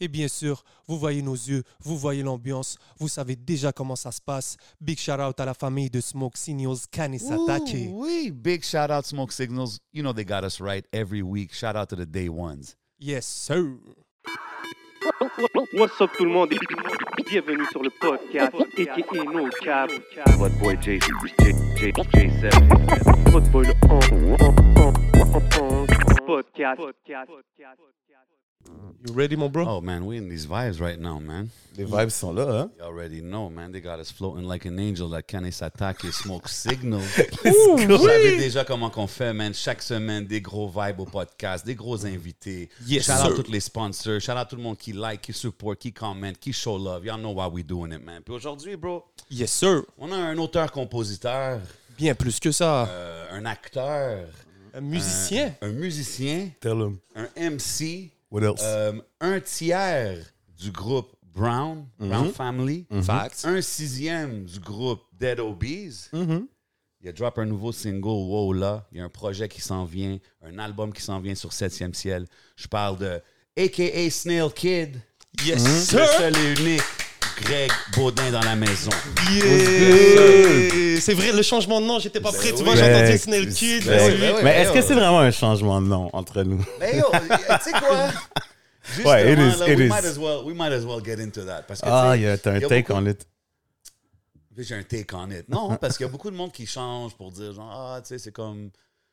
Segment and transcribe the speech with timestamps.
[0.00, 4.10] Et bien sûr, vous voyez nos yeux, vous voyez l'ambiance, vous savez déjà comment ça
[4.10, 4.56] se passe.
[4.80, 7.90] Big shout out à la famille de Smoke Signals, Kanisatake.
[7.90, 8.30] Wee.
[8.30, 9.78] Big shout out Smoke Signals.
[9.92, 11.52] You know they got us right every week.
[11.52, 12.76] Shout out to the day ones.
[12.98, 13.76] Yes, sir.
[15.74, 16.58] What's up tout le monde et
[17.30, 19.90] bienvenue sur le podcast aka No Cap.
[20.38, 23.30] Votre boy J, J, J, J7.
[23.30, 24.36] Votre boy le on,
[26.26, 26.80] podcast.
[29.06, 29.64] You ready, mon bro?
[29.66, 30.04] Oh, man.
[30.04, 31.48] We in these vibes right now, man.
[31.78, 32.70] Les vibes sont là, hein?
[32.78, 33.72] You already know, man.
[33.72, 37.06] They got us floating like an angel, like Kane Satake Smoke Signals.
[37.42, 37.76] go.
[37.96, 39.54] Vous savez déjà comment qu'on fait, man.
[39.54, 42.68] Chaque semaine, des gros vibes au podcast, des gros invités.
[42.86, 43.30] Yes, shout sir.
[43.30, 44.20] out tous les sponsors.
[44.20, 47.06] Shout out tout le monde qui like, qui support, qui comment, qui show love.
[47.06, 48.20] Y'all know why we doing it, man.
[48.22, 49.82] Puis aujourd'hui, bro, Yes, sir.
[49.96, 51.60] on a un auteur-compositeur,
[51.96, 52.86] Bien plus que ça.
[52.86, 54.26] euh, un acteur,
[54.74, 55.54] Un musicien.
[55.62, 56.98] un musicien, Tell them.
[57.16, 58.60] un MC, What else?
[58.62, 60.18] euh, un tiers
[60.58, 63.44] du groupe Brown, Brown Family, Facts.
[63.44, 66.08] un sixième du groupe Dead Obies.
[66.12, 66.46] Mhm.
[67.02, 68.86] Il a drop un nouveau single, Wow là.
[68.92, 71.94] Il y a un projet qui s'en vient, un album qui s'en vient sur 7e
[71.94, 72.26] ciel.
[72.56, 73.20] Je parle de
[73.56, 75.00] AKA Snail Kid,
[75.44, 76.06] Yes, le sir.
[76.18, 76.82] seul et unique
[77.42, 78.90] Greg Baudin dans la maison.
[79.32, 81.00] Yeah.
[81.00, 82.52] C'est vrai, le changement de nom, j'étais pas prêt.
[82.52, 83.86] Tu vois, j'ai entendu Ben, Snail Kid.
[83.86, 84.20] ben oui.
[84.20, 84.82] ouais, Mais est-ce que ouais.
[84.82, 86.64] c'est vraiment un changement de nom entre nous?
[86.78, 88.08] Mais yo, tu sais quoi?
[88.82, 89.88] Justement, Ouais, it is, là, it we is.
[89.88, 91.62] might as well, we might as well get into that.
[91.68, 93.06] Parce que, Ah, sais, il y a t'as un il y a take beaucoup- on
[93.06, 93.26] it.
[94.58, 95.48] J'ai un take on it.
[95.48, 98.08] Non, parce qu'il y a beaucoup de monde qui change pour dire genre ah tu
[98.08, 98.70] sais c'est comme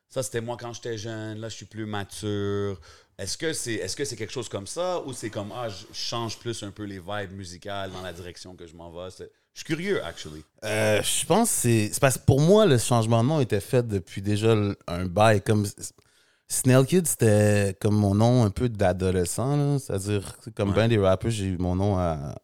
[0.09, 2.79] ça c'était moi quand j'étais jeune, là je suis plus mature.
[3.17, 5.85] Est-ce que c'est est-ce que c'est quelque chose comme ça ou c'est comme ah je
[5.93, 9.09] change plus un peu les vibes musicales dans la direction que je m'en vais?
[9.19, 9.25] Je
[9.61, 10.43] suis curieux actually.
[10.63, 11.55] Euh, je pense que
[11.89, 11.99] c'est.
[11.99, 14.55] parce que pour moi, le changement de nom était fait depuis déjà
[14.85, 15.41] un bail.
[15.41, 15.65] Comme
[16.47, 19.57] Snail Kid, c'était comme mon nom un peu d'adolescent.
[19.57, 19.79] là.
[19.79, 20.75] C'est-à-dire, comme Ouais.
[20.75, 22.35] ben des rappers, j'ai eu mon nom à.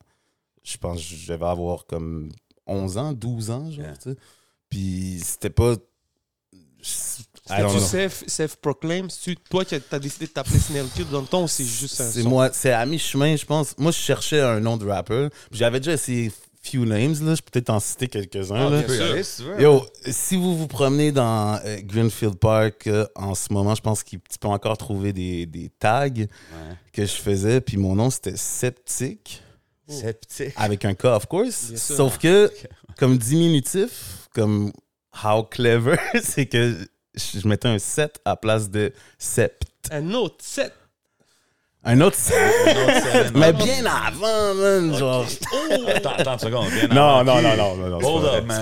[0.63, 2.31] Je pense que je devais avoir comme
[2.65, 3.97] 11 ans, 12 ans, genre, Yeah.
[3.97, 4.15] tu sais.
[4.69, 5.75] Puis c'était pas.
[7.49, 11.27] I don't Tu self-proclaim, c'est toi qui as décidé de t'appeler Snail Kid dans le
[11.27, 13.75] temps ou c'est juste un C'est moi, c'est à mi-chemin, je pense.
[13.77, 15.27] Moi, je cherchais un nom de rapper.
[15.49, 16.31] Puis J'avais déjà essayé
[16.61, 17.35] few names, là.
[17.35, 18.67] Je peux peut-être en citer quelques-uns.
[18.67, 18.81] Ah, là.
[18.83, 19.25] bien sûr.
[19.25, 19.61] si tu.
[19.61, 24.01] Yo, si vous vous promenez dans euh, Greenfield Park euh, en ce moment, je pense
[24.03, 26.27] qu'il tu peux encore trouver des, des tags Ouais.
[26.93, 27.59] que je faisais.
[27.59, 29.43] Puis mon nom, c'était Septic,
[29.89, 30.53] Sceptique.
[30.55, 31.65] avec un K, of course.
[31.67, 31.95] Bien sûr.
[31.97, 32.49] Sauf que,
[32.97, 34.71] comme diminutif, comme
[35.25, 36.77] how clever, c'est que
[37.15, 39.61] je je mettais un 7 à place de sept.
[39.91, 40.73] Un autre set.
[41.85, 42.33] Un autre 7.
[43.35, 44.95] Mais Mais bien avant, man.
[44.97, 45.25] Genre.
[45.93, 46.67] Attends, attends une seconde.
[46.69, 47.99] bien Non, avant non, non, non, non, non.
[47.99, 48.57] c'est Hold pas vrai, up, man.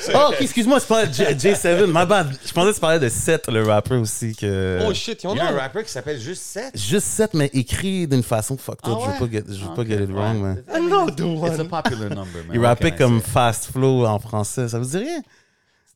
[0.00, 0.36] c'est pas vrai.
[0.38, 2.36] Oh, excuse-moi, c'est pas J- J7, my bad.
[2.44, 4.34] Je pensais que tu parlais de 7, le rapper aussi.
[4.34, 4.80] Que...
[4.84, 5.52] Oh shit, Il y a a.
[5.52, 6.76] un rapper qui s'appelle juste 7.
[6.76, 8.98] Juste 7, mais écrit d'une façon fucked up.
[9.02, 10.64] Ah Je veux pas get, je veux pas get it wrong, man.
[10.74, 11.20] Another It's
[11.60, 11.68] a one.
[11.68, 12.50] popular number, man.
[12.54, 14.66] Il rappait comme fast flow en français.
[14.68, 15.20] Ça vous dit rien?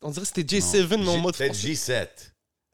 [0.03, 1.73] On dirait que c'était J7 mais en mode Peut-être français.
[1.73, 2.07] J7.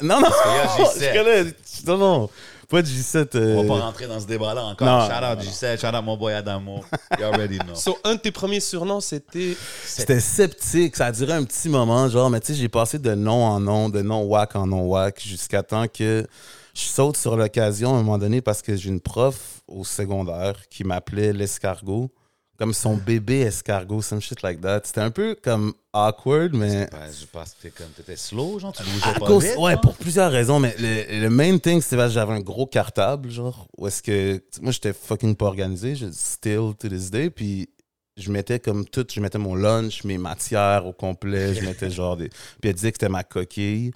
[0.01, 0.27] Non, non.
[0.27, 1.13] qu'il y a J7.
[1.13, 1.53] je connais.
[1.87, 2.29] Non, non.
[2.69, 3.35] Pas de J7.
[3.35, 4.87] euh, On va pas rentrer dans ce débat-là encore.
[4.87, 6.83] Non, shout out non, J7, shout out mon boy Adamo.
[7.17, 7.73] You already know.
[7.75, 9.55] So, un de tes premiers surnoms, c'était?
[9.83, 10.95] C'était sceptique.
[10.95, 12.07] Ça a duré un petit moment.
[12.07, 14.83] Genre, mais tu sais, j'ai passé de nom en nom, de nom whack en nom
[14.85, 16.25] whack, jusqu'à temps que
[16.75, 20.55] je saute sur l'occasion à un moment donné parce que j'ai une prof au secondaire
[20.69, 22.11] qui m'appelait l'escargot.
[22.59, 24.81] Comme son bébé escargot, some shit like that.
[24.83, 26.89] C'était un peu comme awkward, mais.
[27.19, 29.57] Je pense que comme t'étais slow, genre tu bougeais À pas cause, vite.
[29.57, 29.81] ouais, genre?
[29.81, 33.29] pour plusieurs raisons, mais le, le main thing, c'était parce que j'avais un gros cartable,
[33.31, 37.69] genre, où est-ce que, moi, j'étais fucking pas organisé, je still to this day, puis
[38.17, 42.17] je mettais comme tout, je mettais mon lunch, mes matières au complet, je mettais genre
[42.17, 43.91] des, puis elle disait que c'était ma coquille,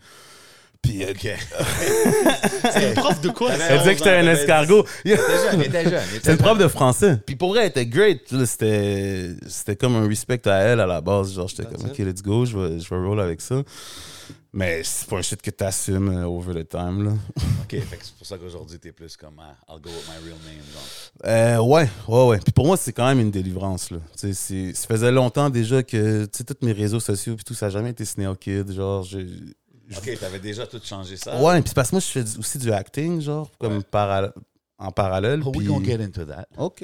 [0.84, 1.28] puis euh, Ok.
[2.74, 4.86] C'est une prof de quoi T'avais elle disait que j'étais un 11 ans, escargot.
[5.06, 6.02] Était jeune, était jeune.
[6.22, 7.18] C'est une prof de français.
[7.26, 8.22] Puis pour vrai, elle était great.
[8.46, 11.34] C'était c'était comme un respect à elle à la base.
[11.34, 13.64] Genre, j'étais comme, OK, let's go, je vais, je vais roll avec ça.
[14.56, 17.12] Mais c'est pas un shit que t'assumes euh, over the time, là.
[17.64, 20.24] Ok, fait que c'est pour ça qu'aujourd'hui t'es plus comme ah, I'll go with my
[20.24, 20.62] real name.
[20.72, 21.26] Genre.
[21.26, 22.38] Euh, ouais, ouais, ouais.
[22.40, 23.98] Puis pour moi, c'est quand même une délivrance, là.
[24.16, 27.44] Tu sais, c'est- ça faisait longtemps déjà que, tu sais, tous mes réseaux sociaux puis
[27.44, 28.72] tout, ça n'a jamais été Snail Kid.
[28.72, 29.26] Genre, j'ai...
[29.98, 31.38] Ok, t'avais déjà tout changé ça.
[31.42, 33.84] Ouais, puis c'est parce que moi, je fais aussi du acting, genre, comme Ouais.
[33.90, 34.34] para-
[34.80, 35.42] en parallèle.
[35.46, 36.48] Oh, we gonna get into that.
[36.58, 36.82] OK.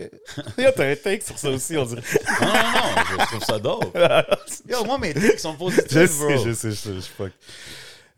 [0.57, 2.01] Yo, t'as un take sur ça aussi, on dirait.
[2.42, 3.98] Non, non, non, je trouve ça dope.
[4.69, 6.30] Yo, moi, mes trucs sont positifs, je bro.
[6.30, 7.31] sais, je sais, je sais, je fuck.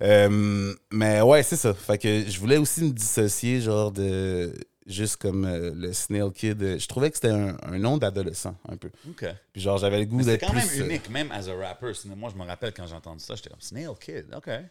[0.04, 1.74] Euh, mais ouais, c'est ça.
[1.74, 4.54] Fait que je voulais aussi me dissocier, genre de.
[4.92, 6.78] Juste comme euh, le Snail Kid.
[6.80, 8.90] Je trouvais que c'était un, un nom d'adolescent, un peu.
[9.10, 9.26] OK.
[9.54, 10.60] Puis genre, j'avais le goût Mais C'est d'être quand plus.
[10.80, 11.94] même euh, unique, même as a rapper.
[11.94, 14.26] Sinon, Moi, je me rappelle quand j'ai entendu ça, j'étais comme Snail Kid.
[14.36, 14.48] OK.
[14.48, 14.64] Ouais.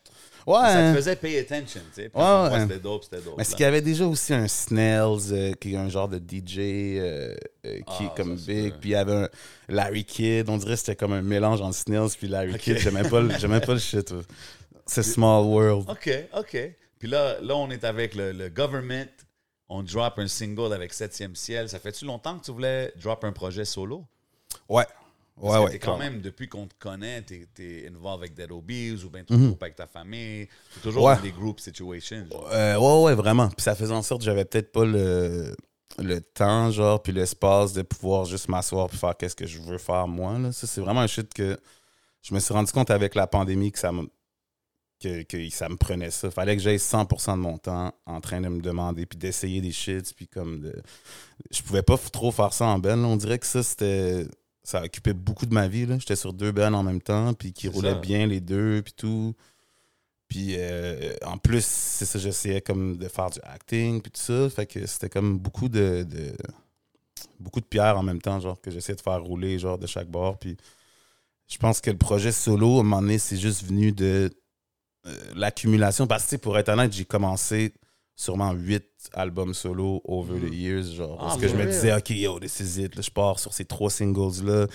[0.47, 2.09] Ça te faisait pay attention, tu sais.
[2.09, 2.61] Puis Ouais, pour moi, ouais.
[2.61, 3.35] C'était dope, c'était dope.
[3.39, 3.57] Mais c'est là.
[3.57, 4.47] qu'il y avait déjà aussi un
[5.33, 7.35] euh, qui est un genre de DJ euh,
[7.67, 8.73] euh, qui Ah, est comme c'est big.
[8.81, 9.29] Puis il y avait un
[9.69, 10.49] Larry Kidd.
[10.49, 12.61] On dirait que c'était comme un mélange entre Snells puis Larry Ok.
[12.61, 12.79] Kidd.
[12.79, 13.29] J'aimais pas, le-
[13.61, 14.13] pas le shit.
[14.87, 15.89] C'est Small World.
[15.89, 16.57] OK, OK.
[16.99, 19.07] Puis là, là, on est avec le, le government.
[19.73, 21.69] On drop un single avec Septième Ciel.
[21.69, 24.05] Ça fait-tu longtemps que tu voulais drop un projet solo?
[24.69, 24.85] Ouais.
[25.41, 25.79] Parce Ouais, que ouais.
[25.79, 29.35] quand même, depuis qu'on te connaît, t'es es involved avec Dead Obies ou bien tu
[29.39, 30.49] groupes avec ta famille.
[30.75, 31.15] C'est toujours Ouais.
[31.17, 32.27] dans des group situations.
[32.53, 33.49] Euh, ouais, ouais, vraiment.
[33.49, 35.55] Puis ça faisait en sorte que j'avais peut-être pas le,
[35.99, 39.79] le temps, genre, puis l'espace de pouvoir juste m'asseoir puis faire qu'est-ce que je veux
[39.79, 40.37] faire moi.
[40.39, 40.53] Là.
[40.53, 41.59] Ça, c'est vraiment un shit que
[42.23, 44.11] je me suis rendu compte avec la pandémie que ça me,
[45.01, 46.31] que, que ça me prenait ça.
[46.31, 49.73] Fallait que j'aille 100% de mon temps en train de me demander puis d'essayer des
[49.73, 50.83] shits puis comme de...
[51.51, 53.01] Je pouvais pas trop faire ça en ben.
[53.01, 53.09] là.
[53.09, 54.27] On dirait que ça, c'était...
[54.63, 55.87] Ça occupait beaucoup de ma vie.
[55.87, 55.99] là.
[55.99, 57.99] J'étais sur deux bennes en même temps puis qui roulaient ça.
[57.99, 59.35] bien les deux puis tout.
[60.29, 64.49] Puis euh, en plus, c'est ça, j'essayais comme de faire du acting puis tout ça.
[64.51, 66.37] Fait que c'était comme beaucoup de, de-
[67.41, 70.09] beaucoup de pierres en même temps, genre que j'essayais de faire rouler genre de chaque
[70.09, 70.39] bord.
[70.39, 70.57] Puis
[71.49, 74.31] je pense que le projet solo, à un moment donné, c'est juste venu de
[75.35, 76.07] l'accumulation.
[76.07, 77.73] Parce que pour être honnête, j'ai commencé
[78.17, 81.17] sûrement huit albums solo over the years, genre.
[81.21, 82.95] Ah, parce que je me disais, OK, yo, this is it.
[82.97, 84.67] Là, je pars sur ces trois singles-là.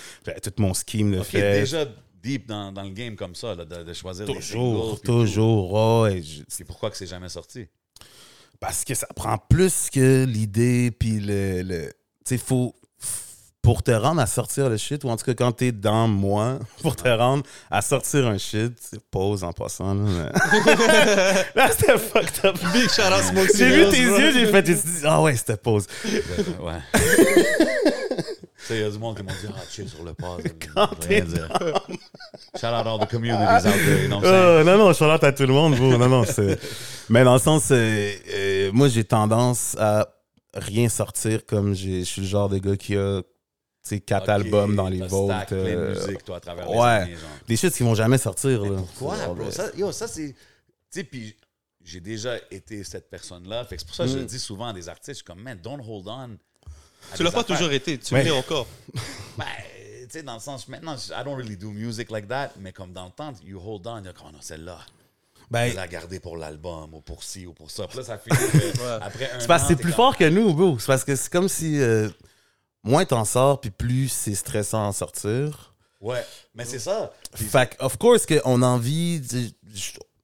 [0.42, 1.60] Tout mon scheme de Ok, fait.
[1.60, 1.86] déjà
[2.24, 6.02] deep dans, dans le game comme ça, là, de, de choisir Toujours, singles, toujours.
[6.02, 7.68] ouais, je- C'est pourquoi que c'est jamais sorti?
[8.60, 11.62] Parce que ça prend plus que l'idée, puis le.
[11.62, 11.88] le
[12.26, 12.74] tu sais, faut.
[13.66, 16.60] Pour te rendre à sortir le shit, ou en tout cas quand t'es dans moi,
[16.82, 19.94] pour te rendre à sortir un shit, c'est pause en passant.
[19.96, 22.58] Là, mais- là c'était fucked up.
[22.74, 24.18] Big shout out Smoke J'ai vu tes bro.
[24.20, 25.88] yeux, j'ai fait, j'ai dit, ah ouais, c'était pause.
[26.62, 26.80] Ouais.
[26.94, 30.90] Tu sais, il y a du monde qui m'ont dit Ah, chill sur le ça
[31.00, 31.50] veut rien dire.
[32.60, 34.34] Shout out all the communities out there, you know what I'm saying?
[34.34, 35.98] Euh, non, non, je suis à tout le monde, bro.
[35.98, 36.60] Non, non, c'est.
[37.10, 40.08] Mais dans le sens, euh, euh, moi, j'ai tendance à
[40.56, 43.22] rien sortir comme je suis le genre de gars qui a,
[43.90, 45.28] sais, quatre albums dans les vaults.
[45.28, 46.86] plein de euh, musique, toi, à travers les ouais.
[46.88, 47.30] années, genre.
[47.48, 48.78] Des shit qui vont jamais sortir, là.
[48.78, 49.46] Pourquoi, bro?
[49.46, 50.30] euh, Ça, yo, ça, c'est.
[50.34, 50.36] Tu
[50.90, 51.36] sais, puis
[51.84, 53.64] j'ai déjà été cette personne-là.
[53.66, 54.20] Fait que c'est pour ça que je Mm.
[54.22, 55.10] le dis souvent à des artistes.
[55.10, 56.38] Je suis comme, man, don't hold on.
[57.16, 57.56] Tu l'as pas affaires.
[57.58, 58.24] toujours été, tu Ouais.
[58.24, 58.66] l'es encore.
[59.38, 59.46] Ben,
[60.02, 62.92] tu sais, dans le sens, maintenant, I don't really do music like that, mais comme
[62.94, 64.80] dans le temps, you hold on, you're comme, oh non, celle-là,
[65.52, 67.86] Ben, la garder pour l'album, ou pour ci, ou pour ça.
[67.88, 68.36] Puis là, ça finit
[69.02, 70.80] après un c'est parce an, que c'est t'es plus comme, fort que nous, bro.
[70.80, 72.10] C'est parce que c'est comme si euh,
[72.86, 75.74] moins t'en sors, puis plus c'est stressant à en sortir.
[76.00, 76.24] Ouais,
[76.54, 77.12] mais c'est ça.
[77.34, 79.22] Fait que, of course, qu'on envie.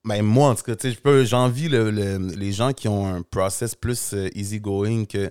[0.04, 3.22] Ben, moi, en tout cas, tu sais, j'envie le- le- les gens qui ont un
[3.22, 5.30] process plus euh, easygoing, qu'ils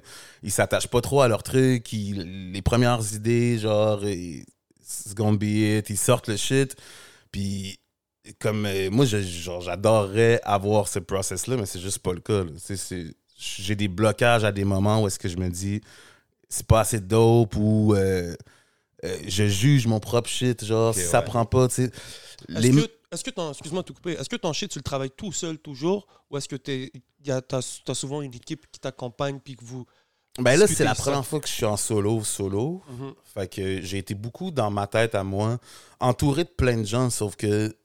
[0.51, 4.45] s'attachent pas trop à leur truc, ils- les premières idées, genre, ils-
[4.79, 5.43] it's gonna be
[5.79, 6.75] it, ils sortent le shit.
[7.33, 7.79] Puis,
[8.39, 12.43] comme euh, moi, j'adorerais avoir ce process-là, mais c'est juste pas le cas.
[13.37, 15.81] J'ai des blocages à des moments où est-ce que je me dis,
[16.51, 17.95] c'est pas assez dope ou.
[17.95, 18.35] euh,
[19.03, 21.25] euh, je juge mon propre shit, genre, ça ouais.
[21.25, 21.91] prend pas, tu sais.
[22.49, 24.77] Est-ce Les- que, est-ce que ton, excuse-moi de te couper, est-ce que ton shit, tu
[24.77, 26.91] le travailles tout seul toujours ou est-ce que tu
[27.27, 29.85] as, souvent une équipe qui t'accompagne puis que vous.
[30.39, 31.01] Ben là, c'est la ça?
[31.01, 32.83] première fois que je suis en solo, solo.
[33.33, 35.57] Fait que j'ai été beaucoup dans ma tête à moi,
[35.99, 37.75] entouré de plein de gens, sauf que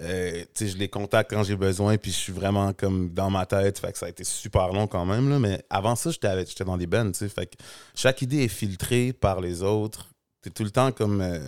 [0.00, 3.78] euh, je les contacte quand j'ai besoin, puis je suis vraiment comme dans ma tête.
[3.78, 5.28] Fait que ça a été super long quand même.
[5.28, 7.12] Là, mais avant ça, j'étais dans des bands.
[7.14, 7.56] Fait que
[7.94, 10.08] chaque idée est filtrée par les autres.
[10.42, 11.20] T'es tout le temps comme.
[11.20, 11.38] euh,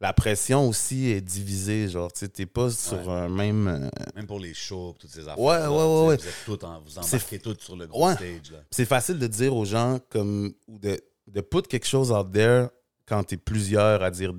[0.00, 1.88] la pression aussi est divisée.
[1.88, 3.68] Genre, tu t'es pas sur un même.
[3.68, 5.38] euh, Même pour les shows, toutes ces affaires.
[5.38, 6.16] Ouais, ouais, ouais, ouais.
[6.16, 8.14] Vous êtes en, vous embarquez sur le gros Ouais.
[8.16, 8.52] stage.
[8.72, 12.66] C'est facile de dire aux gens comme ou de, de put quelque chose out there
[13.06, 14.32] quand t'es plusieurs à dire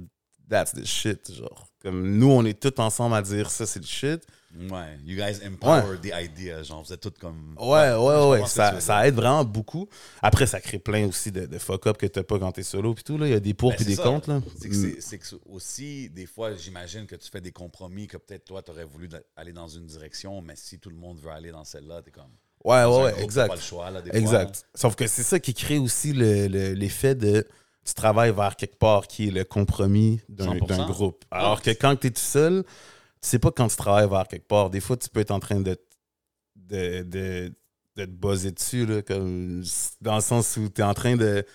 [0.49, 3.85] that's the shit genre comme nous on est tous ensemble à dire ça c'est le
[3.85, 4.21] shit
[4.69, 6.61] Ouais, you guys empower the idea.
[6.61, 7.55] Genre, vous êtes tous comme.
[7.59, 9.89] ouais ouais ouais, ouais, ça, ça aide vraiment beaucoup
[10.21, 12.93] après ça crée plein aussi de, de fuck up que t'as pas quand t'es solo
[12.93, 14.03] puis tout là il y a des pour Ben, puis des ça.
[14.03, 18.45] contre C'est que c'est aussi, des fois, j'imagine que tu fais des compromis que peut-être
[18.45, 21.49] toi, tu aurais voulu aller dans une direction, mais si tout le monde veut aller
[21.49, 22.29] dans celle-là, t'es comme.
[22.63, 24.67] ouais ouais ouais exact pas le choix, là, des fois, Exact.
[24.75, 27.47] Sauf que c'est ça qui crée aussi le- le- l'effet de
[27.85, 30.65] tu travailles vers quelque part qui est le compromis d'un 100%.
[30.67, 31.25] d'un groupe.
[31.31, 34.47] Alors que quand tu es tout seul, tu sais pas quand tu travailles vers quelque
[34.47, 34.69] part.
[34.69, 35.77] Des fois, tu peux être en train de,
[36.55, 37.53] de, de,
[37.95, 39.63] de te buzzer dessus, là, comme,
[40.01, 41.45] dans le sens où tu es en train de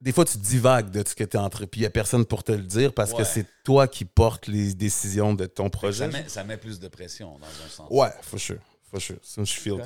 [0.00, 1.66] des fois, tu divagues de ce que tu es entre.
[1.66, 3.18] Puis il n'y a personne pour te le dire parce Ouais.
[3.18, 6.06] que c'est toi qui portes les décisions de ton Ça projet.
[6.08, 7.88] met, ça met plus de pression dans un sens.
[7.90, 8.58] Ouais, for sure.
[8.90, 9.16] For sure.
[9.22, 9.76] Ça, je feel.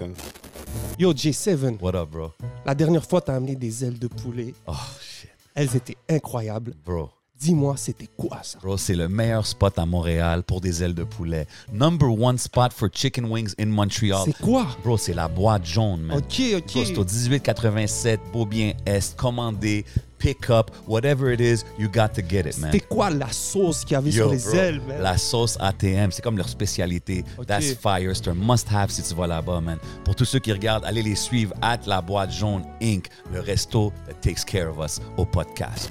[0.99, 2.31] Yo, J7, What up, bro?
[2.65, 4.55] la dernière fois, t'as amené des ailes de poulet.
[4.67, 5.31] Oh, shit.
[5.55, 6.75] Elles étaient incroyables.
[6.85, 7.11] Bro.
[7.43, 8.61] Dis-moi, c'était quoi ça?
[8.63, 11.49] Bro, c'est le meilleur spot à Montréal pour des ailes de poulet.
[11.73, 14.23] Number one spot for chicken wings in Montreal.
[14.27, 14.69] C'est quoi?
[14.85, 16.19] Bro, c'est la boîte jaune, man.
[16.19, 17.11] Ok, Bro, c'est au ok.
[17.13, 19.85] 1887, Beaubien Est, commandé,
[20.19, 22.71] pick up, whatever it is, you got to get it, man.
[22.71, 25.03] C'était quoi la sauce qu'il y avait Yo, sur les bro, ailes, man?
[25.03, 27.25] La sauce ATM, c'est comme leur spécialité.
[27.39, 27.47] Ok.
[27.49, 28.15] That's fire.
[28.15, 29.79] C'est un must-have si tu vas là-bas, man.
[30.05, 33.93] Pour tous ceux qui regardent, allez les suivre at La Boîte Jaune Inc., le resto
[34.07, 35.91] that takes care of us au podcast.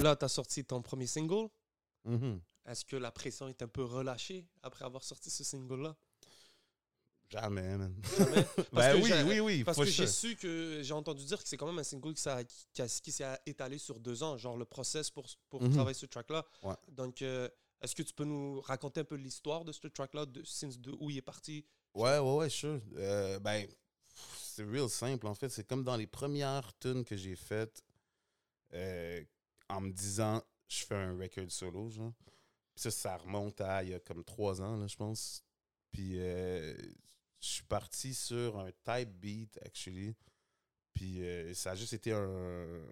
[0.00, 1.48] Là, t'as sorti ton premier single.
[2.04, 2.40] Mhm.
[2.66, 5.96] Est-ce que la pression est un peu relâchée après avoir sorti ce single-là?
[7.30, 7.94] Jamais, man.
[8.56, 9.64] Parce Ben que oui, oui, oui.
[9.64, 12.22] Parce que j'ai su que j'ai entendu dire que c'est quand même un single qui,
[13.12, 15.72] s'est étalé sur deux ans, genre le process pour, pour Mhm.
[15.72, 16.44] travailler ce track-là.
[16.62, 16.74] Ouais.
[16.88, 17.48] Donc, euh,
[17.80, 20.92] est-ce que tu peux nous raconter un peu l'histoire de ce track-là, de, since de
[21.00, 21.64] où il est parti?
[21.94, 22.80] Ouais, ouais, ouais, sure.
[22.96, 23.66] Euh, ben,
[24.38, 25.48] c'est real simple, en fait.
[25.48, 27.82] C'est comme dans les premières tunes que j'ai faites,
[28.74, 29.22] euh,
[29.72, 32.12] en me disant, je fais un record solo, genre.
[32.74, 35.44] Ça, ça remonte à il y a comme trois ans, là, je pense.
[35.90, 36.74] Puis euh,
[37.40, 40.14] je suis parti sur un type beat, actually.
[40.94, 42.86] Puis euh, ça a juste été un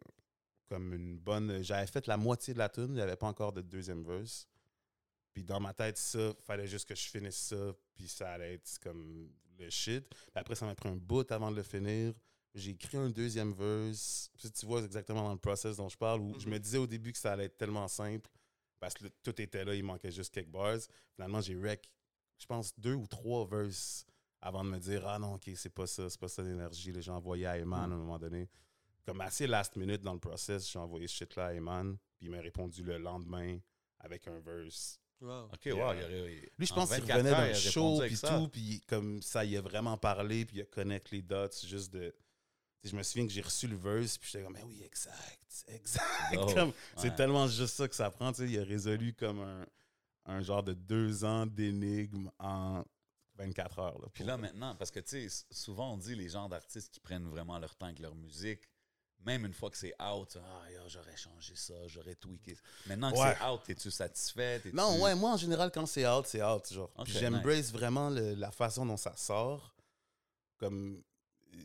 [0.68, 1.62] comme une bonne.
[1.62, 4.48] J'avais fait la moitié de la tune, il n'y avait pas encore de deuxième verse.
[5.32, 8.78] Puis dans ma tête, ça, fallait juste que je finisse ça, puis ça allait être
[8.80, 10.08] comme le shit.
[10.08, 12.14] Puis après, ça m'a pris un bout avant de le finir.
[12.54, 14.30] J'ai écrit un deuxième verse.
[14.36, 16.86] Puis tu vois exactement dans le process dont je parle, où je me disais au
[16.86, 18.28] début que ça allait être tellement simple,
[18.80, 20.78] parce que le- tout était là, il manquait juste quelques bars.
[21.14, 21.88] Finalement, j'ai rec,
[22.38, 24.04] je pense, deux ou trois verses
[24.40, 26.92] avant de me dire Ah non, ok, c'est pas ça, c'est pas ça l'énergie.
[26.98, 28.48] J'ai envoyé à Eman à un moment donné.
[29.06, 32.30] Comme assez last minute dans le process, j'ai envoyé ce shit-là à Eman, puis il
[32.30, 33.58] m'a répondu le lendemain
[33.98, 34.98] avec un verse.
[35.20, 35.44] Wow.
[35.52, 37.98] OK, wow, euh, il Lui, je en pense qu'il 24 revenait d'un il a show,
[38.06, 41.48] puis tout, puis comme ça, il a vraiment parlé, puis il a connecté les dots,
[41.62, 42.14] juste de...
[42.82, 46.04] Je me souviens que j'ai reçu le verse, puis j'étais comme, mais oui, exact, exact.
[46.38, 46.46] Oh,
[46.96, 47.14] C'est ouais.
[47.16, 48.48] tellement juste ça que ça prend, tu sais.
[48.50, 49.66] Il a résolu comme un,
[50.26, 52.82] un genre de deux ans d'énigme en
[53.34, 53.98] 24 heures.
[54.00, 56.90] Là, Puis là, maintenant, parce que, tu sais, s- souvent, on dit les gens d'artistes
[56.90, 58.62] qui prennent vraiment leur temps avec leur musique,
[59.26, 62.56] même une fois que c'est out, ah, j'aurais changé ça, j'aurais tweaké.
[62.86, 63.34] Maintenant que Ouais.
[63.38, 64.62] c'est out, es-tu satisfait?
[64.72, 66.66] Non, ouais, moi, en général, quand c'est out, c'est out.
[66.72, 66.90] Genre.
[66.96, 69.74] Ok, Puis j'embrace vraiment le- la façon dont ça sort.
[70.56, 71.02] Comme,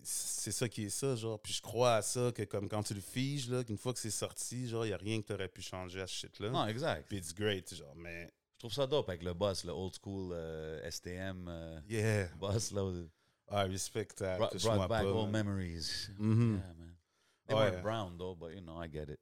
[0.04, 1.40] c'est ça qui est ça, genre.
[1.40, 4.00] Puis je crois à ça, que comme quand tu le figes, là, qu'une fois que
[4.00, 6.50] c'est sorti, genre, il n'y a rien que tu aurais pu changer à ce shit-là.
[6.50, 7.08] Non, exact.
[7.08, 7.96] Puis it's great, genre.
[7.96, 12.28] Mais, Je trouve ça dope avec le boss, le old school euh, STM euh, yeah.
[12.40, 12.84] boss, là.
[13.48, 14.38] Ah, respect that.
[14.38, 16.10] Brought, brought back old memories.
[16.18, 16.56] Mhm.
[16.58, 16.96] Yeah, man.
[17.48, 19.20] They weren't brown, though, but you know, I get it.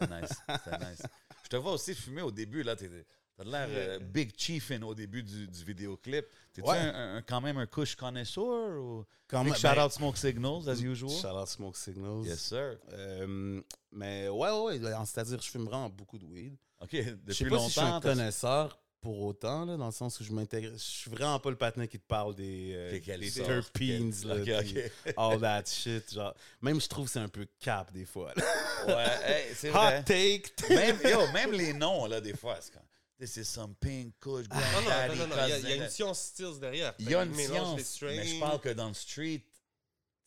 [0.00, 0.32] Nice.
[0.64, 1.02] C'est nice.
[1.44, 2.76] Je te vois aussi fumer au début, là.
[2.76, 3.06] t'es-
[3.42, 6.26] T'as l'air euh, Big Chiefin au début du, du vidéoclip.
[6.52, 6.76] T'es-tu Ouais.
[6.78, 8.44] un- un- quand même un couche connaisseur
[8.78, 9.04] ou?
[9.28, 11.10] Quand Big shout ben, out Smoke Signals, as usual.
[11.10, 12.26] Shout out Smoke Signals.
[12.26, 12.76] Yes, sir.
[12.92, 13.60] Euh,
[13.92, 14.92] mais ouais, ouais, ouais.
[15.06, 16.54] C'est-à-dire, je fume vraiment beaucoup de weed.
[16.80, 18.00] OK, Je depuis pas si je suis un longtemps.
[18.00, 20.72] connaisseur pour autant, là, dans le sens où je m'intègre.
[20.72, 24.34] Je suis vraiment pas le patin qui te parle des, euh, des terpenes, là,
[25.16, 26.12] all that shit.
[26.12, 28.32] Genre, même je trouve que c'est un peu cap des fois.
[28.36, 28.42] là.
[28.86, 30.00] Ouais, hey, c'est vrai.
[30.00, 30.50] Hot take!
[30.68, 32.82] même, yo, même les noms, là, des fois, c'est comme.
[33.20, 35.78] This is some pink kush, Non, non, granddaddy, non, non, non, il y a- y,
[35.78, 36.94] une science stills derrière.
[36.98, 39.42] Il y a une science, mais je parle que dans le street,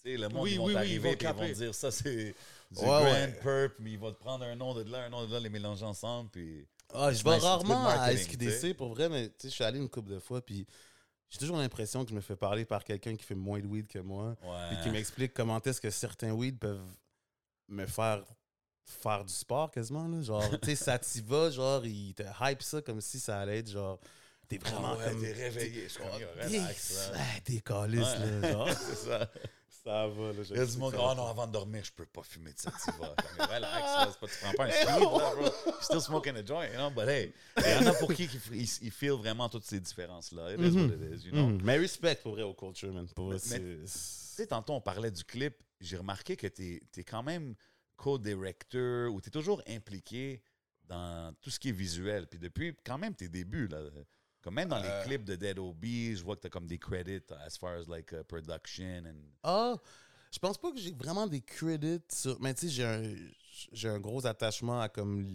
[0.03, 1.33] tu sais, le monde, Oui, ils vont oui, oui, arriver ils vont et ils vont
[1.33, 1.53] caper.
[1.53, 2.35] te dire ça, c'est
[2.71, 3.39] du Ouais, Grand ouais.
[3.41, 5.50] Purp, mais ils vont te prendre un nom de là, un nom de là, les
[5.50, 6.67] mélanger ensemble, puis...
[6.93, 9.89] Ah, je vais rarement à SQDC pour vrai, mais tu sais, je suis allé une
[9.89, 10.67] couple de fois, puis
[11.31, 13.88] j'ai toujours l'impression que je me fais parler par quelqu'un qui fait moins de weed
[13.88, 14.35] que moi,
[14.69, 16.85] puis qui m'explique comment est-ce que certains weed peuvent
[17.69, 18.23] me faire
[18.85, 22.61] faire du sport quasiment là genre tu sais ça t'y va genre il te hype
[22.61, 23.99] ça comme si ça allait être genre
[24.47, 26.99] t'es vraiment Ah ouais, comme t'es réveillé, je Yes!
[27.11, 27.11] relax,
[27.45, 28.41] t'es calice Ouais.
[28.41, 29.29] là genre c'est ça.
[29.83, 32.05] ça va là Il y a du monde, oh non, avant de dormir, je peux
[32.05, 33.15] pas fumer de sativa.
[33.39, 35.73] Relax, là, c'est pas, tu prends pas un speed, là, bro.
[35.81, 38.91] Still smoking a joint, you know, but hey, il y en a pour qui ils,
[38.91, 40.53] feel vraiment toutes ces différences-là.
[40.53, 41.47] It is what it is, you know.
[41.47, 41.61] Mhm.
[41.63, 45.23] mais respect pour vrai au culture man pour Mais- Tu sais, tantôt, on parlait du
[45.23, 45.55] clip.
[45.81, 47.55] J'ai remarqué que tu es, quand même
[48.03, 50.41] co-directeur ou tu es toujours impliqué
[50.86, 52.27] dans tout ce qui est visuel.
[52.27, 53.79] Puis depuis quand même tes débuts, là,
[54.41, 55.00] comme même dans Euh.
[55.01, 57.77] les clips de Dead O.B., je vois que tu as comme des credits as far
[57.79, 59.03] as like uh, production.
[59.05, 59.15] And...
[59.43, 59.75] Ah,
[60.31, 62.39] je pense pas que j'ai vraiment des credits sur.
[62.41, 63.15] Mais tu sais, j'ai un,
[63.72, 65.25] j'ai un gros attachement à comme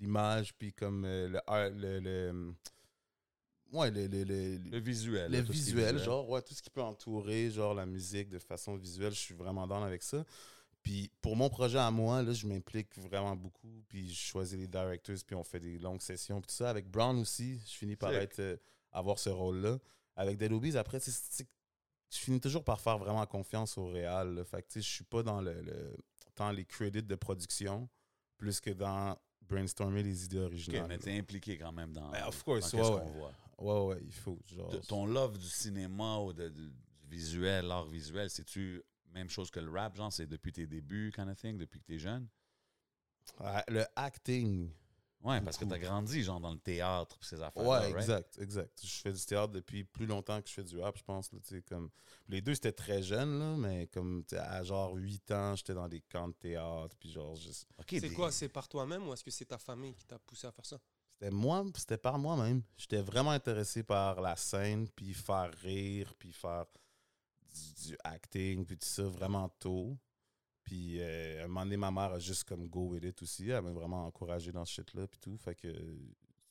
[0.00, 2.54] l'image, puis comme euh, le, art- le, le.
[3.72, 5.30] Ouais, le, le, le, Le visuel.
[5.30, 8.76] le est visuel, genre, ouais, tout ce qui peut entourer, genre la musique de façon
[8.76, 10.24] visuelle, je suis vraiment dans avec ça.
[10.86, 13.82] Puis pour mon projet à moi, là, je m'implique vraiment beaucoup.
[13.88, 16.40] Puis je choisis les directors, puis on fait des longues sessions.
[16.40, 16.70] Puis tout ça.
[16.70, 18.56] Avec Brown aussi, je finis par être, euh,
[18.92, 19.78] avoir ce rôle-là.
[20.14, 24.36] Avec Dead Obies, après, tu je finis toujours par faire vraiment confiance au réal.
[24.36, 24.44] là.
[24.44, 25.96] Fait que je suis pas dans le, le-
[26.36, 27.88] tant les crédits de production,
[28.38, 30.86] plus que dans brainstormer les idées Ok, originales.
[30.86, 33.12] mais t'es impliqué quand même dans, Ben, of course, dans ouais, qu'on ouais.
[33.18, 33.32] voit.
[33.88, 34.38] Ouais, ouais, il faut.
[34.46, 38.80] Genre, Ton love du cinéma ou de, de- du visuel, l'art visuel, c'est-tu
[39.16, 41.86] même chose que le rap, genre, c'est depuis tes débuts, kind of thing, depuis que
[41.86, 42.28] t'es jeune?
[43.68, 44.70] Le acting.
[45.22, 48.80] Ouais, parce que t'as grandi, genre, dans le théâtre ces affaires Ouais, exact, exact.
[48.84, 51.32] Je fais du théâtre depuis plus longtemps que je fais du rap, je pense.
[51.32, 51.90] là, tu sais, comme...
[52.28, 56.00] Les deux, c'était très jeune, là, mais comme à genre 8 ans, j'étais dans des
[56.02, 57.66] camps de théâtre, puis genre, juste...
[57.88, 60.46] C'est des- quoi C'est par toi-même ou est-ce que c'est ta famille qui t'a poussé
[60.46, 60.78] à faire ça?
[61.18, 62.62] C'était moi, c'était par moi-même.
[62.76, 66.66] J'étais vraiment intéressé par la scène, puis faire rire, puis faire
[67.84, 69.96] du, acting, puis tout ça, vraiment tôt.
[70.62, 73.50] Puis euh, à un moment donné, ma mère a juste comme go with it aussi.
[73.50, 75.36] Elle m'a vraiment encouragé dans ce shit-là, puis tout.
[75.38, 75.68] Fait que,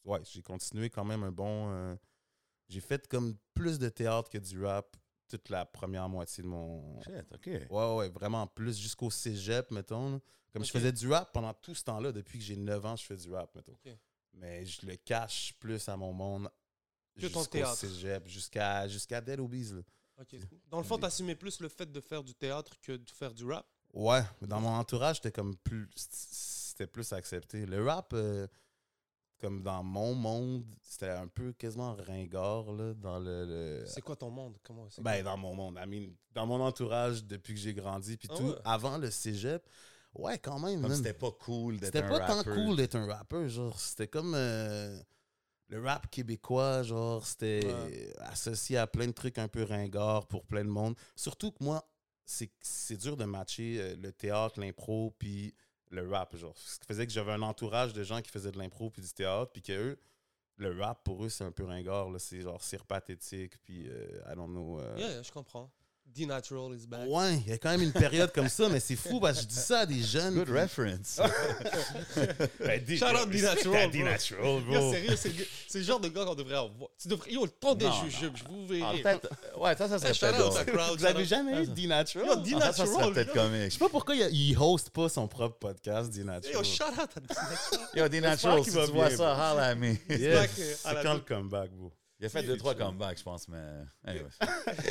[0.05, 1.71] ouais, j'ai continué quand même un bon...
[1.71, 1.95] euh,
[2.69, 4.97] j'ai fait comme plus de théâtre que du rap
[5.27, 7.01] toute la première moitié de mon...
[7.01, 7.47] Shit, OK.
[7.47, 10.13] Ouais, ouais, vraiment plus jusqu'au cégep, mettons.
[10.13, 10.19] là.
[10.53, 13.03] Comme je faisais du rap pendant tout ce temps-là, depuis que j'ai 9 ans, je
[13.03, 13.77] fais du rap, mettons.
[14.33, 16.50] Mais je le cache plus à mon monde
[17.15, 19.74] jusqu'au cégep, jusqu'à jusqu'à Dead Obies.
[19.74, 19.81] là.
[20.69, 23.45] Dans le fond, t'assumais plus le fait de faire du théâtre que de faire du
[23.45, 23.65] rap?
[23.93, 25.89] Ouais, mais dans mon entourage, c'était comme plus.
[25.95, 27.65] C'était plus accepté.
[27.65, 28.48] Le rap, euh,
[29.39, 33.45] comme dans mon monde, c'était un peu quasiment ringard, là, dans le.
[33.45, 34.57] le- C'est quoi ton monde?
[34.63, 35.79] Comment c'est Ben, dans mon monde.
[35.81, 38.55] I mean, dans mon entourage, depuis que j'ai grandi, puis Ah tout, ouais.
[38.65, 39.65] avant le cégep,
[40.13, 40.81] ouais, quand même.
[40.81, 42.53] Comme c'était pas cool d'être C'était un pas tant rappeur.
[42.55, 43.79] cool d'être un rappeur, genre.
[43.79, 45.00] C'était comme euh,
[45.69, 47.25] le rap québécois, genre.
[47.25, 48.13] C'était Ouais.
[48.19, 50.95] associé à plein de trucs un peu ringards pour plein de monde.
[51.15, 51.84] Surtout que moi,
[52.25, 55.55] c'est c'est dur de matcher euh, le théâtre, l'impro, puis
[55.91, 56.57] le rap, genre.
[56.57, 59.13] Ce qui faisait que j'avais un entourage de gens qui faisaient de l'impro puis du
[59.13, 60.00] théâtre, puis que eux,
[60.57, 62.19] le rap, pour eux, c'est un peu ringard, là.
[62.19, 64.79] C'est genre cire pathétique, puis euh, I don't know.
[64.79, 65.69] euh, Yeah, yeah, je comprends.
[66.07, 67.01] D-Natural is back.
[67.07, 69.43] Ouais, il y a quand même une période comme ça, mais c'est fou parce que
[69.43, 70.35] je dis ça à des jeunes.
[70.35, 71.19] Good reference.
[72.59, 73.91] Ben, Shout out D-Natural, bro.
[73.91, 74.74] D-Natural, bro.
[74.74, 76.89] Yo, sérieux, c'est le, gars- c'est le genre de gars qu'on devrait avoir.
[77.01, 79.03] Tu devrais, yo, le temps des jujubes, je vous verrai.
[79.57, 82.25] ouais, ça, ça serait Hey, shout peut-être crowd, Vous avez jamais eu D-Natural?
[82.46, 83.63] Yo, Ah, ça, ça serait D-Natural, peut-être comique.
[83.65, 86.53] Je sais pas pourquoi il, host pas son propre podcast, D-Natural.
[86.55, 87.87] Yo, shout out à D-Natural.
[87.96, 89.96] Yo, D-Natural, si tu vois bien, ça, holla à me.
[90.07, 91.91] C'est quand le comeback, bro?
[92.25, 93.64] Il a fait deux, trois comebacks, je pense, mais.
[94.03, 94.29] Anyway.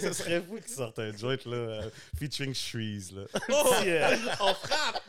[0.01, 3.12] Ce serait fou qu'il sorte un joint là, euh, featuring Shreeze.
[3.12, 3.25] Là.
[3.51, 4.16] Oh, Yeah.
[4.40, 5.03] on frappe.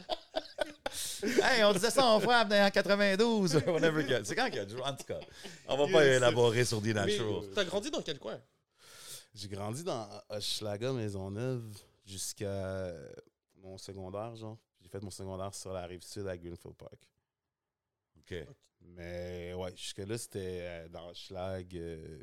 [1.23, 3.55] hey, on disait ça en frappe en 92.
[3.67, 4.05] Whatever.
[4.05, 4.81] que- C'est quand qu'il y a joué?
[4.81, 5.19] En tout cas,
[5.67, 7.43] on va pas élaborer sur D-Natural.
[7.53, 8.39] t'as grandi dans quel coin?
[9.33, 11.63] J'ai grandi dans Hochelaga, Maisonneuve,
[12.05, 12.91] jusqu'à
[13.61, 14.57] mon secondaire, genre.
[14.81, 16.95] J'ai fait mon secondaire sur la rive sud à Greenfield Park.
[18.17, 18.35] OK.
[18.87, 21.75] Mais ouais, jusque-là, c'était euh, dans Schlag.
[21.75, 22.19] euh,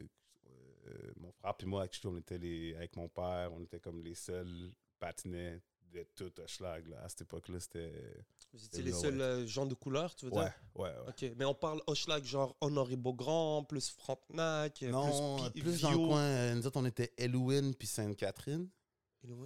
[0.88, 4.02] euh, mon frère et moi, actually, on était les, avec mon père, on était comme
[4.02, 5.60] les seuls patinets
[5.92, 6.88] de tout Schlag.
[6.88, 7.02] Là.
[7.04, 7.92] À cette époque-là, c'était.
[8.52, 10.52] Vous étiez les seuls euh, gens de couleur, tu veux Ouais, dire?
[10.74, 11.08] Ouais, ouais.
[11.08, 15.90] Ok, mais on parle Hochelag, genre Honoré Beaugrand, plus Frontenac, Non, plus, plus, Pi- dans
[15.90, 16.54] le coin.
[16.54, 18.68] nous autres, on était Elouine puis Sainte-Catherine.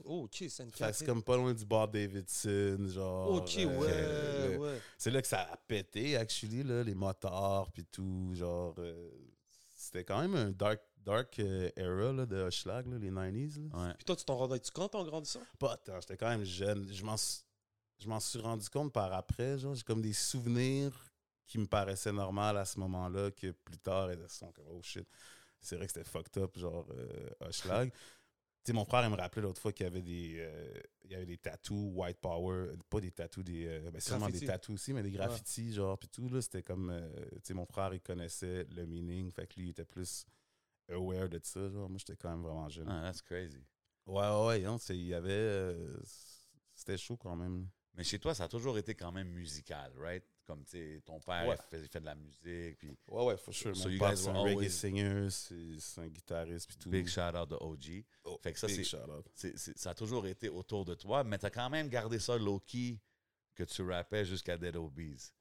[0.05, 3.35] Oh, ok, c'est comme pas loin du bar Davidson, genre.
[3.35, 4.81] Ok, euh, ouais, ouais.
[4.97, 8.31] C'est là que ça a pété, actually, là, les motards puis tout.
[8.35, 9.11] Genre, euh,
[9.75, 13.59] c'était quand même un dark, dark euh, era là, de Hochelag, là, les 90s.
[13.71, 13.87] Là.
[13.89, 13.95] Ouais.
[13.97, 15.43] Puis toi, tu t'en rendais-tu compte en grandissant?
[15.59, 16.91] Pas tant, j'étais quand même jeune.
[16.91, 17.43] Je m'en suis-
[17.99, 19.59] je m'en suis rendu compte par après.
[19.59, 20.93] genre J'ai comme des souvenirs
[21.47, 25.07] qui me paraissaient normaux à ce moment-là, que plus tard, elles sont comme oh shit.
[25.61, 27.93] C'est vrai que c'était fucked up, genre euh, Hochelag.
[28.67, 31.15] Sais, mon frère, il me rappelait l'autre fois qu'il y avait des, euh, il y
[31.15, 34.93] avait des tattoos white power, pas des tattoos, des, euh, ben, sûrement des tattoos aussi,
[34.93, 38.01] mais des graffitis, genre, puis tout, là, c'était comme, euh, tu sais, mon frère, il
[38.01, 40.27] connaissait le meaning, fait que lui, il était plus
[40.91, 42.89] aware de ça, genre, moi, j'étais quand même vraiment jeune.
[42.91, 43.65] Ah, that's crazy.
[44.05, 45.97] Ouais, ouais, ouais, non, c'est- il y avait, euh,
[46.75, 47.69] c'était chaud quand même.
[47.95, 50.25] Mais chez toi, ça a toujours été quand même musical, right?
[50.47, 51.57] Comme, tu sais, ton père Ouais.
[51.73, 53.77] il fait, de la musique, puis Ouais, ouais, for sure.
[53.77, 56.89] So Mon père, c'est un reggae singer, c'est un guitariste, puis tout.
[56.89, 58.05] big shout out de OG.
[58.25, 58.85] Oh, Fait que ça, big
[59.35, 62.37] c'est- ça a toujours été autour de toi, mais tu as quand même gardé ça
[62.39, 63.01] low-key
[63.57, 65.33] que tu rappais jusqu'à Dead Obies.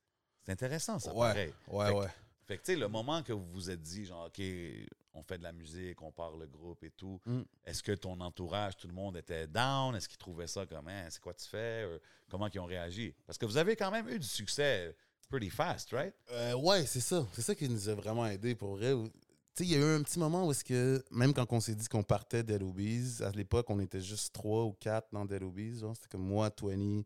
[0.43, 1.53] C'est intéressant, ça, Ouais, pareil.
[1.67, 2.07] ouais, Fait ouais.
[2.47, 4.41] Fait que, tu sais, le moment que vous vous êtes dit, genre, OK,
[5.15, 7.41] on fait de la musique, on part le groupe et tout, Mm.
[7.65, 9.95] est-ce que ton entourage, tout le monde était down?
[9.95, 11.85] Est-ce qu'ils trouvaient ça comme, Hein, c'est quoi tu fais?
[11.85, 11.99] Ou
[12.29, 13.15] comment ils ont réagi?
[13.25, 14.95] Parce que vous avez quand même eu du succès
[15.29, 16.13] pretty fast, right?
[16.31, 17.25] Euh, ouais, c'est ça.
[17.33, 18.93] C'est ça qui nous a vraiment aidé pour vrai.
[18.93, 21.59] Tu sais, il y a eu un petit moment où est-ce que, même quand on
[21.61, 25.25] s'est dit qu'on partait Dead Obies, à l'époque, on était juste trois ou quatre dans
[25.25, 25.41] Dead.
[25.95, 27.03] C'était comme moi, 20,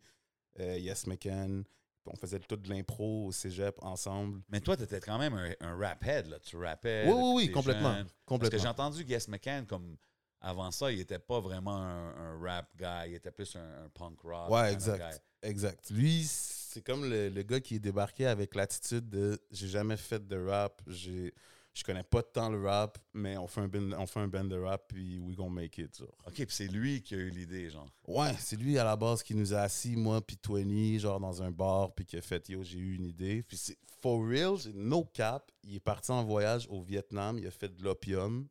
[0.60, 1.64] euh, Yes McCann.
[2.12, 4.42] On faisait tout de l'impro au cégep ensemble.
[4.50, 6.40] Mais toi, t'étais quand même un, un rap head, là.
[6.40, 7.06] Tu rappais.
[7.08, 7.94] Oui, oui, oui, complètement.
[7.94, 8.60] Parce que complètement.
[8.60, 9.98] j'ai entendu Guess McCann, comme
[10.42, 13.90] avant ça, il était pas vraiment un, un rap guy, il était plus un, un
[13.90, 14.50] punk rock.
[14.50, 15.00] Ouais, exact.
[15.00, 15.18] guy.
[15.50, 15.90] Exact.
[15.90, 20.26] Lui, c'est comme le, le gars qui est débarqué avec l'attitude de j'ai jamais fait
[20.26, 21.34] de rap, j'ai
[21.80, 24.44] je connais pas tant le rap, mais on fait un band, on fait un band
[24.44, 25.98] de rap puis we gonna make it.
[25.98, 26.10] Genre.
[26.28, 27.88] Ok, puis c'est lui qui a eu l'idée, genre.
[28.06, 31.42] Ouais, c'est lui à la base qui nous a assis, moi puis Twenty, genre dans
[31.42, 33.44] un bar, puis qui a fait Yo, j'ai eu une idée.
[33.44, 35.50] Puis c'est for real, c'est no cap.
[35.64, 38.48] Il est parti en voyage au Vietnam, il a fait de l'opium.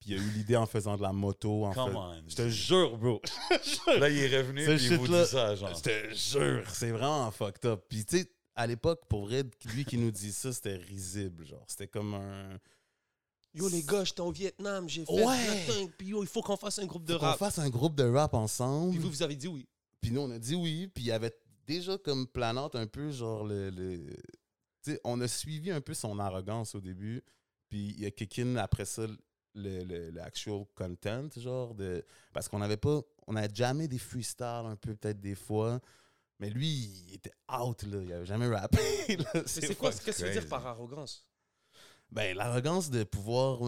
[0.00, 1.64] Puis il a eu l'idée en faisant de la moto.
[1.64, 1.96] En Come fait.
[1.96, 2.22] on.
[2.28, 3.22] Je te jure, bro.
[3.98, 5.74] Là, il est revenu, puis il vous dit ça, genre.
[5.74, 7.86] Je te jure, c'est vraiment fucked up.
[7.88, 11.44] Puis tu sais, à l'époque, pour vrai, lui qui nous dit ça, c'était risible.
[11.46, 12.58] Genre, c'était comme un.
[13.54, 15.88] Yo, les gars, j'étais au Vietnam, j'ai fait Ouais.
[15.96, 17.38] puis yo, il faut qu'on fasse un groupe de Faut qu'on rap.
[17.38, 18.90] fasse un groupe de rap ensemble.
[18.90, 19.66] Puis vous, vous avez dit oui.
[20.00, 20.88] Puis nous, on a dit oui.
[20.92, 21.32] Puis il y avait
[21.66, 23.70] déjà comme planante un peu, genre, le.
[23.70, 24.06] le-
[24.82, 27.22] tu sais, on a suivi un peu son arrogance au début.
[27.68, 32.04] Puis il y a kick in après ça le, le, le actual content, genre, de.
[32.32, 33.00] Parce qu'on n'avait pas.
[33.28, 35.80] On a jamais des freestyles un peu, peut-être des fois.
[36.40, 38.02] Mais lui, il était out, là.
[38.02, 38.78] Il avait jamais rappé.
[39.16, 39.24] là.
[39.34, 41.24] Mais c'est quoi, qu'est-ce que tu veux dire par arrogance?
[42.10, 43.60] Ben, l'arrogance de pouvoir,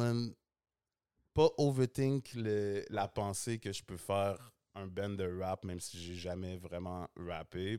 [1.35, 5.99] pas overthink le- la pensée que je peux faire un band de rap, même si
[5.99, 7.79] j'ai jamais vraiment rappé.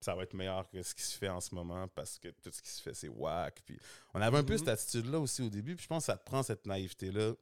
[0.00, 2.50] Ça va être meilleur que ce qui se fait en ce moment parce que tout
[2.52, 3.62] ce qui se fait, c'est whack.
[3.64, 3.78] Puis
[4.12, 4.58] on avait un peu Mhm.
[4.58, 5.74] cette attitude-là aussi au début.
[5.76, 7.32] Puis je pense que ça te prend cette naïveté-là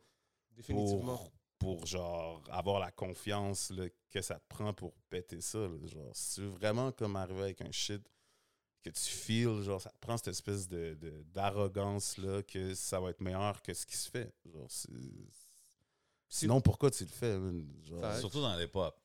[0.52, 1.16] Définitivement.
[1.16, 5.58] pour, pour genre avoir la confiance là, que ça te prend pour péter ça.
[5.58, 5.86] là.
[5.86, 8.02] Genre, si tu veux vraiment comme arriver avec un shit
[8.82, 12.98] que tu feels, genre, ça te prend cette espèce de, de- d'arrogance là que ça
[12.98, 14.32] va être meilleur que ce qui se fait.
[14.44, 14.88] Genre, c'est-
[16.28, 17.38] Sinon, pourquoi tu le fais?
[17.84, 18.16] Genre?
[18.18, 18.98] Surtout dans les pop.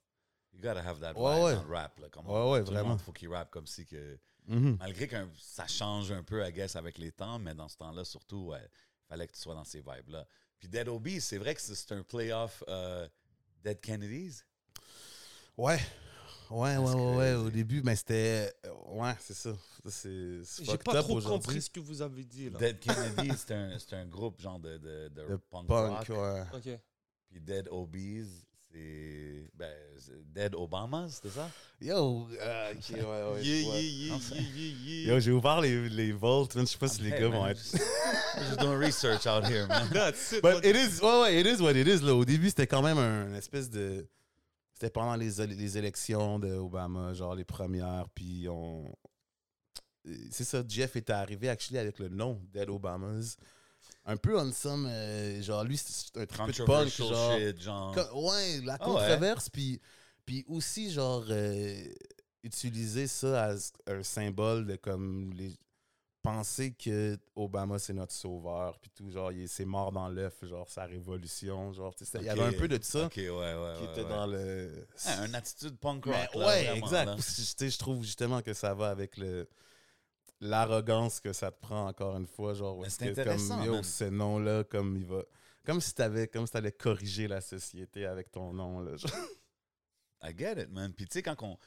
[0.53, 1.55] You gotta have that vibe Ouais, ouais.
[1.55, 1.99] dans le rap.
[1.99, 2.89] Là, comme Ouais, ouais, tout le vraiment.
[2.91, 4.17] monde, faut qu'il rappe comme si que...
[4.47, 4.77] Mhm.
[4.79, 8.05] Malgré que ça change un peu, I guess, avec les temps, mais dans ce temps-là,
[8.05, 8.65] surtout, ouais,
[9.07, 10.25] fallait que tu sois dans ces vibes-là.
[10.59, 13.07] Puis Dead Obies, c'est vrai que c'est un playoff euh,
[13.63, 14.41] Dead Kennedys?
[15.57, 15.79] Ouais.
[16.49, 17.33] Ouais, ouais, ouais, que- ouais.
[17.33, 18.53] Au début, mais c'était.
[18.65, 19.53] euh, Ouais, c'est ça.
[19.83, 22.57] Ça, C'est J'ai pas trop compris ce que vous avez dit là.
[22.57, 26.09] Dead Kennedys, c'est un, un groupe genre de, de, de De punk, punk, rock.
[26.09, 26.43] ouais.
[26.53, 26.79] Ok.
[27.29, 28.46] Puis Dead Obies,
[29.55, 31.49] ben, c'est Dead Obamas, c'était ça?
[31.79, 33.43] Yo, euh, ok, ouais, ouais.
[33.43, 33.83] Yeah, ouais.
[33.83, 34.17] yeah,
[34.85, 35.13] yeah.
[35.13, 36.49] Yo, j'ai ouvert les, les vaults.
[36.55, 37.61] Je sais pas si les Hey, gars man, vont I'm être.
[38.49, 39.87] just- doing research out here, man.
[39.93, 42.01] That's it, But it is, ouais, ouais, it is what it is.
[42.03, 42.13] Là.
[42.15, 44.07] Au début, c'était quand même un une espèce de.
[44.73, 48.91] C'était pendant les, les élections de Obama, genre les premières, puis on.
[50.31, 53.35] C'est ça, Jeff était arrivé actually avec le nom Dead Obamas.
[54.09, 57.37] Un peu on some, euh, genre lui, c'est un truc de punk, genre.
[57.37, 57.93] shit, genre.
[58.15, 59.81] Ouais, la Ah controverse, puis,
[60.25, 61.83] puis aussi, genre, euh,
[62.41, 65.55] utiliser ça as un symbole de comme les.
[66.23, 70.33] Penser que Obama c'est notre sauveur, puis tout, genre, il est- c'est mort dans l'œuf,
[70.43, 73.29] genre, sa révolution, genre, tu sais, il y avait un peu de ça Ok, ouais,
[73.29, 73.73] ouais.
[73.77, 74.87] qui ouais, était dans le.
[75.05, 76.15] Ah, une attitude punk rock.
[76.35, 77.05] Là, ouais, vraiment, exact.
[77.05, 77.15] là.
[77.15, 79.47] Tu sais, je trouve justement que ça va avec le
[80.39, 84.63] l'arrogance que ça te prend encore une fois genre c'est intéressant, comme ce nom là
[84.63, 85.23] comme il va
[85.65, 89.11] comme si t'avais comme si t'allais corriger la société avec ton nom là genre.
[90.23, 90.91] I get it, man.
[90.93, 91.57] Puis tu sais, quand on,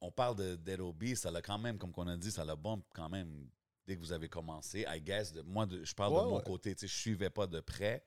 [0.00, 2.56] on parle de Dead Obies, ça l'a quand même, comme qu'on a dit, ça l'a
[2.56, 3.46] bon quand même
[3.86, 4.86] dès que vous avez commencé.
[4.88, 6.42] I guess, de, moi, de- je parle Ouais, de mon ouais.
[6.44, 8.02] côté, tu sais, je suivais pas de près.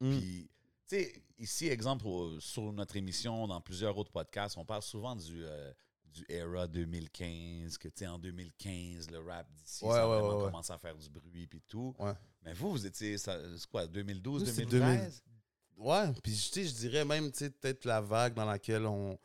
[0.00, 0.10] Mm.
[0.16, 0.50] Puis,
[0.88, 2.06] tu sais, ici, exemple,
[2.38, 5.72] sur notre émission, dans plusieurs autres podcasts, on parle souvent du, euh,
[6.16, 10.28] du era 2015, que tu sais, en 2015, le rap d'ici, Ouais, ça ouais, vraiment
[10.30, 10.44] ouais, ouais.
[10.50, 11.94] commencé à faire du bruit puis tout.
[11.98, 12.12] Ouais.
[12.42, 15.22] Mais vous, vous étiez, ça- c'est quoi, 2012, Nous, c'est 2013?
[15.78, 19.18] ouais puis tu sais je dirais même tu sais peut-être la vague dans laquelle on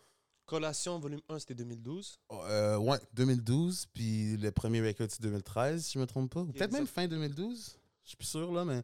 [0.46, 2.20] Collation volume 1, c'était 2012.
[2.30, 6.74] euh, ouais 2012 puis le premier record c'est 2013 si je me trompe pas peut-être
[6.74, 8.84] même fin 2012 je suis plus sûr là mais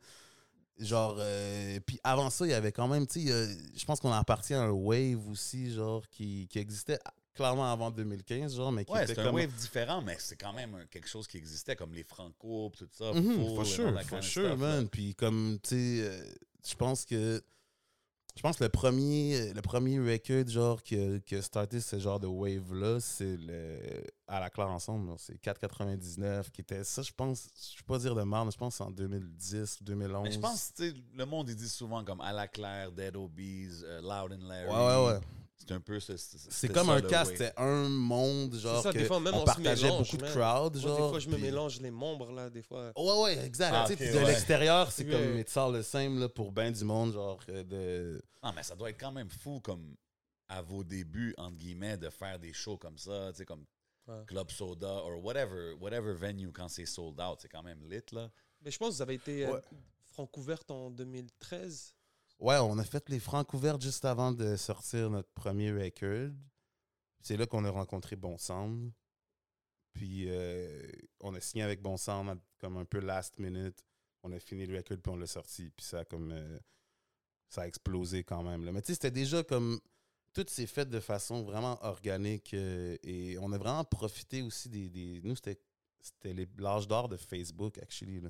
[0.79, 4.13] genre euh, puis avant ça il y avait quand même tu sais je pense qu'on
[4.13, 6.99] appartient à un wave aussi genre qui, qui existait
[7.37, 10.35] clairement avant 2015 genre mais qui Ouais, était c'est un comme wave différent, mais c'est
[10.35, 13.13] quand même quelque chose qui existait, comme les Franco, tout ça.
[13.13, 14.83] Mhm, Fool, for sure, all that for kind of sure, stuff, man.
[14.83, 14.89] là.
[14.91, 16.33] Puis comme, tu sais, euh,
[16.67, 17.41] je pense que...
[18.35, 21.97] Je pense que le premier, le premier record genre qui a, qui a starté ce
[21.97, 23.79] genre de wave-là, c'est le
[24.27, 25.11] à la claire ensemble.
[25.17, 28.57] C'est 4,99 qui était ça, je pense, je peux pas dire de merde, mais je
[28.59, 30.23] pense que c'est en 2010 ou 2011.
[30.23, 33.15] Mais je pense, tu sais, le monde, il dit souvent comme à la claire, Dead
[33.15, 34.69] Obies, euh, Loud and Larry.
[34.69, 35.19] Ouais, ouais, ouais.
[35.59, 36.15] C'est un peu ce.
[36.17, 39.41] C'est comme un cast, c'était un monde, genre, ça, que des fois, même on, on
[39.41, 40.97] se partageait mélange, beaucoup de crowd, Moi, genre.
[40.97, 42.91] des fois, je me puis- mélange les membres, là, des fois.
[42.95, 43.73] Ouais, ouais, exact.
[43.75, 44.25] Ah, puis de ouais.
[44.25, 45.11] l'extérieur, c'est Ouais.
[45.11, 48.21] comme It's all the same, là, pour ben du monde, genre, euh, de...
[48.43, 49.95] Non, mais ça doit être quand même fou comme
[50.47, 53.65] à vos débuts, entre guillemets, de faire des shows comme ça, tu sais, comme
[54.07, 54.23] Ouais.
[54.25, 58.31] Club Soda or whatever, whatever venue quand c'est sold out, c'est quand même lit, là.
[58.61, 59.61] Mais je pense que vous avez été euh, Ouais.
[60.13, 61.93] francouverte en 2013.
[62.39, 66.31] Ouais, on a fait les francs ouvertes juste avant de sortir notre premier record.
[67.21, 68.91] C'est là qu'on a rencontré Bon Sound.
[69.93, 70.87] Puis euh,
[71.19, 73.83] on a signé avec Bon Sound comme un peu last minute.
[74.23, 75.71] On a fini le record puis on l'a sorti.
[75.75, 76.59] Puis ça a comme euh,
[77.49, 78.63] ça a explosé quand même.
[78.65, 78.71] Là.
[78.71, 79.79] Mais tu sais, c'était déjà comme
[80.33, 84.89] tout s'est fait de façon vraiment organique euh, et on a vraiment profité aussi des.
[84.89, 85.59] des- nous, c'était
[86.59, 88.21] l'âge d'or de Facebook, actually.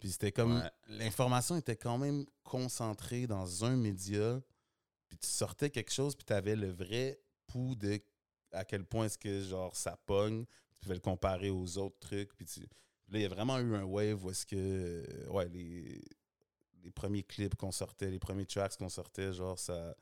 [0.00, 0.56] Puis c'était comme.
[0.56, 0.70] Ouais.
[0.88, 4.40] L'information était quand même concentrée dans un média.
[5.08, 8.00] Puis tu sortais quelque chose, puis tu avais le vrai pouls de
[8.52, 10.44] à quel point est-ce que genre ça pogne.
[10.44, 12.34] Tu pouvais le comparer aux autres trucs.
[12.36, 12.66] Puis tu- là,
[13.18, 14.56] il y a vraiment eu un wave où est-ce que.
[14.56, 16.02] euh, ouais, les,
[16.82, 19.94] les premiers clips qu'on sortait, les premiers tracks qu'on sortait, genre ça.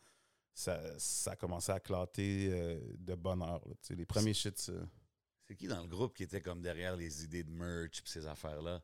[0.57, 3.61] Ça, ça a commencé à éclater euh, de bonne heure.
[3.67, 3.75] là.
[3.91, 4.73] Les premiers shit, ça-
[5.49, 8.25] C'est qui dans le groupe qui était comme derrière les idées de merch et ces
[8.25, 8.81] affaires-là?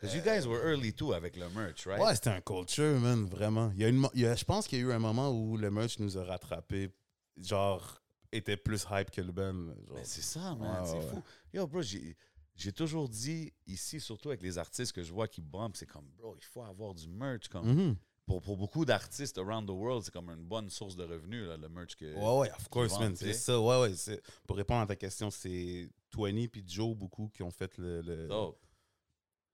[0.00, 2.00] Because you guys were early too avec le merch, right?
[2.00, 3.70] Ouais, c'était un culture, man, vraiment.
[3.74, 5.30] Il y a une, il y a- je pense qu'il y a eu un moment
[5.30, 6.90] où le merch nous a rattrapés,
[7.36, 9.54] genre, était plus hype que le band.
[9.90, 10.82] Ben, c'est ça, man.
[10.82, 11.22] Ouais, c'est ouais, fou.
[11.52, 12.16] Yo, bro, j'ai,
[12.54, 16.06] j'ai toujours dit ici, surtout avec les artistes que je vois qui bombent, c'est comme,
[16.16, 17.48] bro, il faut avoir du merch.
[17.48, 17.96] Comme, Mhm.
[18.26, 21.56] pour, pour beaucoup d'artistes around the world, c'est comme une bonne source de revenus, là,
[21.56, 22.04] le merch que.
[22.14, 23.16] Ouais, ouais, of course, man.
[23.16, 24.20] C'est ça, ouais, ouais.
[24.46, 28.28] Pour répondre à ta question, c'est Twenty puis Joe, beaucoup, qui ont fait le.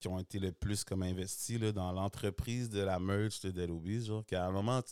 [0.04, 3.70] Qui ont été le plus comme investis là, dans l'entreprise de la merch de Dead
[3.70, 4.82] Obies, genre, qu'à un moment,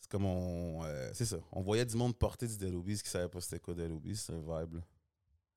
[0.00, 0.84] c'est comme on.
[0.84, 1.38] euh, c'est ça.
[1.50, 4.16] On voyait du monde porter du Dead Obies qui savait pas c'était quoi Dead Obies,
[4.16, 4.80] c'est un vibe, là.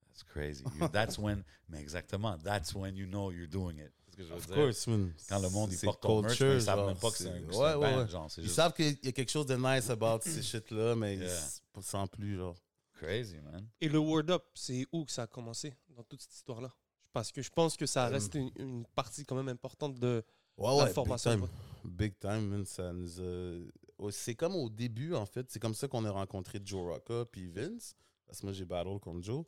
[0.08, 0.64] That's crazy.
[0.80, 3.92] You- that's when, mais exactement, that's when you know you're doing it.
[4.06, 4.54] C'est ce que je veux Of dire.
[4.54, 5.12] course, man.
[5.28, 7.28] Quand le monde, il porte ton merch, mais culture, ils savent même pas que c'est
[7.28, 8.08] un, ouais, un ouais, band, ouais.
[8.08, 11.16] genre, Ils juste savent qu'il y a quelque chose de nice about ces shit-là, mais
[11.16, 11.28] Yeah.
[11.28, 12.56] c'est pas- sans plus, genre.
[12.94, 13.68] crazy, man.
[13.82, 16.72] Et le Word Up, c'est où que ça a commencé dans toute cette histoire-là?
[17.12, 20.24] Parce que je pense que ça reste une, une partie quand même importante de
[20.56, 21.30] Ouais, la ouais, big formation.
[21.32, 21.48] time.
[21.84, 22.64] Big time, man.
[22.64, 25.50] Ça nous a- C'est comme au début, en fait.
[25.50, 27.94] C'est comme ça qu'on a rencontré Joe Rocca puis Vince.
[28.26, 29.44] Parce que moi, j'ai battle contre Joe.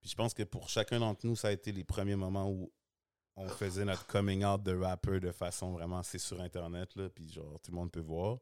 [0.00, 2.72] Puis je pense que pour chacun d'entre nous, ça a été les premiers moments où
[3.36, 7.08] on faisait notre coming out de rapper de façon vraiment, c'est sur Internet, là.
[7.10, 8.38] Puis genre, tout le monde peut voir.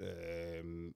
[0.00, 0.90] Euh,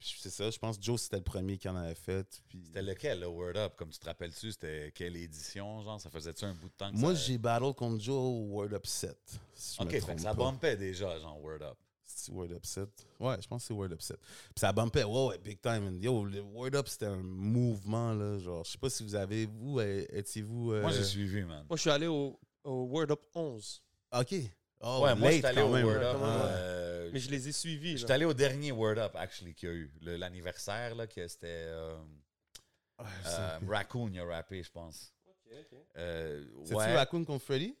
[0.00, 2.40] c'est ça, je pense que Joe, c'était le premier qui en avait fait.
[2.48, 2.62] Puis...
[2.66, 3.74] C'était lequel, le Word Up?
[3.76, 6.00] Comme tu te rappelles-tu, c'était quelle édition, genre?
[6.00, 7.20] Ça faisait-tu un bout de temps que Moi, ça...
[7.22, 9.16] j'ai battle contre Joe au Word Up 7.
[9.54, 11.76] si je OK, fait que ça bumpait déjà, genre, Word Up.
[12.04, 12.88] C'est Word Up 7.
[13.20, 14.16] Ouais, je pense que c'est Word Up 7.
[14.18, 15.98] Puis ça bumpait, ouais, ouais, big time.
[16.00, 18.38] Yo, le Word Up, c'était un mouvement, là.
[18.38, 20.72] Genre, je sais pas si vous avez, vous, euh, étiez-vous.
[20.72, 21.64] euh, Moi, j'ai suivi, man.
[21.68, 23.82] Moi, je suis allé au, au Word Up 11,
[24.12, 24.34] Ok.
[24.80, 25.84] Oh, ouais, moi, je suis allé au même.
[25.86, 26.16] Word Up.
[26.22, 27.92] euh, mais je les ai suivis.
[27.92, 28.14] Je suis là.
[28.16, 29.90] allé au dernier Word Up, actually, qu'il y a eu.
[30.02, 31.46] Le- L'anniversaire, là, que c'était...
[31.66, 31.96] euh,
[33.24, 33.58] sais euh.
[33.68, 35.12] Raccoon, il a rappé, je pense.
[35.96, 36.94] Euh, C'est-tu ouais.
[36.94, 37.76] Raccoon contre Freddy?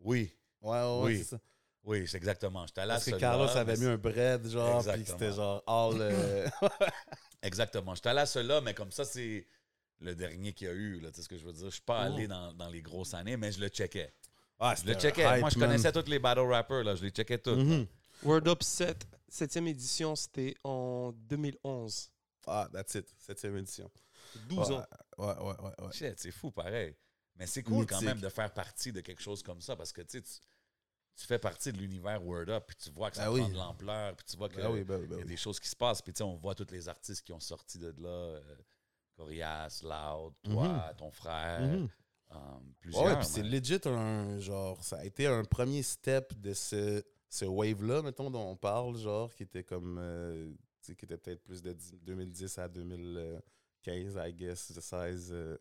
[0.00, 1.18] Oui, Ouais, ouais, ouais, Oui.
[1.18, 1.40] c'est ça.
[1.84, 2.66] oui, c'est exactement.
[2.66, 6.00] J'étais allé à Parce que Carlos avait mis un bread, genre, puis c'était genre all.
[6.00, 6.48] euh,
[7.42, 7.94] Exactement.
[7.94, 9.46] J'étais allé à cela, mais comme ça, c'est
[10.00, 11.00] le dernier qu'il y a eu.
[11.00, 11.66] Là, tu sais ce que je veux dire?
[11.66, 12.14] Je suis pas Oh.
[12.14, 14.14] allé dans, dans les grosses années, mais je le checkais.
[14.58, 15.22] Ah, Je le checkais.
[15.22, 15.68] hype, Moi, je man.
[15.68, 16.82] connaissais tous les battle rappers.
[16.84, 16.94] Là.
[16.94, 17.56] Je les checkais tous.
[17.56, 17.86] Mhm.
[18.24, 22.10] Word Up 7, 7e édition, c'était en 2011.
[22.46, 23.06] Ah, that's it.
[23.18, 23.90] Septième édition.
[24.48, 24.84] 12 Ouais, ans.
[25.18, 25.84] Ouais, ouais, ouais.
[25.86, 25.92] ouais.
[25.92, 26.94] Shit, c'est fou, pareil.
[27.36, 30.02] Mais c'est cool quand même de faire partie de quelque chose comme ça parce que
[30.02, 30.22] tu
[31.16, 33.48] tu fais partie de l'univers Word Up, puis tu vois que ça Ah prend oui.
[33.48, 35.60] de l'ampleur, puis tu vois qu'il Ben oui, ben oui, ben y a des choses
[35.60, 37.94] qui se passent, puis tu sais, on voit tous les artistes qui ont sorti de
[38.02, 38.08] là.
[38.08, 38.56] euh,
[39.16, 41.88] Corias, Loud, toi, ton frère, Mhm.
[42.32, 42.36] euh,
[42.94, 47.04] Ouais, puis c'est legit un genre, ça a été un premier step de ce,
[47.34, 51.16] ce wave-là, mettons, dont on parle, genre, qui était comme, euh, tu sais, qui était
[51.18, 55.32] peut-être plus de 10 2010 à 2015, I guess, 16.
[55.32, 55.58] euh,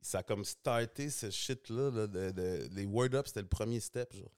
[0.00, 3.78] ça a comme starté ce shit-là, là, de, de- les Word Up, c'était le premier
[3.78, 4.32] step, genre.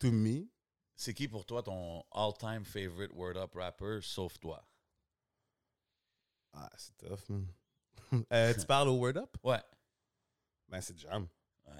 [0.00, 0.46] To me,
[0.94, 4.62] C'est qui pour toi ton all-time favorite Word Up rapper, sauf toi?
[6.52, 7.46] ah, c'est tough, man.
[8.32, 9.36] Euh, tu parles au Word Up?
[9.42, 9.62] Ouais.
[10.68, 11.26] Ben, c'est Jam.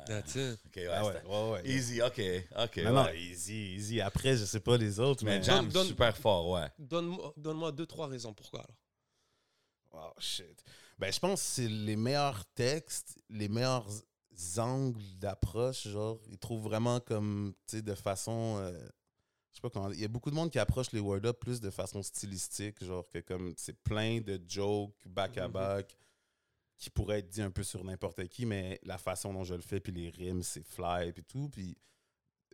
[0.06, 0.58] That's it.
[0.66, 1.68] ok, ouais, Ah ouais, c'était- ouais, ouais.
[1.68, 2.20] Easy, ok,
[2.58, 2.76] ok.
[2.84, 3.20] non, non, ouais.
[3.20, 4.00] easy, easy.
[4.00, 5.44] Après, je sais pas les autres, Mais mais...
[5.44, 6.68] Jam, Donne- super fort, ouais.
[6.78, 10.12] Donne-moi donne-moi deux, trois raisons pourquoi alors.
[10.16, 10.62] Oh shit.
[10.98, 13.86] Ben, je pense que c'est les meilleurs textes, les meilleurs
[14.58, 15.88] angles d'approche.
[15.88, 18.58] Genre, ils trouvent vraiment comme, tu sais, de façon.
[18.60, 18.72] euh,
[19.50, 19.90] je sais pas comment.
[19.90, 22.84] Il y a beaucoup de monde qui approche les Word Up plus de façon stylistique.
[22.84, 25.96] Genre, que comme c'est plein de jokes back-à-back
[26.76, 29.62] qui pourraient être dit un peu sur n'importe qui, mais la façon dont je le
[29.62, 31.48] fais, puis les rimes, c'est fly, puis tout.
[31.48, 31.76] Puis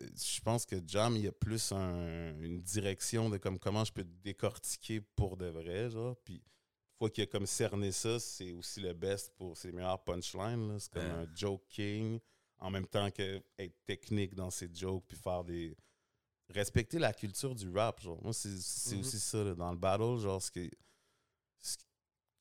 [0.01, 3.93] je pense que Jam, il y a plus un- une direction de comme comment je
[3.93, 6.17] peux décortiquer pour de vrai, genre.
[6.25, 10.03] Puis, une fois qu'il a comme cerné ça, c'est aussi le best pour ses meilleurs
[10.03, 10.79] punchlines.
[10.79, 11.11] C'est comme Ouais.
[11.11, 12.19] un joke king,
[12.59, 15.77] en même temps que être technique dans ses jokes, puis faire des.
[16.49, 18.23] Respecter la culture du rap, genre.
[18.23, 19.01] Moi, c'est Mhm.
[19.01, 20.69] aussi ça, là, dans le battle, genre, ce que.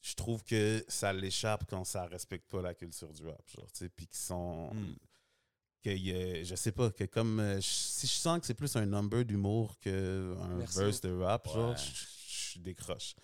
[0.01, 3.79] Je trouve que ça l'échappe quand ça respecte pas la culture du rap, genre, tu
[3.85, 4.95] sais, puis qu'ils sont Mm.
[5.83, 8.75] que y a- je sais pas, que comme euh, si je sens que c'est plus
[8.75, 13.15] un number d'humour qu'un verse de rap, genre, je, je décroche.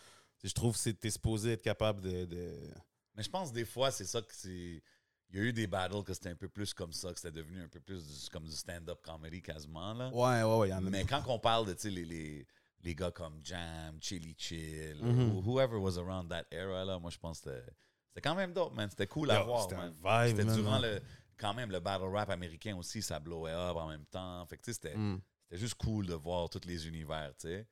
[0.44, 2.26] Je trouve que c'est- t'es supposé être capable de.
[2.26, 2.74] de-
[3.16, 4.82] Mais je pense des fois, c'est ça que c'est.
[5.30, 7.34] Il y a eu des battles que c'était un peu plus comme ça, que c'était
[7.34, 9.94] devenu un peu plus du- comme du stand-up comedy quasiment.
[9.94, 10.10] Là.
[10.14, 10.90] Ouais, ouais, ouais, il y en a.
[10.90, 12.48] Mais quand on parle de tu sais, les, les,
[12.84, 15.36] les gars comme Jam, Chili Chill, Mhm.
[15.36, 17.72] ou whoever was around that era, là, moi je pense que c'était-
[18.10, 18.90] c'était quand même dope, man.
[18.90, 19.94] C'était cool à Yo, voir, c'était un man.
[20.28, 20.96] vibe, C'était man, durant ouais.
[20.96, 21.02] le.
[21.38, 24.44] Quand même, le battle rap américain aussi, ça blowait up en même temps.
[24.48, 25.22] Fait que tu sais, c'était Mm.
[25.44, 27.68] c'était juste cool de voir tous les univers, tu sais.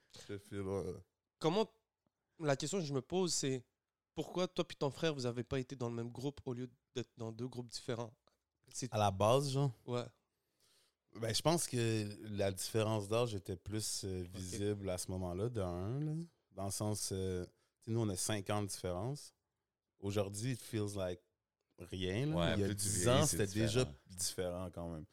[0.51, 0.93] Ouais.
[1.39, 1.65] Comment.
[2.39, 3.63] La question que je me pose, c'est
[4.13, 6.69] pourquoi toi et ton frère, vous n'avez pas été dans le même groupe au lieu
[6.93, 8.13] d'être dans deux groupes différents?
[8.73, 8.93] C'est.
[8.93, 9.71] À la base, genre?
[9.85, 10.05] Ouais.
[11.19, 15.61] Ben, je pense que la différence d'âge était plus euh, visible à ce moment-là, de
[15.61, 16.13] un, là.
[16.51, 17.45] Dans le sens, euh,
[17.87, 19.33] nous, on a 5 ans de différence.
[19.99, 21.21] Aujourd'hui, it feels like
[21.79, 22.25] rien.
[22.27, 22.35] là.
[22.35, 23.95] Ouais, Il y a plus tu 10 vieillis, ans, c'était déjà différent.
[24.09, 25.05] différent quand même.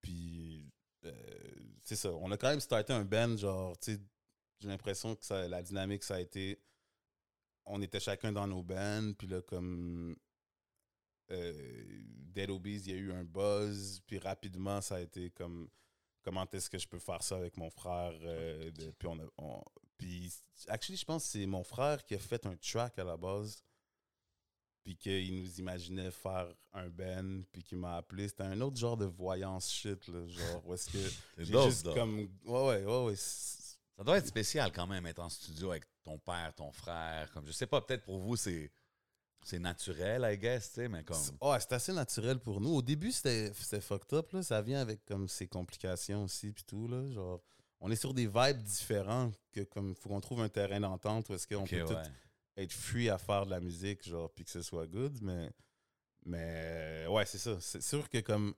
[0.00, 0.70] Puis,
[1.04, 1.12] euh,
[1.82, 2.12] c'est ça.
[2.14, 4.00] On a quand même starté un band, genre, tu sais,
[4.60, 6.58] j'ai l'impression que ça, la dynamique, ça a été.
[7.66, 10.16] On était chacun dans nos bands, puis là, comme.
[11.30, 12.00] Euh,
[12.34, 15.68] Dead Obies, il y a eu un buzz, puis rapidement, ça a été comme.
[16.22, 18.12] Comment est-ce que je peux faire ça avec mon frère?
[18.22, 19.62] euh, de- puis, on a, on-
[19.96, 20.32] puis,
[20.66, 23.62] actually, je pense que c'est mon frère qui a fait un track à la base
[24.84, 28.28] puis qu'il nous imaginait faire un band, puis qu'il m'a appelé.
[28.28, 30.98] C'était un autre genre de voyance shit, là, genre, où est-ce que
[31.36, 32.20] C'est juste comme...
[32.44, 33.16] Ouais, ouais, ouais, ouais.
[33.16, 37.30] Ça doit être spécial quand même être en studio avec ton père, ton frère.
[37.32, 38.70] Comme je sais pas, peut-être pour vous c'est
[39.44, 41.16] c'est naturel, I guess, tu sais, mais comme.
[41.40, 42.70] Ouais, c'est assez naturel pour nous.
[42.74, 44.42] Au début, c'était fucked up, là.
[44.42, 47.08] Ça vient avec, comme, ses complications aussi, puis tout, là.
[47.10, 47.40] Genre,
[47.80, 51.34] on est sur des vibes différents, que, comme, faut qu'on trouve un terrain d'entente où
[51.34, 51.94] est-ce qu'on peut tout
[52.56, 55.48] être free à faire de la musique, genre, puis que ce soit good, mais,
[56.24, 57.56] mais ouais, c'est ça.
[57.60, 58.52] C'est sûr que comme,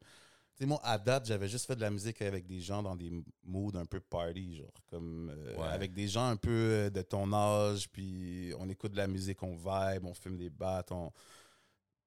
[0.57, 2.97] tu sais, moi, à date, j'avais juste fait de la musique avec des gens dans
[2.97, 3.11] des
[3.45, 5.69] moods un peu party, genre, comme, euh, Ouais.
[5.69, 9.43] avec des gens un peu euh, de ton âge, puis on écoute de la musique,
[9.43, 11.13] on vibe, on fume des battes, on...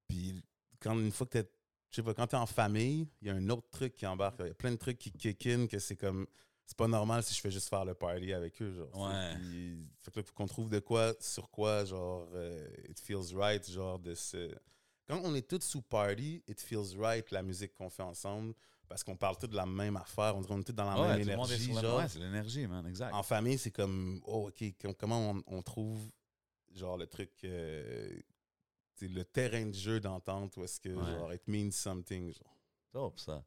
[0.08, 0.44] Puis
[0.80, 1.50] quand, une fois que t'es,
[1.90, 4.38] je sais pas, quand t'es en famille, il y a un autre truc qui embarque,
[4.40, 6.28] il y a plein de trucs qui kick in, que c'est comme...
[6.66, 9.10] C'est pas normal si je fais juste faire le party avec eux, genre.
[9.10, 9.36] Ouais.
[9.36, 13.36] Puis, fait que là, faut qu'on trouve de quoi, sur quoi, genre, euh, it feels
[13.36, 14.50] right, genre, de se...
[15.06, 18.54] Quand on est tous sous party, it feels right, la musique qu'on fait ensemble,
[18.88, 21.02] parce qu'on parle tous de la même affaire, on dirait qu'on est tous dans la
[21.02, 21.98] Ouais, même énergie, genre.
[21.98, 23.14] Ouais, c'est l'énergie, man, exact.
[23.14, 26.00] En famille, c'est comme, oh, OK, com- comment on, on trouve,
[26.74, 28.20] genre, le truc, euh,
[29.02, 31.12] le terrain de jeu d'entente, où est-ce que, Ouais.
[31.12, 32.58] genre, it means something, genre.
[32.92, 33.44] Top, ça.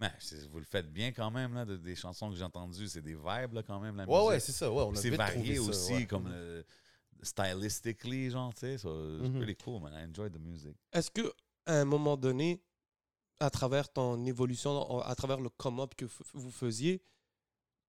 [0.00, 0.12] Mais
[0.50, 2.88] vous le faites bien quand même, là, de- des chansons que j'ai entendues.
[2.88, 4.28] C'est des vibes, là, quand même, la Ouais, musique.
[4.28, 6.06] ouais, c'est ça, ouais, on a c'est varié ça, aussi, ouais.
[6.06, 6.62] comme euh,
[7.22, 8.78] stylistically, genre, tu sais.
[8.78, 9.38] so it's Mhm.
[9.38, 9.92] pretty cool, man.
[9.94, 10.76] I enjoy the music.
[10.92, 11.32] Est-ce que
[11.66, 12.62] à un moment donné,
[13.40, 17.02] à travers ton évolution, à travers le come-up que f- vous faisiez,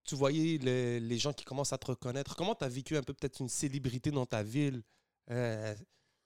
[0.04, 2.34] tu voyais les, les gens qui commencent à te reconnaître?
[2.36, 4.82] Comment tu as vécu un peu peut-être une célébrité dans ta ville?
[5.30, 5.74] Euh,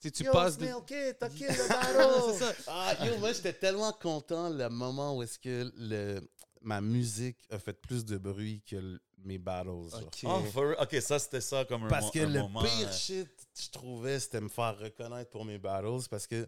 [0.01, 0.67] tu sais, tu passes de...
[0.87, 1.15] Kill
[1.51, 2.53] c'est ça.
[2.67, 6.21] Ah, yo, moi, j'étais tellement content le moment où est-ce que le,
[6.63, 9.69] ma musique a fait plus de bruit que le- mes battles.
[9.71, 10.21] Ok.
[10.25, 12.61] Oh, for ok, ça c'était ça comme un, Parce mo- que un le moment.
[12.61, 16.47] pire euh, shit, je trouvais, c'était me faire reconnaître pour mes battles parce que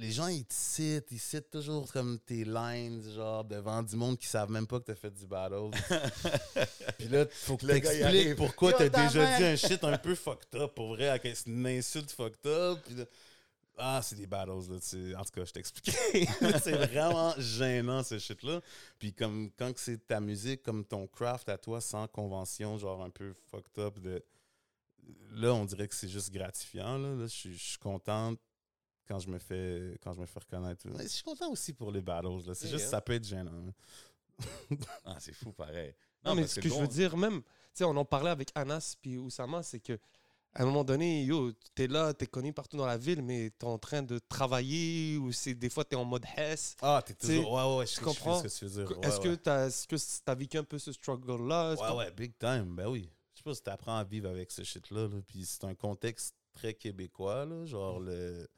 [0.00, 4.16] les gens, ils te citent, ils citent toujours comme tes lines, genre, devant du monde
[4.16, 5.70] qui savent même pas que t'as fait du battle.
[6.98, 10.54] Puis là, faut que t'expliques pourquoi t'as ta déjà dit un shit un peu fucked
[10.54, 12.78] up, pour vrai, avec c'est une insulte fucked up.
[12.86, 13.04] Puis là,
[13.76, 14.80] ah, c'est des battles, là.
[14.80, 15.14] tu sais.
[15.14, 15.92] En tout cas, je t'expliquais.
[16.62, 18.62] c'est vraiment gênant, ce shit-là.
[18.98, 23.10] Puis comme quand c'est ta musique, comme ton craft à toi, sans convention, genre un
[23.10, 24.24] peu fucked up, de...
[25.32, 26.96] là, on dirait que c'est juste gratifiant.
[26.96, 28.34] Là, Là, je suis- je suis content
[29.10, 30.86] quand je me fais quand je me fais reconnaître.
[30.86, 32.28] Mais je suis content aussi pour les battles.
[32.46, 32.54] là.
[32.54, 32.90] C'est Yeah, juste yeah.
[32.90, 33.50] ça peut être gênant.
[33.50, 33.72] hein.
[35.04, 35.92] Ah, c'est fou, pareil.
[36.24, 38.94] Non, mais ce que je veux dire, même, tu sais, on en parlait avec Anas
[39.02, 39.98] puis Oussama, c'est que
[40.54, 43.66] à un moment donné, yo, t'es là, t'es connu partout dans la ville, mais t'es
[43.66, 46.74] en train de travailler ou c'est des fois t'es en mode hess.
[46.82, 47.52] Ah, t'es toujours.
[47.52, 48.38] Ouais, ouais, je, comprends?
[48.38, 48.98] ce que tu veux dire.
[48.98, 49.24] Ouais, Est-ce ouais.
[49.24, 51.72] que t'as, est-ce que t'as vécu un peu ce struggle-là?
[51.74, 52.74] Est-ce Ouais, ouais, big time.
[52.76, 53.10] Ben oui.
[53.34, 55.02] Je sais pas si t'apprends à vivre avec ce shit-là.
[55.08, 55.20] là.
[55.26, 57.64] Puis c'est un contexte très québécois, là.
[57.66, 58.48] Genre, le.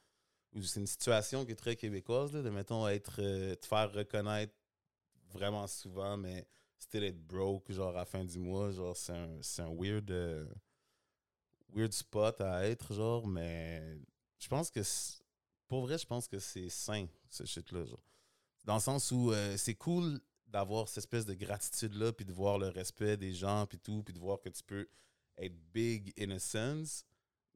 [0.61, 3.20] C'est une situation qui est très québécoise, là, de, mettons, être.
[3.20, 4.55] euh, te faire reconnaître
[5.30, 6.46] vraiment souvent, mais
[6.78, 10.46] still être broke, genre, à la fin du mois, genre, c'est un, un weird, euh,
[11.74, 13.98] weird spot à être, genre, mais
[14.38, 14.80] je pense que,
[15.68, 18.05] pour vrai, je pense que c'est sain, ce shit-là, genre.
[18.64, 22.59] Dans le sens où euh, c'est cool d'avoir cette espèce de gratitude-là, puis de voir
[22.59, 24.86] le respect des gens, puis tout, puis de voir que tu peux
[25.38, 27.07] être big in a sense,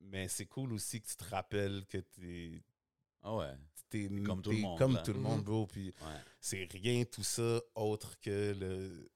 [0.00, 2.62] mais c'est cool aussi que tu te rappelles que t'es
[3.28, 3.52] Ah ouais.
[3.90, 5.02] t'es comme tout le monde, Comme là.
[5.02, 5.66] tout le monde, bro.
[5.66, 6.18] Puis Ouais.
[6.40, 9.10] c'est rien tout ça autre que le.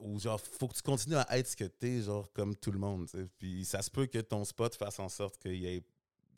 [0.00, 2.78] Ou genre, faut que tu continues à être ce que t'es, genre, comme tout le
[2.78, 3.08] monde.
[3.38, 5.84] Puis ça se peut que ton spot fasse en sorte qu'il y ait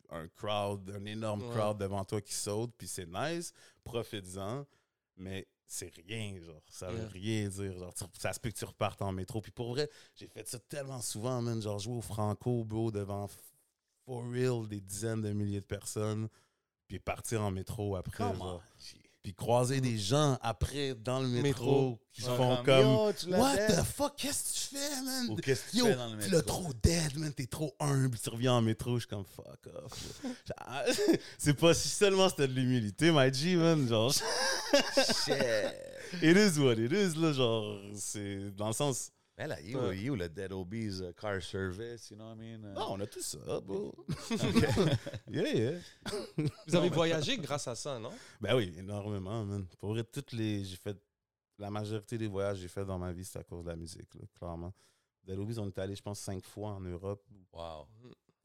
[0.09, 1.55] un crowd, un énorme Ouais.
[1.55, 3.53] crowd devant toi qui saute, puis c'est nice,
[3.83, 4.65] profites-en,
[5.17, 6.61] mais c'est rien, genre.
[6.69, 7.07] Ça veut Yeah.
[7.09, 7.77] rien dire.
[7.79, 9.41] Genre, tu- ça se peut que tu repartes en métro.
[9.41, 11.59] Puis pour vrai, j'ai fait ça tellement souvent, man.
[11.61, 13.27] Genre, jouer au Franco, bro, devant
[14.05, 16.29] for real des dizaines de milliers de personnes,
[16.87, 18.23] puis partir en métro après.
[18.23, 18.61] Genre.
[19.23, 21.99] Puis croiser des gens après dans le métro, Métro.
[22.13, 25.29] qui font comme, Yo, What the fuck, qu'est-ce que tu fais, man?
[25.31, 26.35] Ou qu'est-ce que tu Yo, fais dans le tu métro?
[26.35, 27.33] l'as trop dead, man.
[27.33, 28.19] T'es trop humble.
[28.19, 30.21] Tu reviens en métro, je suis comme fuck off.
[30.23, 30.83] Genre,
[31.39, 33.87] c'est pas si seulement c'était de l'humilité, my G, man.
[33.87, 35.33] Genre, Shit.
[36.21, 37.33] it is what it is, là.
[37.33, 39.09] Genre, c'est dans le sens.
[39.37, 42.63] Mais là, you, you, le Dead Obese uh, car service, you know what I mean?
[42.63, 43.93] Uh, Non, on a tout ça, bro.
[45.29, 45.79] yeah, yeah.
[46.67, 48.11] Vous avez voyagé grâce à ça, non?
[48.39, 49.65] Ben oui, énormément, man.
[49.77, 50.63] Pour vrai, toutes les.
[50.63, 50.97] J'ai fait.
[51.57, 53.77] La majorité des voyages que j'ai fait dans ma vie, c'est à cause de la
[53.77, 54.73] musique, là, clairement.
[55.23, 57.25] De Louise, on est allé, je pense, cinq fois en Europe.
[57.53, 57.87] Wow.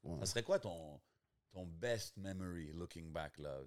[0.05, 0.19] Ouais.
[0.21, 1.01] Ça serait quoi ton,
[1.53, 3.59] ton best memory looking back, là?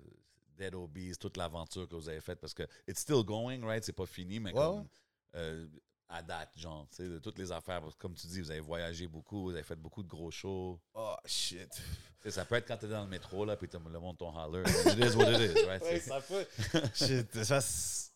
[0.57, 3.83] Dead Obese, toute l'aventure que vous avez faite, parce que it's still going, right?
[3.83, 4.87] C'est pas fini, mais Ouais, comme
[5.35, 5.67] euh,
[6.09, 8.51] à date, genre, tu sais, de toutes les affaires, parce que comme tu dis, vous
[8.51, 10.79] avez voyagé beaucoup, vous avez fait beaucoup de gros shows.
[10.93, 11.69] Oh, shit.
[12.29, 14.63] Ça peut être quand t'es dans le métro, là, puis t'as le monde ton holler.
[14.69, 15.81] It is what it is, right?
[15.81, 16.45] Ouais, C'est- ça peut.
[16.93, 18.11] Shit, ça, c'est-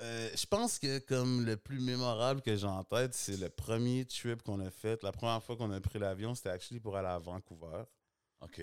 [0.00, 4.04] euh, je pense que comme le plus mémorable que j'ai en tête, c'est le premier
[4.06, 5.02] trip qu'on a fait.
[5.02, 7.82] La première fois qu'on a pris l'avion, c'était actually pour aller à Vancouver.
[8.40, 8.62] OK.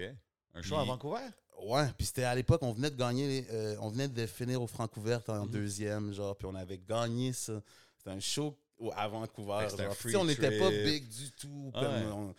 [0.56, 1.28] Un show à Vancouver?
[1.62, 4.68] Ouais, puis c'était à l'époque, on venait de gagner, euh, on venait de finir au
[4.68, 5.52] Francouvert en Mhm.
[5.52, 7.62] deuxième, genre, puis on avait gagné ça.
[8.10, 8.58] C'était un show
[8.96, 9.68] à Vancouver.
[9.70, 9.96] Genre.
[10.22, 11.72] on n'était pas big du tout.
[11.74, 12.12] Ah comme ouais.
[12.12, 12.36] on-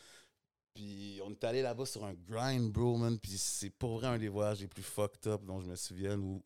[0.75, 3.19] Puis on est allé là-bas sur un grind, bro, man.
[3.19, 6.17] Puis c'est pour vrai un des voyages les plus fucked up dont je me souviens
[6.19, 6.43] où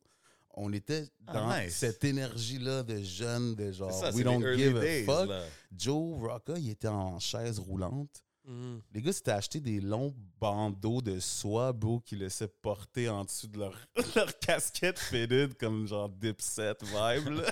[0.57, 1.75] on était Ah, dans nice.
[1.75, 5.29] cette énergie-là de jeunes, de genre, ça, we don't give a fuck.
[5.29, 5.43] là.
[5.75, 8.23] Joe Rocca, il était en chaise roulante.
[8.47, 8.81] Mhm.
[8.93, 13.47] Les gars s'étaient acheté des longs bandeaux de soie, bro, qui laissaient porter en dessous
[13.47, 13.75] de leur,
[14.15, 17.51] leur casquette faded, comme genre Dipset vibe, là.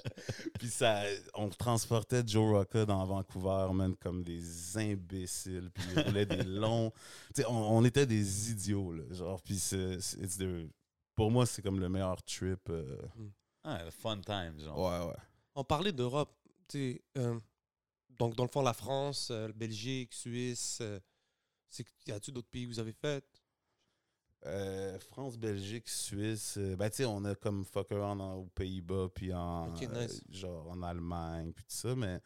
[0.58, 1.02] Puis ça,
[1.34, 5.70] on transportait Joe Rocca dans Vancouver, man, comme des imbéciles.
[5.72, 6.90] Puis ils roulaient des longs...
[7.34, 9.02] Tu sais, on, on était des idiots, là.
[9.10, 10.00] Genre, puis c'est...
[10.00, 10.68] c'est- it's the-
[11.14, 12.68] Pour moi, c'est comme le meilleur trip.
[12.70, 12.98] euh,
[13.62, 14.78] Ah, le fun time, genre.
[14.78, 15.16] Ouais, ouais.
[15.54, 16.34] On parlait d'Europe.
[16.68, 17.38] tu sais, euh,
[18.18, 20.78] donc, dans le fond, la France, euh, Belgique, Suisse.
[20.80, 21.00] euh,
[21.68, 23.24] c'est- y a-tu d'autres pays que vous avez fait?
[24.46, 26.58] Euh, France, Belgique, Suisse.
[26.58, 29.72] ben, tu sais, on a comme fuck around en- aux Pays-Bas, puis en.
[29.72, 30.20] Nice.
[30.30, 32.20] genre en Allemagne, puis tout ça, mais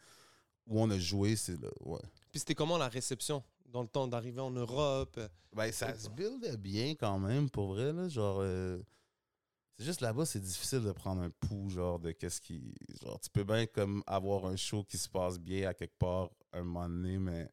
[0.67, 2.01] où on a joué, c'est là, ouais.
[2.31, 5.17] Puis c'était comment la réception dans le temps d'arriver en Europe?
[5.53, 8.09] Ben, ça se buildait bien quand même, pour vrai, là.
[8.09, 8.41] Genre.
[9.79, 12.75] C'est juste là-bas, c'est difficile de prendre un pouls, genre, de qu'est-ce qui.
[13.01, 16.29] Genre, tu peux bien comme avoir un show qui se passe bien à quelque part
[16.51, 17.49] un moment donné, mais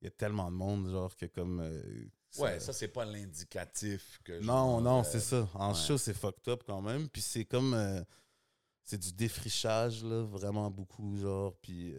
[0.00, 1.60] il y a tellement de monde, genre, que comme.
[1.60, 2.06] euh,
[2.38, 5.48] Ouais, ça, c'est pas l'indicatif que Non, genre, non, euh, c'est ça.
[5.54, 5.74] En ouais.
[5.78, 7.08] show, c'est fucked up quand même.
[7.08, 7.72] Puis c'est comme.
[7.74, 8.02] euh,
[8.82, 11.54] c'est du défrichage, là, vraiment beaucoup, genre.
[11.62, 11.94] Puis.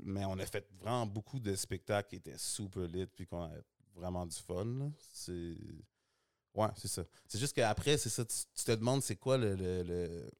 [0.00, 3.52] mais on a fait vraiment beaucoup de spectacles qui étaient super lit, puis qu'on a
[3.94, 4.90] vraiment du fun.
[5.14, 5.56] C'est.
[6.58, 7.04] Ouais, c'est ça.
[7.26, 8.24] C'est juste qu'après, c'est ça.
[8.24, 9.54] Tu, tu te demandes c'est quoi le.
[9.54, 10.30] le, le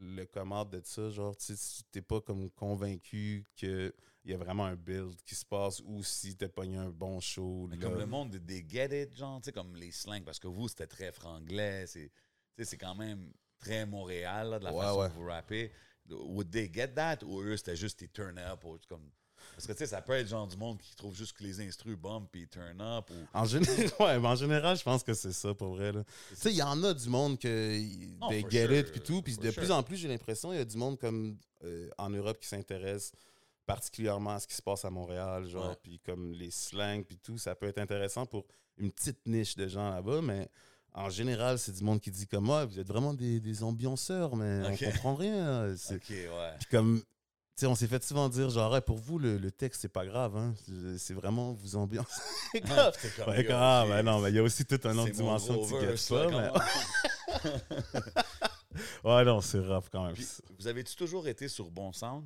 [0.00, 3.92] le commande de ça, genre, tu sais, t'es pas comme convaincu qu'il
[4.24, 7.68] y a vraiment un build qui se passe ou si t'as pogné un bon show.
[7.70, 10.48] Mais comme le monde des- get it, genre, tu sais, comme les slangs, parce que
[10.48, 12.12] vous, c'était très franglais, c'est, tu
[12.58, 15.08] sais, c'est quand même très Montréal, là, de la Ouais, façon ouais.
[15.08, 15.72] que vous rappez.
[16.10, 19.10] Would they get that, ou eux, c'était juste ils turn up, ou comme...
[19.54, 21.60] Parce que, tu sais, ça peut être genre du monde qui trouve juste que les
[21.60, 23.14] instrus bump puis turn up, ou...
[23.36, 23.62] En, gén-
[24.02, 25.92] ouais, mais en général, je pense que c'est ça pour vrai.
[25.92, 26.00] Tu
[26.36, 27.80] sais, il y en a du monde que
[28.20, 28.72] for get sure.
[28.78, 29.22] it puis tout.
[29.22, 29.62] Puis de sure.
[29.62, 32.48] plus en plus, j'ai l'impression, il y a du monde comme euh, en Europe qui
[32.48, 33.12] s'intéresse
[33.66, 37.38] particulièrement à ce qui se passe à Montréal, genre, puis comme les slangs puis tout,
[37.38, 38.44] ça peut être intéressant pour
[38.76, 40.48] une petite niche de gens là-bas, mais
[40.92, 44.36] en général, c'est du monde qui dit comme moi, vous êtes vraiment des, des ambianceurs,
[44.36, 44.78] mais Ok.
[44.86, 45.74] on comprend rien.
[45.76, 46.52] C'est- OK, ouais.
[46.58, 47.02] puis comme,
[47.56, 49.88] tu sais, on s'est fait souvent dire, genre, Hey, pour vous, le, le texte, c'est
[49.88, 50.54] pas grave, hein.
[50.98, 52.20] C'est vraiment vous ambiance.
[52.52, 52.68] C'était
[53.16, 54.98] comme, Ouais, yo, comme, ah, ok, ben non, mais il y a aussi toute une
[54.98, 56.64] autre c'est dimension que tu verse, guettes là, pas.
[57.44, 58.00] Mais...
[59.04, 60.14] Ouais, non, c'est rough quand même.
[60.14, 60.26] Puis,
[60.58, 62.24] vous avez-tu toujours été sur Bon Sound?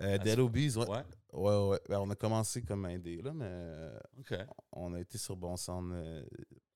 [0.00, 0.88] Euh, Dead Obies, ouais.
[0.88, 1.04] Ouais.
[1.32, 1.80] Ouais, ouais.
[1.88, 3.98] Ben, on a commencé comme indé, là, mais euh,
[4.72, 6.24] on a été sur Bon Sound euh,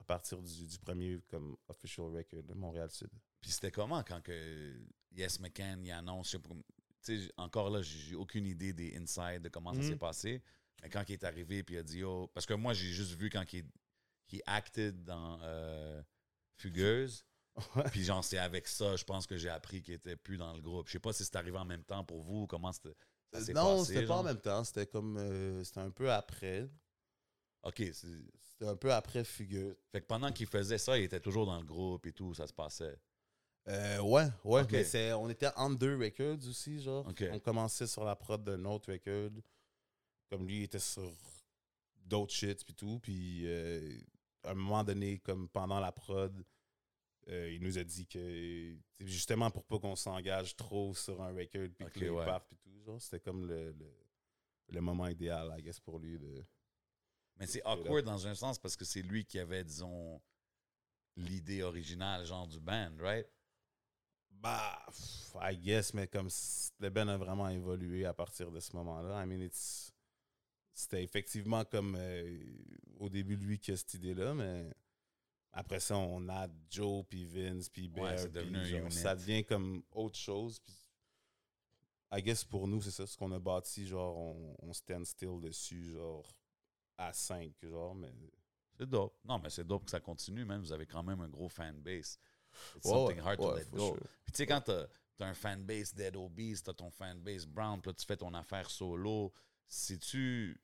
[0.01, 3.11] à partir du, du premier comme official record de Montréal-Sud.
[3.41, 4.81] Puis c'était comment quand que
[5.13, 6.37] Yes McCann y annonce?
[7.19, 10.43] Sais encore là, j'ai aucune idée des inside de comment ça s'est passé.
[10.83, 13.13] Mais quand il est arrivé, puis il a dit, oh, parce que moi, j'ai juste
[13.13, 13.65] vu quand il,
[14.31, 16.03] il acted dans euh,
[16.57, 17.25] Fugueuse.
[17.75, 17.83] Ouais.
[17.91, 20.61] Puis genre, c'est avec ça, je pense que j'ai appris qu'il était plus dans le
[20.61, 20.87] groupe.
[20.87, 22.95] Je sais pas si c'est arrivé en même temps pour vous, comment c'était-
[23.55, 24.63] non, c'était pas en même temps.
[24.63, 25.17] C'était comme.
[25.17, 26.69] euh, c'était un peu après.
[27.65, 27.83] OK.
[27.93, 29.77] C'était un peu après Fugueux.
[29.91, 32.47] Fait que pendant qu'il faisait ça, il était toujours dans le groupe et tout, ça
[32.47, 32.97] se passait.
[33.69, 34.63] Euh, ouais, ouais.
[34.63, 34.73] Ok.
[34.73, 37.07] Mais c'est, on était en deux records aussi, genre.
[37.31, 39.31] On commençait sur la prod d'un autre record.
[40.31, 41.13] Comme lui, il était sur
[41.97, 42.99] d'autres shit puis tout.
[43.01, 43.99] Puis euh,
[44.45, 46.45] à un moment donné, comme pendant la prod,
[47.29, 48.19] euh, il nous a dit que
[48.99, 52.25] c'est justement pour pas qu'on s'engage trop sur un record puis que ouais.
[52.25, 53.95] partent puis tout, genre, c'était comme le, le,
[54.69, 56.45] le moment idéal, I guess, pour lui de.
[57.37, 60.21] Mais c'est awkward dans un sens parce que c'est lui qui avait, disons,
[61.17, 63.29] l'idée originale, genre du band, right?
[64.41, 64.85] Bah,
[65.43, 66.29] I guess, mais comme
[66.79, 69.23] le band a vraiment évolué à partir de ce moment-là.
[69.23, 69.93] I mean, it's-
[70.73, 72.41] c'était effectivement comme euh,
[72.99, 74.73] au début lui qui a cette idée-là, mais
[75.53, 78.05] après ça, on a Joe, puis Vince, puis Bear.
[78.15, 78.93] Ouais, puis genre.
[78.93, 80.61] Ça devient comme autre chose.
[80.61, 80.75] Puis,
[82.13, 85.41] I guess pour nous, c'est ça, ce qu'on a bâti, genre, on, on stand still
[85.41, 86.33] dessus, genre,
[86.97, 88.13] à 5, genre, mais...
[88.79, 89.19] C'est dope.
[89.25, 90.61] Non, mais c'est dope que ça continue, même.
[90.61, 92.17] Vous avez quand même un gros fanbase.
[92.77, 93.95] It's something ouais, hard to let go.
[93.95, 94.07] sure.
[94.25, 94.87] Puis tu sais, quand t'as
[95.21, 98.71] as un fanbase Dead Obese, t'as ton fanbase Brown, puis là, tu fais ton affaire
[98.71, 99.33] solo,
[99.67, 100.61] c'est-tu...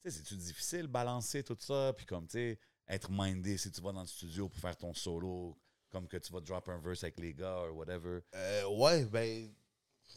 [0.00, 2.58] Tu sais, c'est-tu difficile de balancer tout ça, puis comme, tu sais,
[2.88, 5.56] être mindé si tu vas dans le studio pour faire ton solo,
[5.90, 8.20] comme que tu vas drop un verse avec les gars, ou whatever?
[8.34, 9.52] Euh, ouais, ben.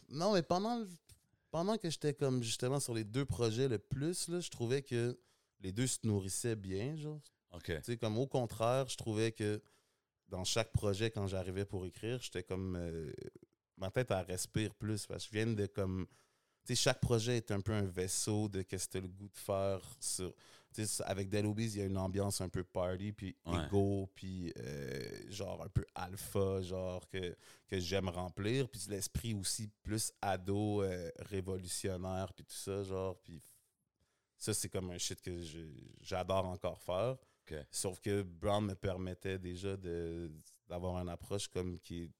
[0.08, 0.84] Non, mais pendant,
[1.50, 5.18] pendant que j'étais comme justement sur les deux projets le plus, là, je trouvais que
[5.60, 7.20] les deux se nourrissaient bien, genre.
[7.52, 7.64] OK.
[7.64, 9.62] Tu sais, comme au contraire, je trouvais que
[10.28, 12.76] dans chaque projet, quand j'arrivais pour écrire, j'étais comme.
[12.76, 13.12] euh,
[13.76, 15.06] ma tête, elle respire plus.
[15.06, 16.06] Parce que je viens de comme.
[16.64, 19.08] Tu sais, chaque projet est un peu un vaisseau de qu'est-ce que tu as le
[19.08, 19.80] goût de faire.
[20.00, 20.34] Sur,
[20.74, 23.64] tu sais, avec Dead Obies, il y a une ambiance un peu party, puis Ouais.
[23.64, 27.34] ego, puis euh, genre un peu alpha, genre que,
[27.66, 28.68] que j'aime remplir.
[28.68, 33.18] Puis l'esprit aussi plus ado, euh, révolutionnaire, puis tout ça, genre.
[33.22, 33.40] Puis
[34.36, 35.40] ça, c'est comme un shit que
[36.02, 37.16] j'adore encore faire.
[37.70, 40.30] Sauf que Brown me permettait déjà de
[40.68, 42.10] d'avoir une approche comme qui est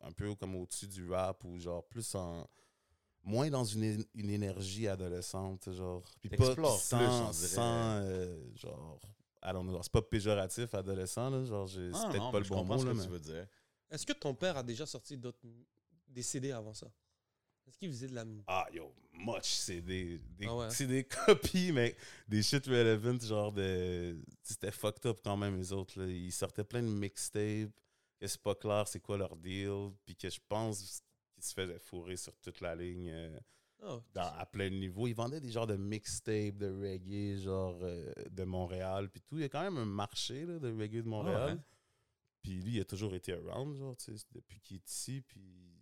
[0.00, 2.46] un peu comme au-dessus du rap ou genre plus en
[3.22, 6.02] moins dans une, une énergie adolescente genre.
[6.20, 9.00] Puis pas sans, plus, sans, euh, genre
[9.42, 12.44] I don't know, c'est pas péjoratif adolescent là, genre j'ai- c'est Ah, peut-être pas le
[12.44, 13.46] je bon comprends mot là, mais tu veux dire.
[13.90, 15.38] Est-ce que ton père a déjà sorti d'autres
[16.08, 16.86] des CD avant ça?
[17.66, 20.70] Est-ce qu'il faisait de la ah yo much c'est des des, Ah ouais.
[20.70, 21.96] c'est des copies mais
[22.28, 26.06] des shit relevant genre de c'était fucked up quand même les autres là.
[26.06, 27.72] ils sortaient plein de mixtapes
[28.20, 31.02] que c'est pas clair c'est quoi leur deal puis que je pense
[31.34, 33.38] qu'ils se faisaient fourrer sur toute la ligne euh,
[33.86, 38.12] Oh, dans- à plein niveau ils vendaient des genres de mixtapes de reggae genre euh,
[38.30, 41.08] de Montréal puis tout il y a quand même un marché là, de reggae de
[41.08, 41.60] Montréal Ah ouais.
[42.40, 45.73] puis lui il a toujours été around genre tu sais depuis qu'il est ici puis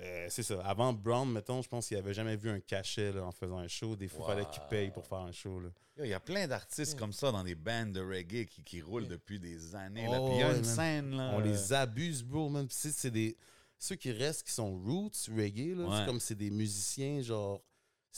[0.00, 0.60] euh, c'est ça.
[0.64, 3.68] Avant Brown, mettons, je pense qu'il avait jamais vu un cachet là, en faisant un
[3.68, 3.96] show.
[3.96, 5.60] Des fois, il fallait qu'il paye pour faire un show.
[5.60, 5.68] Là.
[5.98, 6.98] Yo, Il y a plein d'artistes Yeah.
[7.00, 9.10] comme ça dans des bands de reggae qui, qui roulent Yeah.
[9.12, 10.06] depuis des années.
[10.08, 10.18] Oh, là.
[10.20, 10.64] Puis il y a une man.
[10.64, 11.30] scène, là.
[11.34, 12.50] On euh, les abuse, bro.
[12.50, 13.36] Puis c'est- des...
[13.78, 17.62] Ceux qui restent, qui sont roots reggae, c'est comme c'est des musiciens, genre...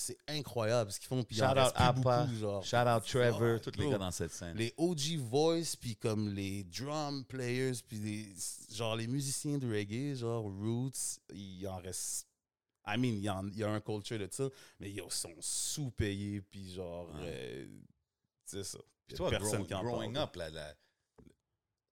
[0.01, 1.25] C'est incroyable ce qu'ils font.
[1.25, 2.65] Puis Shout out Appa, beaucoup, genre.
[2.65, 4.57] shout out Trevor, Ouais, tous les gars dans cette scène.
[4.57, 8.35] Les OG voice, puis comme les drum players, puis les,
[8.73, 12.29] genre les musiciens de reggae, genre roots, il en reste.
[12.87, 15.35] I mean, il y, en- il y a un culture de ça, mais ils sont
[15.41, 17.09] sous-payés, puis genre.
[17.17, 17.21] Ouais.
[17.27, 17.67] euh,
[18.45, 18.79] c'est ça.
[19.07, 20.25] Puis toi, Personne grow- qui en growing parle.
[20.29, 20.75] up, là, là,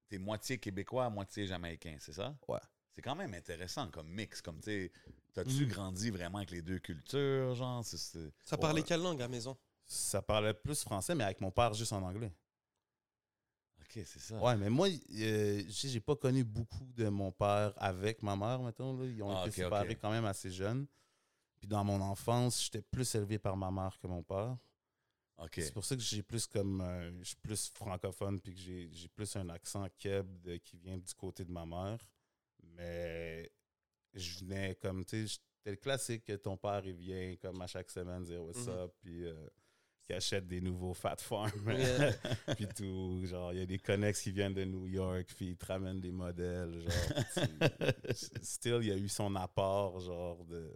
[0.09, 2.37] t'es moitié québécois, moitié jamaïcain, c'est ça?
[2.47, 2.61] Ouais.
[2.95, 4.41] C'est quand même intéressant comme mix.
[4.41, 4.93] Comme, tu sais,
[5.37, 5.69] t'as-tu Mm.
[5.69, 7.85] grandi vraiment avec les deux cultures, genre?
[7.85, 8.87] Ça parlait Ouais.
[8.87, 9.57] quelle langue à la maison?
[9.85, 12.33] Ça parlait plus français, mais avec mon père juste en anglais.
[13.81, 14.39] OK, c'est ça.
[14.41, 18.97] Ouais, mais moi, euh, j'ai pas connu beaucoup de mon père avec ma mère, mettons.
[18.97, 19.05] Là.
[19.07, 20.87] Ils ont Ah, été séparés quand même assez jeunes.
[21.59, 24.57] Puis dans mon enfance, j'étais plus élevé par ma mère que mon père.
[25.39, 25.53] OK.
[25.57, 28.89] C'est pour ça que j'ai plus comme euh, je suis plus francophone puis que j'ai
[28.91, 31.99] j'ai plus un accent keb de- qui vient du côté de ma mère.
[32.63, 33.51] Mais
[34.15, 37.67] je venais comme tu sais, c'était le classique que ton père il vient comme à
[37.67, 38.73] chaque semaine dire what's Mhm.
[38.75, 39.47] up puis euh,
[40.03, 41.51] qui achètent des nouveaux Fat Farm.
[41.67, 42.13] Yeah.
[42.57, 43.23] puis tout.
[43.25, 46.01] Genre, il y a des connexes qui viennent de New York, puis ils te ramènent
[46.01, 46.81] des modèles.
[46.83, 46.91] Genre,
[48.43, 50.73] still, il y a eu son apport, genre, de,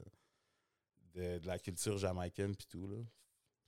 [1.15, 2.97] de, de la culture jamaïcaine, puis tout, là.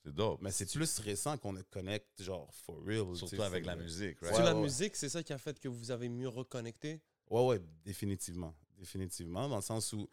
[0.04, 0.40] C'est dope.
[0.42, 3.14] Mais c'est plus récent qu'on ne connecte, genre, for real.
[3.14, 4.36] Surtout avec la musique, right?
[4.36, 4.62] Ouais, la ouais.
[4.62, 7.00] musique, c'est ça qui a fait que vous avez mieux reconnecté?
[7.30, 8.52] Ouais, ouais, définitivement.
[8.83, 10.11] Définitivement, dans le sens où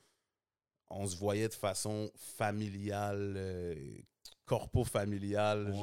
[0.92, 3.98] on se voyait de façon familiale, euh,
[4.46, 5.70] corpo-familiale.
[5.72, 5.74] Ouais,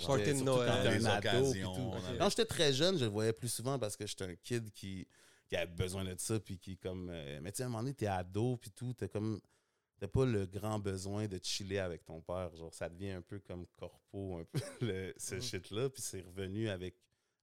[0.00, 1.00] genre de quand Noël.
[1.02, 1.94] t'es ado, tout.
[2.18, 5.06] Quand j'étais très jeune, je le voyais plus souvent parce que j'étais un kid qui,
[5.48, 7.08] qui avait besoin de ça, puis qui, comme...
[7.10, 9.40] euh, mais tu sais, à un moment donné, t'es ado, puis tout, t'as comme...
[9.98, 12.54] T'as pas le grand besoin de chiller avec ton père.
[12.54, 15.40] Genre, ça devient un peu comme corpo, un peu, le- ce Mm.
[15.42, 15.88] shit-là.
[15.88, 16.96] Puis c'est revenu avec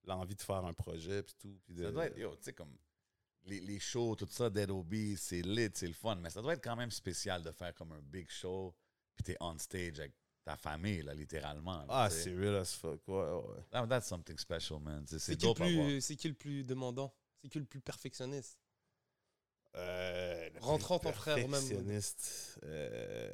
[0.06, 1.60] l'envie de faire un projet, puis tout.
[1.66, 2.78] Puis de, Ça doit être, yo, tu sais, comme
[3.46, 6.54] les, les shows, tout ça, Dead OB, c'est lit, c'est le fun, mais ça doit
[6.54, 8.74] être quand même spécial de faire comme un big show,
[9.16, 10.14] puis t'es on stage avec
[10.44, 11.80] ta famille, là, littéralement.
[11.80, 13.00] là, Ah, c'est real as fuck.
[13.08, 13.64] Ouais, ouais.
[13.72, 15.06] That- that's something special, man.
[15.08, 17.14] C'est- C'est C'est qui, c'est qui le plus demandant?
[17.42, 18.58] C'est qui le plus perfectionniste?
[19.76, 23.34] Euh, Rentrant ton frère même- perfectionniste, euh,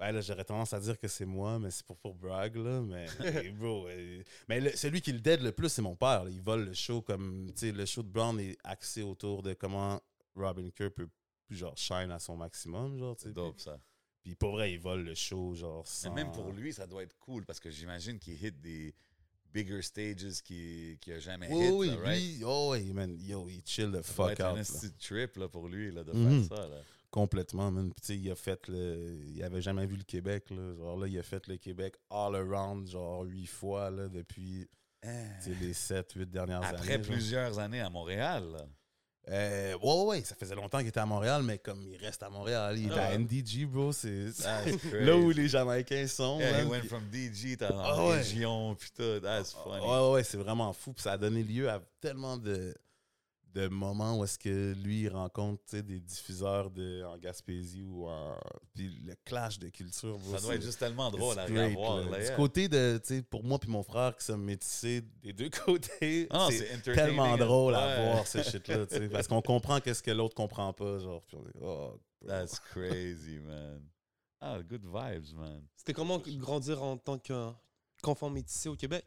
[0.00, 2.80] ouais, là, j'aurais tendance à dire que c'est moi, mais c'est pour, pour brag, là.
[2.82, 3.06] Mais,
[3.50, 6.24] bro, euh, mais le- celui qui le dead le plus, c'est mon père.
[6.24, 6.30] là.
[6.30, 7.46] Il vole le show comme.
[7.54, 10.00] Tu sais, le show de Brown est axé autour de comment
[10.34, 11.08] Robin Kerr peut,
[11.50, 13.28] genre, shine à son maximum, genre, tu sais.
[13.28, 13.78] C'est dope, ça.
[14.22, 17.16] Puis pour vrai, il vole le show, genre, Mais même pour lui, ça doit être
[17.18, 18.92] cool, parce que j'imagine qu'il hit des
[19.54, 22.20] bigger stages qu'il qu'il a jamais Oui, hit, oui, là, right?
[22.20, 24.58] lui, oh, ouais, man, yo, il chill the Ça doit fuck être out.
[24.58, 24.90] un là.
[25.00, 26.44] trip là, pour lui là, de Mhm.
[26.44, 26.66] faire ça.
[26.68, 26.80] Là.
[27.16, 27.90] Complètement, man.
[27.92, 29.18] Puis, tu sais, il a fait le.
[29.34, 30.74] Il avait jamais vu le Québec, là.
[30.76, 34.68] Genre, là, il a fait le Québec all around, genre, huit fois, là, depuis
[35.02, 36.78] sais, les sept, huit dernières années.
[36.78, 37.06] Après genre.
[37.06, 38.44] plusieurs années à Montréal.
[38.52, 38.66] là.
[39.28, 42.22] Euh, ouais, ouais, ouais, ça faisait longtemps qu'il était à Montréal, mais comme il reste
[42.22, 43.18] à Montréal, il est à Ah.
[43.18, 43.90] NDG, bro.
[43.92, 44.26] C'est
[44.92, 46.38] là où les Jamaïcains sont.
[46.38, 46.68] Yeah, he man.
[46.70, 48.16] went Puis- from DG dans Ah ouais.
[48.18, 49.18] région, puis tout.
[49.20, 49.80] That's funny.
[49.84, 50.92] Ouais, ouais, ouais, c'est vraiment fou.
[50.92, 52.72] Puis ça a donné lieu à tellement de,
[53.56, 58.36] de moments où est-ce que lui, il rencontre des diffuseurs de, en Gaspésie ou en.
[58.74, 60.18] Puis le clash de culture.
[60.30, 62.04] Ça doit être juste tellement drôle à great, revoir.
[62.10, 62.18] là.
[62.18, 65.32] là, Du côté de, tu sais, pour moi puis mon frère qui sommes métissés des
[65.32, 69.80] deux côtés, Ah c'est tellement drôle à voir ce shit-là, tu sais, parce qu'on comprend
[69.80, 71.22] qu'est-ce que l'autre comprend pas, genre.
[71.26, 71.98] Puis on est, oh.
[72.26, 73.80] That's crazy, man.
[74.40, 75.62] Ah, good vibes, man.
[75.76, 77.50] C'était comment grandir en tant que-
[78.02, 79.06] qu'enfant métissé au Québec?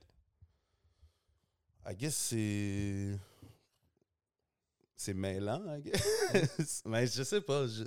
[1.88, 3.20] I guess c'est.
[5.00, 6.82] C'est mêlant, I guess.
[6.86, 7.68] Mais je sais pas.
[7.68, 7.86] je-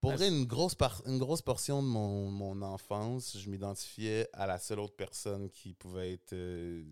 [0.00, 4.46] Pour vrai, une grosse, par- une grosse portion de mon, mon enfance, je m'identifiais à
[4.46, 6.84] la seule autre personne qui pouvait être euh,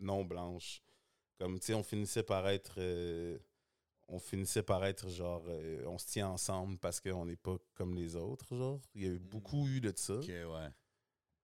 [0.00, 0.82] non blanche.
[1.38, 2.74] Comme, tu sais, on finissait par être.
[2.78, 3.38] euh,
[4.08, 5.44] on finissait par être genre.
[5.48, 8.80] euh, on se tient ensemble parce qu'on n'est pas comme les autres, genre.
[8.96, 10.14] Il y a eu beaucoup eu de ça.
[10.14, 10.68] Ok, ouais.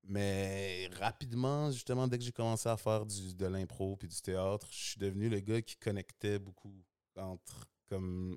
[0.05, 4.67] Mais rapidement, justement, dès que j'ai commencé à faire du, de l'impro puis du théâtre,
[4.71, 6.75] je suis devenu le gars qui connectait beaucoup
[7.17, 8.37] entre comme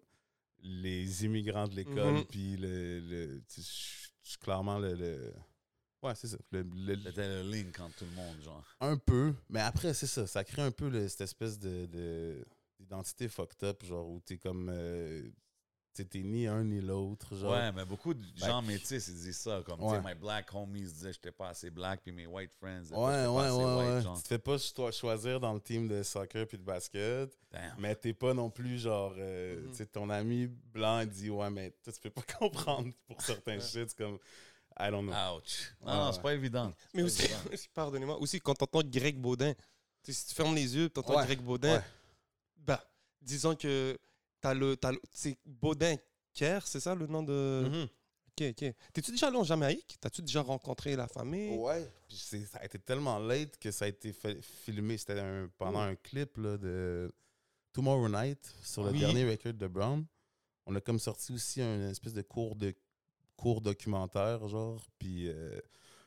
[0.62, 2.26] les immigrants de l'école Mhm.
[2.26, 3.62] puis le, le- tu
[4.40, 5.34] clairement le, le-
[6.02, 8.66] ouais c'est ça le- le- C'était le link entre tout le monde, genre.
[8.80, 12.46] un peu mais après c'est ça ça crée un peu le- cette espèce de de-
[12.80, 15.30] d'identité fucked up genre où t'es comme euh,
[15.94, 19.38] t'es ni un ni l'autre genre Ouais, mais beaucoup de gens Ben, métis, ils disent
[19.38, 19.62] ça.
[19.66, 19.98] Comme, Ouais.
[20.00, 22.82] tu sais, my black homies disaient que j'étais pas assez black, puis mes white friends
[22.82, 24.02] disaient Ouais, ouais, pas assez ouais, white, ouais.
[24.02, 24.18] genre.
[24.18, 27.30] Tu te fais pas cho- choisir dans le team de soccer puis de basket.
[27.52, 27.76] Damn.
[27.78, 29.70] Mais t'es pas non plus genre, euh, Mhm.
[29.72, 33.22] tu sais, ton ami blanc il dit ouais, mais toi, tu peux pas comprendre pour
[33.22, 33.90] certains shit.
[33.90, 34.18] C'est comme,
[34.80, 35.14] I don't know.
[35.38, 35.76] Ouch.
[35.82, 36.14] Non, Ouais, non, ouais.
[36.14, 36.74] c'est pas évident.
[36.96, 37.50] Mais aussi, pas évident.
[37.54, 39.54] aussi, pardonnez-moi, aussi quand t'entends Greg Baudin,
[40.02, 41.84] tu sais, si tu fermes les yeux, t'entends Ouais, Greg Baudin, ouais.
[42.58, 42.84] bah,
[43.22, 43.98] disons que
[44.44, 45.96] t'as le, t'as le- c'est Baudin
[46.34, 47.64] Kerr, c'est ça le nom de?
[47.68, 47.84] Mhm.
[48.36, 48.74] Ok, ok.
[48.94, 49.96] T'es-tu déjà allé en Jamaïque?
[50.02, 51.56] T'as-tu déjà rencontré la famille?
[51.58, 51.88] Ouais.
[52.08, 54.98] Puis ça a été tellement late que ça a été fait- filmé.
[54.98, 55.22] C'était
[55.58, 57.12] pendant un clip là, de
[57.72, 59.00] Tomorrow Night sur le Oui.
[59.00, 60.06] dernier record de Brown.
[60.66, 62.74] On a comme sorti aussi un espèce de cours de
[63.38, 64.84] cours documentaire, genre.
[64.98, 65.60] Puis euh,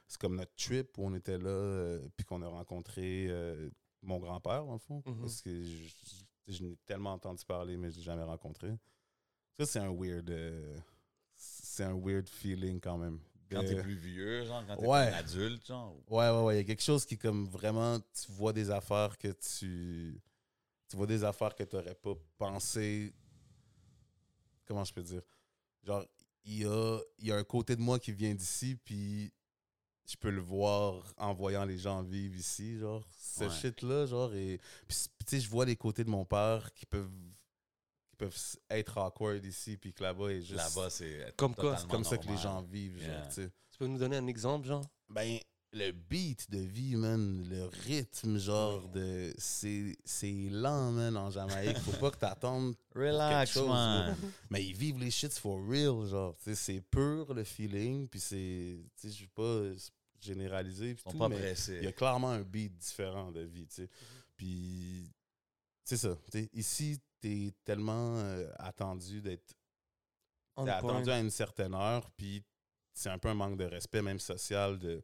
[0.09, 3.71] c'est comme notre trip où on était là, euh, puis qu'on a rencontré euh,
[4.03, 5.01] mon grand-père, le fond.
[5.07, 5.21] Mhm.
[5.21, 5.95] Parce que je,
[6.47, 8.71] je, n'ai tellement entendu parler, mais je l'ai jamais rencontré.
[9.59, 10.29] Ça, c'est un weird.
[10.31, 10.77] euh,
[11.37, 13.19] c'est un weird feeling quand même.
[13.51, 15.13] Quand t'es plus vieux, genre, quand t'es Ouais.
[15.13, 15.95] adulte, genre.
[16.09, 16.55] Ouais, ouais, ouais.
[16.55, 20.21] Il y a quelque chose qui, comme vraiment, tu vois des affaires que tu.
[20.89, 23.13] Tu vois des affaires que tu n'aurais pas pensé.
[24.67, 25.23] Comment je peux dire?
[25.85, 26.05] Genre,
[26.45, 29.33] il y a, il y a un côté de moi qui vient d'ici, puis
[30.07, 33.05] je peux le voir en voyant les gens vivre ici, genre.
[33.19, 33.51] Ce Ouais.
[33.51, 34.33] shit-là, genre.
[34.35, 34.59] Et.
[34.87, 37.11] Puis, tu sais, je vois les côtés de mon père qui peuvent.
[38.11, 38.39] qui peuvent
[38.71, 40.55] être awkward ici, puis que là-bas est juste.
[40.55, 43.51] Là-bas, c'est Comme quoi, totalement C'est comme ça que les gens vivent, genre, tu sais.
[43.73, 44.85] Tu peux nous donner un exemple, genre?
[45.09, 45.39] Ben,
[45.73, 49.33] le beat de vie, man, le rythme, genre de.
[49.37, 51.79] C'est c'est lent, man, en Jamaïque.
[51.79, 52.75] Faut pas que t'attendes.
[52.95, 54.17] Relax, quelque chose, man.
[54.51, 56.35] Mais ils vivent les shits for real, genre.
[56.55, 58.79] C'est pur le feeling, puis c'est.
[59.01, 59.63] Tu sais, je vais pas
[60.21, 60.95] généraliser.
[60.95, 61.79] puis Ils sont tout, pas mais pressés.
[61.79, 63.89] il y a clairement un beat différent de vie, tu sais.
[64.37, 65.11] Puis,
[65.85, 66.17] c'est ça.
[66.53, 69.47] ici, t'es tellement euh, attendu d'être
[70.57, 70.69] T'es point.
[70.73, 72.43] attendu à une certaine heure, puis
[72.95, 75.03] c'est un peu un manque de respect, même social, de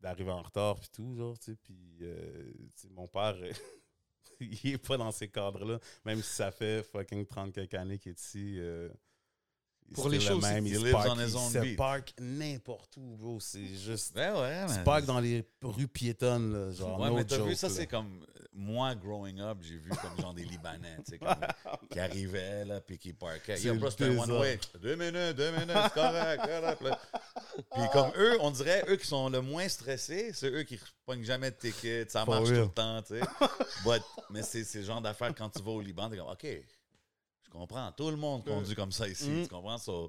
[0.00, 1.56] d'arriver en retard, puis tout, genre, tu sais.
[1.62, 2.52] Puis, euh,
[2.90, 3.52] mon père, euh,
[4.40, 8.12] il est pas dans ces cadres-là, même si ça fait fucking 30 quelques années qu'il
[8.12, 8.56] est ici.
[8.58, 8.88] euh,
[9.94, 11.18] Pour les le choses, même, il se park-
[11.64, 13.38] il park n'importe où, bro.
[13.40, 14.14] C'est juste.
[14.14, 16.98] Ben ouais, Il se park dans les rues piétonnes, là, genre.
[17.00, 18.22] Ouais, no mais t'as vu, ça, c'est comme.
[18.22, 21.34] euh, Moi, growing up, j'ai vu comme genre des Libanais, tu sais, comme,
[21.90, 23.60] qui arrivaient, là, puis qui parkaient.
[23.60, 24.58] Yo, le bro, c'était un one-way.
[24.80, 26.80] Deux minutes, deux minutes, c'est correct, correct.
[26.82, 26.98] là.
[27.72, 30.80] Puis comme eux, on dirait, eux qui sont le moins stressés, c'est eux qui ne
[31.06, 32.62] pognent jamais de ticket, ça For marche real.
[32.62, 34.00] tout le temps, tu sais.
[34.30, 36.46] Mais c'est c'est le genre d'affaires quand tu vas au Liban, t'es comme, OK,
[37.52, 37.92] je comprends?
[37.92, 39.42] Tout le monde conduit comme ça ici, Mm.
[39.42, 39.78] tu comprends?
[39.78, 40.08] So,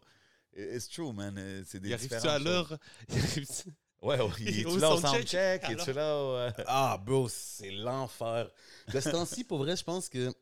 [0.55, 1.35] it's true, man.
[1.37, 2.77] Euh, C'est des Il arrive-tu à l'heure?
[3.09, 3.15] Il
[4.01, 4.29] Ouais, ouais.
[4.39, 5.63] Il Au là au soundcheck?
[5.63, 5.81] Alors?
[5.81, 6.29] Es-tu là au...
[6.35, 8.49] euh, Ah, bro, c'est l'enfer.
[8.91, 10.33] De ce temps-ci, pour vrai, je pense que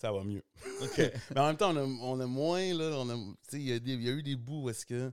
[0.00, 0.42] ça va mieux.
[0.82, 0.98] OK.
[1.34, 3.88] Mais en même temps, on a, on a moins, là, on a, tu sais, il
[3.88, 5.12] y, y a eu des bouts où est-ce que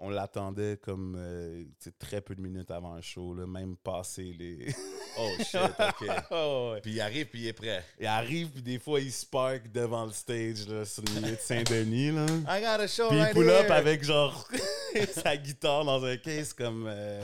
[0.00, 1.64] on l'attendait comme euh,
[1.98, 4.74] très peu de minutes avant le show, là, même passé les...
[5.16, 6.08] Oh shit, OK.
[6.32, 6.80] Oh, ouais.
[6.80, 7.84] Puis il arrive, puis il est prêt.
[8.00, 11.40] Il arrive, puis des fois, il spark devant le stage, là, sur le milieu de
[11.40, 12.26] Saint-Denis, là.
[12.48, 13.72] I got a show Puis il right pull up here.
[13.72, 14.48] avec, genre,
[15.12, 16.86] sa guitare dans un case comme...
[16.88, 17.22] euh,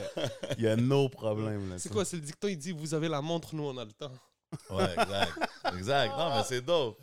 [0.57, 1.77] Il y a no problème, là.
[1.77, 1.93] C'est ça.
[1.93, 2.05] quoi?
[2.05, 4.13] C'est le dicton, il dit Vous avez la montre, nous, on a le temps.
[4.69, 5.33] Ouais, exact.
[5.77, 6.17] Exact.
[6.17, 6.97] Non, mais c'est dope.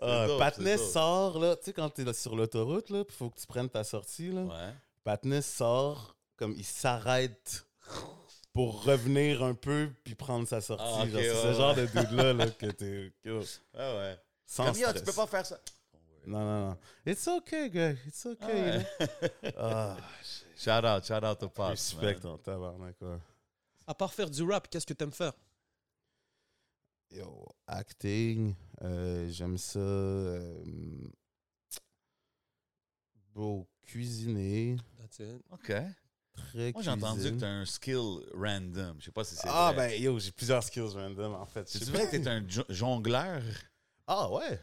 [0.00, 0.92] C'est Ah, dope, Patnais c'est dope.
[0.92, 3.68] sort, là, tu sais, quand t'es là sur l'autoroute, là, puis faut que tu prennes
[3.70, 4.42] ta sortie, là.
[4.42, 4.72] Ouais.
[5.04, 7.66] Patnais sort, comme il s'arrête
[8.52, 10.84] pour revenir un peu puis prendre sa sortie.
[10.86, 13.12] Ah, Genre, c'est ouais, ce genre de dude-là là, que t'es.
[13.22, 13.44] que- Ouais,
[13.74, 14.18] ouais.
[14.46, 14.94] Sans Comme, stress.
[14.96, 15.60] tu peux pas faire ça.
[16.26, 16.78] Non, non, non.
[17.06, 17.96] It's okay, guy.
[18.06, 18.46] It's okay.
[18.46, 18.86] Ouais.
[19.42, 19.50] know.
[19.58, 19.96] Ah,
[20.56, 21.70] Shout out, shout out to Pops.
[21.70, 22.32] respect man.
[22.32, 23.18] en tabarnak, ouais.
[23.86, 25.34] À part faire du rap, qu'est-ce que t'aimes faire?
[27.10, 29.78] Yo, acting, euh, j'aime ça.
[29.78, 30.64] euh,
[33.34, 34.76] bro, cuisiner,
[35.50, 35.72] OK.
[36.36, 38.96] très Moi, j'ai entendu que t'as un skill random.
[38.98, 39.88] Je sais pas si c'est Ah, vrai.
[39.96, 41.68] ben, yo, j'ai plusieurs skills random, en fait.
[41.68, 43.42] C'est vrai que t'es un jo- jongleur?
[44.06, 44.60] Ah, ouais.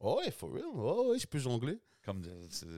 [0.00, 0.64] Oh, ouais, for real.
[0.74, 1.78] Oh, ouais, je peux jongler.
[2.04, 2.20] Comme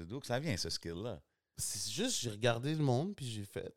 [0.06, 1.20] D'où que ça vient, ce skill-là?
[1.58, 3.74] C'est juste, j'ai regardé le monde, puis j'ai fait.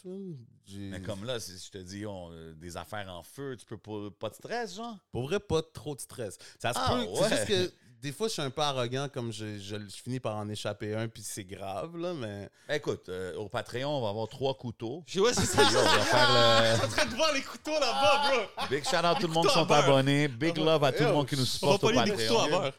[0.68, 3.78] Mais comme là, si je te dis on, euh, des affaires en feu, tu peux
[3.78, 4.98] pas, pas de stress, genre?
[5.12, 6.38] Pour vrai, pas trop de stress.
[6.60, 7.06] Ça se Ah, peut.
[7.06, 7.24] ouais.
[7.24, 10.20] C'est juste que des fois, je suis un peu arrogant, comme je, je, je finis
[10.20, 12.50] par en échapper un, puis c'est grave, là, mais.
[12.68, 15.04] Ben, écoute, euh, au Patreon, on va avoir trois couteaux.
[15.06, 15.64] J'ai- Ouais, c'est ça.
[15.64, 16.30] Yo, on va faire
[16.80, 16.86] le...
[16.86, 18.68] en train de voir les couteaux là-bas, bro.
[18.70, 20.28] Big shout out tout le monde qui à sont abonnés.
[20.28, 22.48] Big love à tout le monde qui nous supporte au à Patreon.
[22.50, 22.74] beurre.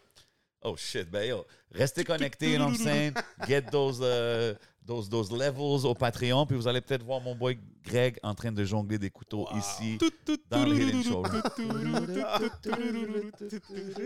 [0.63, 3.15] Oh shit, ben yo, restez connectés, you know what I'm saying?
[3.49, 4.55] Get those, euh,
[4.91, 8.51] those, those levels au Patreon, puis vous allez peut-être voir mon boy Greg en train
[8.51, 9.99] de jongler des couteaux ici
[10.51, 11.23] dans le Hidden Show.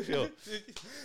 [0.09, 0.26] Yo,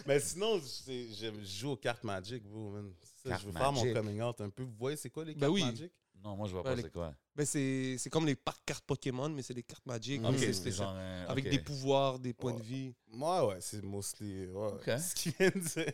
[0.06, 2.92] Mais sinon, je joue aux cartes Magic, vous, man.
[3.24, 4.64] Ça, Cartes je veux faire mon coming out un peu.
[4.64, 5.64] Vous voyez, c'est quoi les Ben cartes oui.
[5.66, 5.92] Magic?
[6.22, 7.14] Non, moi je vois pas les- c'est quoi.
[7.34, 10.22] Ben, c'est c'est comme les parcs cartes Pokémon, mais c'est des cartes Magic.
[10.22, 10.96] Genre
[11.30, 12.64] Avec des pouvoirs, des points de Ouais.
[12.64, 12.94] vie.
[13.14, 14.46] Ouais, ouais, c'est mostly.
[14.48, 14.98] Ouais.
[15.00, 15.94] Ce qu'il vient de dire.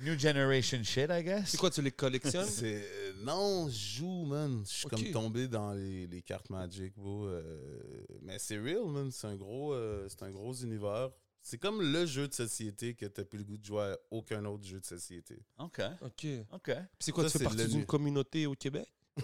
[0.00, 1.50] New generation shit, I guess.
[1.50, 2.46] C'est quoi, tu les collectionnes?
[2.62, 4.62] Euh, Non, je joue, man.
[4.64, 7.26] Je suis comme tombé dans les, les cartes Magic, bro.
[7.26, 9.10] euh, Mais c'est real, man.
[9.10, 11.10] C'est un gros, euh, c'est un gros univers.
[11.42, 14.44] C'est comme le jeu de société que t'as plus le goût de jouer à aucun
[14.46, 15.38] autre jeu de société.
[15.58, 16.12] Ok, OK.
[16.16, 16.72] Puis ok.
[16.98, 18.86] c'est quoi, Ça, tu fais partie d'une communauté au Québec?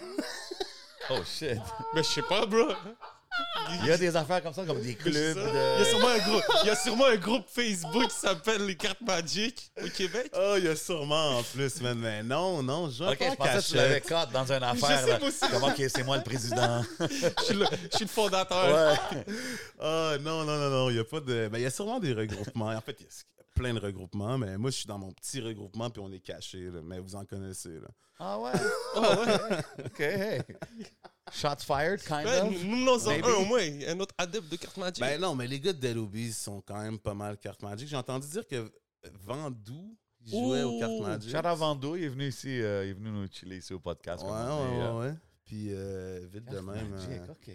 [1.11, 1.59] Oh shit.
[1.95, 2.69] Ben, je sais pas, bro.
[3.81, 6.19] Il y a des affaires comme ça, comme des clubs Il y, a sûrement un
[6.19, 10.31] groupe, il y a sûrement un groupe Facebook qui s'appelle les cartes Magic au Québec.
[10.37, 11.99] Oh, il y a sûrement en plus, man.
[11.99, 15.01] Mais non, non, je Ok, pas je en pensais que tu l'avais dans une affaire.
[15.01, 15.19] sais, là.
[15.19, 15.49] moi aussi.
[15.51, 16.83] Comme, ok, c'est moi le président.
[17.01, 18.75] Je suis le, je suis le fondateur.
[18.75, 19.25] ouais.
[19.81, 20.91] Ah, non, non, non, non.
[20.91, 21.49] Il y a pas de.
[21.49, 22.69] Ben, il y a sûrement des regroupements.
[22.69, 25.41] En fait, il y a plein de regroupements, mais moi, je suis dans mon petit
[25.41, 26.71] regroupement, puis on est caché.
[26.85, 27.89] Mais vous en connaissez, là.
[28.19, 28.53] Ah ouais?
[28.95, 29.85] Ah ouais?
[29.87, 30.41] Ok, hey.
[31.31, 32.65] Shots fired, kind Ouais, of.
[32.65, 35.01] nous en un au moins, un autre adepte de cartes Magic.
[35.01, 37.89] Ben non, mais les gars de Dead Obies sont quand même pas mal cartes Magic.
[37.89, 38.71] J'ai entendu dire que
[39.21, 41.01] Vandou il jouait aux cartes!
[41.01, 41.31] Magic.
[41.31, 43.81] Shout out Vando, il est venu ici, euh, il est venu nous chiller ici au
[43.81, 44.23] podcast.
[44.25, 45.15] Ouais, ouais, euh, ouais.
[45.45, 46.89] Puis euh, vite de même.
[46.91, 47.51] Magic, euh, ok.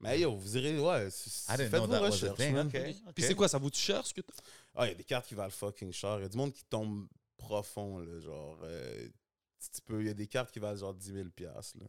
[0.00, 1.10] Mais yo, vous irez, ouais.
[1.10, 2.52] Faites vos recherches, thing.
[2.52, 2.66] man.
[2.66, 3.12] Ok, ok.
[3.14, 4.34] Puis c'est quoi, ça vous cher ce que t'as?
[4.74, 6.18] Ah, il y a des cartes qui valent fucking cher.
[6.18, 7.06] Il y a du monde qui tombe
[7.38, 8.20] profond, là.
[8.20, 9.08] Genre, euh,
[9.72, 11.86] tu peux, il y a des cartes qui valent genre 10 000 piastres, là.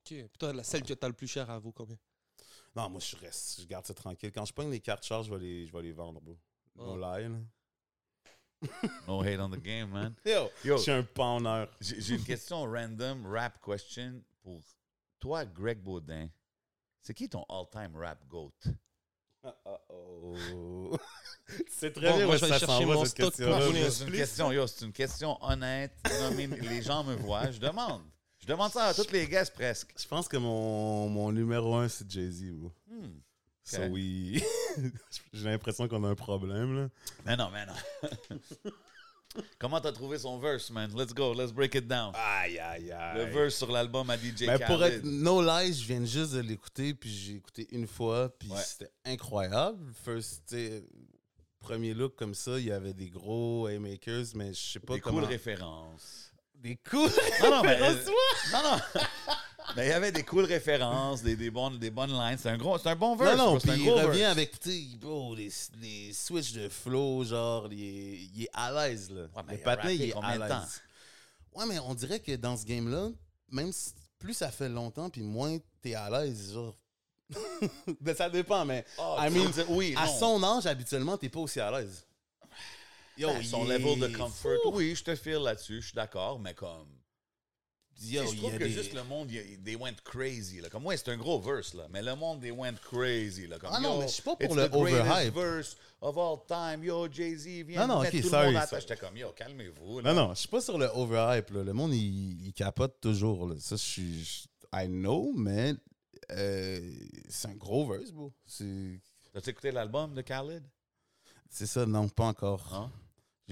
[0.00, 0.08] Ok.
[0.08, 1.96] Puis toi, la celle que t'as le plus cher, elle vaut combien?
[2.74, 4.30] Non, moi, je reste, je garde ça tranquille.
[4.32, 6.38] Quand je pogne les cartes charge, je vais les, je vais les vendre, bro.
[6.76, 6.96] No Oh.
[6.96, 7.38] lie, là.
[9.08, 10.14] No hate on the game, man.
[10.24, 10.76] Yo, Yo.
[10.76, 11.68] je suis un panneur.
[11.80, 14.60] J'ai j'ai une question random, rap question pour
[15.18, 16.28] toi, Greg Baudin.
[17.02, 18.52] C'est qui ton all-time rap goat?
[19.64, 20.96] Oh.
[21.68, 23.30] C'est très Bon, bien moi, où je vais ça chercher s'en va, mon cette stock
[23.34, 25.92] question-là, vous les- C'est une question, yo, c'est une question honnête.
[26.20, 27.50] Non, mais les gens me voient.
[27.50, 28.02] Je demande.
[28.40, 29.92] Je demande ça à tous les guests presque.
[29.98, 32.72] Je pense que mon, mon numéro un, c'est Jay-Z, bro.
[32.88, 33.20] Hmm.
[33.62, 34.42] So oui.
[35.32, 36.88] J'ai l'impression qu'on a un problème, là.
[37.26, 38.70] Mais non, mais non.
[39.60, 40.90] Comment t'as trouvé son verse, man?
[40.96, 42.12] Let's go, let's break it down.
[42.16, 43.18] Aïe, aïe, aïe.
[43.18, 44.94] Le verse sur l'album à DJ Ben, pour Khaled.
[44.94, 48.58] être no lie, je viens juste de l'écouter, puis j'ai écouté une fois, puis Ouais.
[48.64, 49.78] c'était incroyable.
[50.04, 50.56] First,
[51.60, 55.00] premier look comme ça, il y avait des gros haymakers, mais je sais pas Des
[55.00, 55.20] comment.
[55.20, 56.29] cool références.
[56.62, 57.10] Des cool
[57.42, 57.94] Non, non, mais, euh,
[58.52, 58.80] non, non.
[59.76, 62.36] mais il y avait des cool références, des, des, bonnes, des bonnes lines.
[62.38, 63.38] C'est un, gros, c'est un bon verse.
[63.38, 64.32] Non, non, puis il revient verse.
[64.32, 65.50] avec, tu sais, bro, les,
[65.80, 69.22] les switches de flow, genre, il est, il est à l'aise, là.
[69.22, 70.82] Ouais, mais le patin, il est à l'aise.
[71.54, 73.08] Ouais, mais on dirait que dans ce game-là,
[73.50, 76.76] même si plus ça fait longtemps, puis moins t'es à l'aise, genre.
[78.00, 78.84] ben, ça dépend, mais.
[78.98, 80.18] Oh, I mean, oui, à non.
[80.18, 82.04] son âge, habituellement, t'es pas aussi à l'aise.
[83.20, 84.58] Yo, Ben, son level de comfort.
[84.62, 84.72] fou.
[84.74, 86.88] Oui, je te file là-dessus, je suis d'accord, mais comme.
[88.02, 89.28] Yo, je trouve que des- juste le monde,
[89.62, 90.60] they went crazy.
[90.62, 90.70] Là.
[90.70, 91.86] Comme moi, c'est un gros verse, là.
[91.90, 93.46] Mais le monde, they went crazy.
[93.46, 93.58] Là.
[93.58, 95.34] Comme, Ah non, mais je suis pas pour le overhype.
[95.34, 96.82] verse of all time.
[96.82, 98.80] Yo, Jay-Z, viens Non, non, mettre tout sorry, le monde à sorry.
[98.80, 100.00] J'étais comme, yo, calmez-vous.
[100.00, 101.50] Non, non, je suis pas sur le overhype.
[101.50, 101.62] Là.
[101.62, 103.46] Le monde, il, il capote toujours.
[103.46, 103.56] Là.
[103.58, 104.44] Ça, je suis.
[104.72, 105.74] I know, mais
[106.32, 106.80] euh,
[107.28, 108.32] c'est un gros verse, bro.
[109.34, 110.62] T'as-tu écouté l'album de Khaled?
[111.50, 112.68] c'est ça, non, pas encore.
[112.72, 112.90] Non?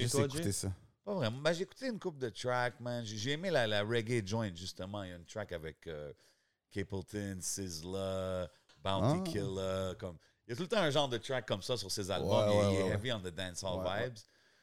[0.03, 0.53] Juste toi, écouté Jay?
[0.53, 0.73] ça.
[1.05, 1.39] Pas vraiment.
[1.39, 3.05] Ben, j'ai écouté une coupe de tracks, man.
[3.05, 5.03] J'ai j'ai aimé la, la reggae joint, justement.
[5.05, 6.13] Il y a une track avec euh,
[6.71, 8.49] Capleton, Sizzla,
[8.83, 9.31] Bounty Ah.
[9.31, 9.93] Killer.
[9.99, 10.19] Comme...
[10.47, 12.31] Il y a tout le temps un genre de track comme ça sur ses albums.
[12.31, 14.19] Ouais, il, est- ouais, il est ouais, heavy on the dancehall Ouais, vibes.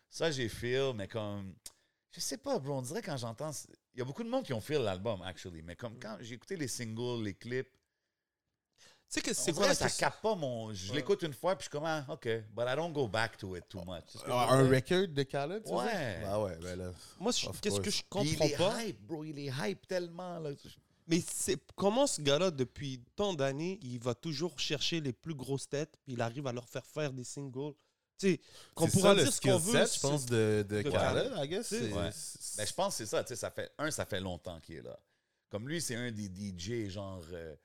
[0.09, 1.55] Ça, j'ai feel, mais comme...
[2.11, 2.75] Je sais pas, bro.
[2.77, 3.51] On dirait quand j'entends...
[3.93, 5.61] Il y a beaucoup de monde qui ont feel l'album, actually.
[5.61, 7.69] Mais comme quand j'ai écouté les singles, les clips,
[9.15, 10.73] sais que c'est que ça capte pas mon...
[10.73, 12.27] Je l'écoute une fois, puis je suis comme, ah, OK.
[12.55, 14.03] But I don't go back to it too much.
[14.27, 14.75] Ah, un dire?
[14.75, 16.21] record de Khaled, tu Ouais.
[16.25, 16.91] Ah ouais, ben là.
[17.19, 18.83] Moi, qu'est-ce que je Puis il comprends est pas?
[18.83, 19.23] hype, bro.
[19.23, 20.51] Il est hype tellement, là.
[21.07, 25.69] Mais c'est comment ce gars-là, depuis tant d'années, il va toujours chercher les plus grosses
[25.69, 27.73] têtes, puis il arrive à leur faire faire des singles?
[28.17, 28.39] Tu sais,
[28.73, 29.85] qu'on pourra ça, le dire ce qu'on skill veut.
[29.85, 31.33] set, je pense, de, de, de Khaled.
[31.35, 31.71] I guess.
[31.71, 31.89] Ouais.
[31.91, 33.23] Ben, je pense que c'est ça.
[33.23, 34.97] Tu sais, ça fait, un, ça fait longtemps qu'il est là.
[35.49, 37.55] Comme lui, c'est un des DJ, genre, euh,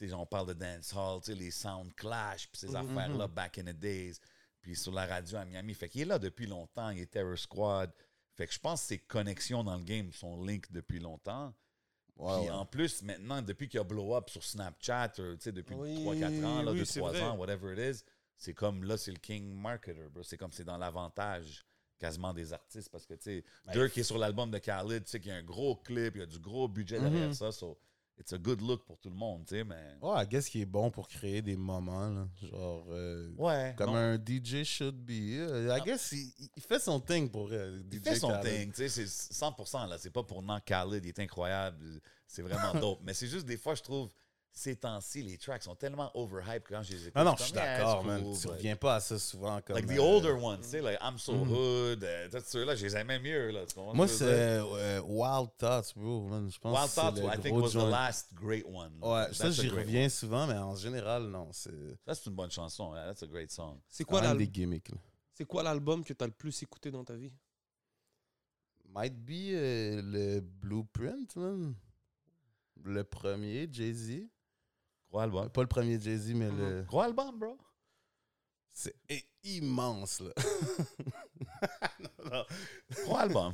[0.00, 3.78] tu sais, on parle de dancehall, les sound clash, puis ces affaires-là, back in the
[3.78, 4.14] days.
[4.62, 5.74] Puis sur la radio à Miami.
[5.74, 6.90] Fait qu'il est là depuis longtemps.
[6.90, 7.92] Il est Terror Squad.
[8.34, 11.54] Fait que je pense que ses connexions dans le game sont link depuis longtemps.
[12.16, 16.44] Puis en plus, maintenant, depuis qu'il a blow up sur Snapchat, euh, depuis Oui, 3-4
[16.44, 17.22] ans, là, oui, 2-3 c'est vrai.
[17.22, 18.04] ans, whatever it is,
[18.36, 20.22] c'est comme là, c'est le king marketer, bro.
[20.22, 21.64] C'est comme c'est dans l'avantage
[21.98, 25.20] quasiment des artistes parce que, tu sais, Dirk est sur l'album de Khaled, tu sais,
[25.20, 27.78] qu'il y a un gros clip, il y a du gros budget derrière ça, so
[28.20, 29.96] it's a good look pour tout le monde, tu sais, mais.
[30.02, 32.28] Ouais, I guess qu'il est bon pour créer des moments, là.
[32.42, 32.84] Genre.
[32.90, 33.74] euh, Ouais.
[33.76, 35.38] Comme non, un DJ should be.
[35.38, 38.44] Euh, I guess il, il fait son thing pour euh, DJ il fait son Khaled.
[38.46, 39.96] thing, tu sais, c'est 100%, là.
[39.98, 43.00] C'est pas pour non Khaled, il est incroyable, c'est vraiment dope.
[43.02, 44.10] mais c'est juste des fois, je trouve,
[44.60, 47.16] ces temps-ci, les tracks sont tellement overhyped que quand je les écoute.
[47.16, 48.22] Non, non, je suis d'accord, it's man.
[48.22, 49.60] cool, tu but- reviens pas à ça souvent.
[49.62, 52.74] Comme, Like the euh, older ones, tu sais, like I'm So Hood, euh, tous ceux-là,
[52.76, 53.64] je les aimais mieux, là.
[53.94, 54.66] Moi, c'est dire?
[54.74, 56.28] euh, Wild Thoughts, bro.
[56.28, 56.50] Man.
[56.50, 58.92] Je pense Wild Thoughts, le I think was the last great one.
[59.02, 61.50] Ouais, That's ça, a j'y reviens souvent, mais en général, non.
[61.52, 61.70] Ça,
[62.14, 62.94] c'est une bonne chanson.
[62.94, 63.78] yeah, That's a great song.
[63.88, 64.90] C'est quoi quoi des l'al- gimmicks.
[64.90, 64.98] là.
[65.32, 67.32] c'est quoi l'album que tu as le plus écouté dans ta vie?
[68.94, 71.74] Might be euh, le Blueprint, man.
[72.82, 74.26] Le premier, Jay-Z.
[75.10, 75.48] Gros album.
[75.50, 76.82] Pas le premier Jay-Z, mais le.
[76.82, 77.58] Gros album, bro.
[78.72, 78.94] C'est
[79.42, 80.32] immense, là.
[83.04, 83.52] Gros album.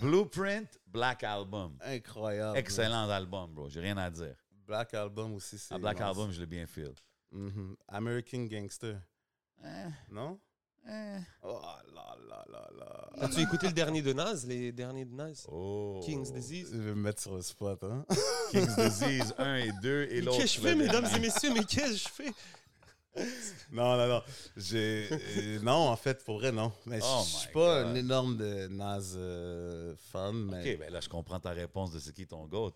[0.00, 1.76] Blueprint, Black Album.
[1.80, 2.58] Incroyable.
[2.58, 3.68] Excellent album, bro.
[3.68, 4.36] J'ai rien à dire.
[4.50, 5.74] Black Album aussi, c'est.
[5.74, 6.08] À Black immense.
[6.10, 6.94] Album, je l'ai bien feel.
[7.30, 7.76] Mhm.
[7.88, 8.98] American Gangster.
[9.64, 10.38] Eh, Non?
[10.88, 11.18] Eh.
[11.42, 11.60] Oh
[11.94, 13.08] là là là là.
[13.20, 15.46] As-tu écouté le dernier de Nas, les derniers de Nas?
[15.50, 16.00] Oh.
[16.04, 16.70] King's Disease?
[16.72, 18.04] Je vais me mettre sur le spot, hein?
[18.50, 20.38] King's Disease 1 et 2 et Mais l'autre.
[20.38, 21.50] Qu'est-ce que je fais, mesdames et messieurs?
[21.54, 22.32] Mais qu'est-ce que je fais?
[23.70, 24.22] Non, non, non.
[24.56, 25.06] J'ai.
[25.10, 26.72] euh, non, en fait, pour vrai, non.
[26.86, 27.90] Mais je Oh suis my pas God.
[27.90, 30.72] un énorme de Nas euh, fan, mais.
[30.72, 32.72] Ok, ben là, je comprends ta réponse de c'est qui ton goat.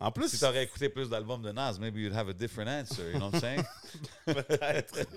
[0.00, 3.10] En plus, Si t'aurais écouté plus d'albums de Nas, maybe you'd have a different answer,
[3.12, 3.64] you know what I'm saying?
[4.26, 5.08] peut-être.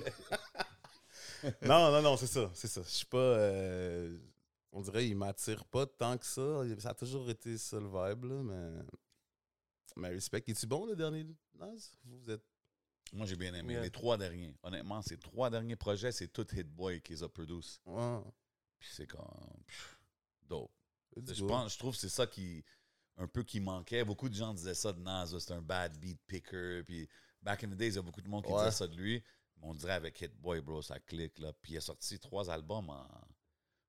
[1.63, 2.81] non, non, non, c'est ça, c'est ça.
[2.83, 3.17] Je suis pas.
[3.17, 4.17] euh,
[4.71, 6.63] on dirait il m'attire pas tant que ça.
[6.79, 8.83] Ça a toujours été ça le vibe, là, mais.
[9.95, 10.43] Mais respect.
[10.47, 11.25] Es-tu bon, le dernier
[11.55, 11.97] Nas?
[12.05, 12.43] Vous êtes.
[13.13, 13.73] Moi, j'ai bien aimé.
[13.73, 13.83] Yeah.
[13.83, 14.53] Les trois derniers.
[14.63, 17.79] Honnêtement, ces trois derniers projets, c'est tout Hit Boy qui les a produits.
[17.85, 18.19] Ouais.
[18.79, 19.25] Puis c'est comme.
[19.65, 19.99] pff,
[20.43, 20.69] dope.
[21.15, 22.63] Je, pense, je trouve que c'est ça qui.
[23.19, 24.03] Un peu qui manquait.
[24.03, 26.83] Beaucoup de gens disaient ça de Nas, là, c'est un bad beat picker.
[26.83, 27.07] Puis
[27.41, 28.59] back in the days, il y a beaucoup de monde qui Ouais.
[28.59, 29.23] disait ça de lui.
[29.61, 31.39] On dirait avec Hit Boy, bro, ça clique.
[31.39, 31.51] Là.
[31.61, 33.07] Puis il a sorti trois albums en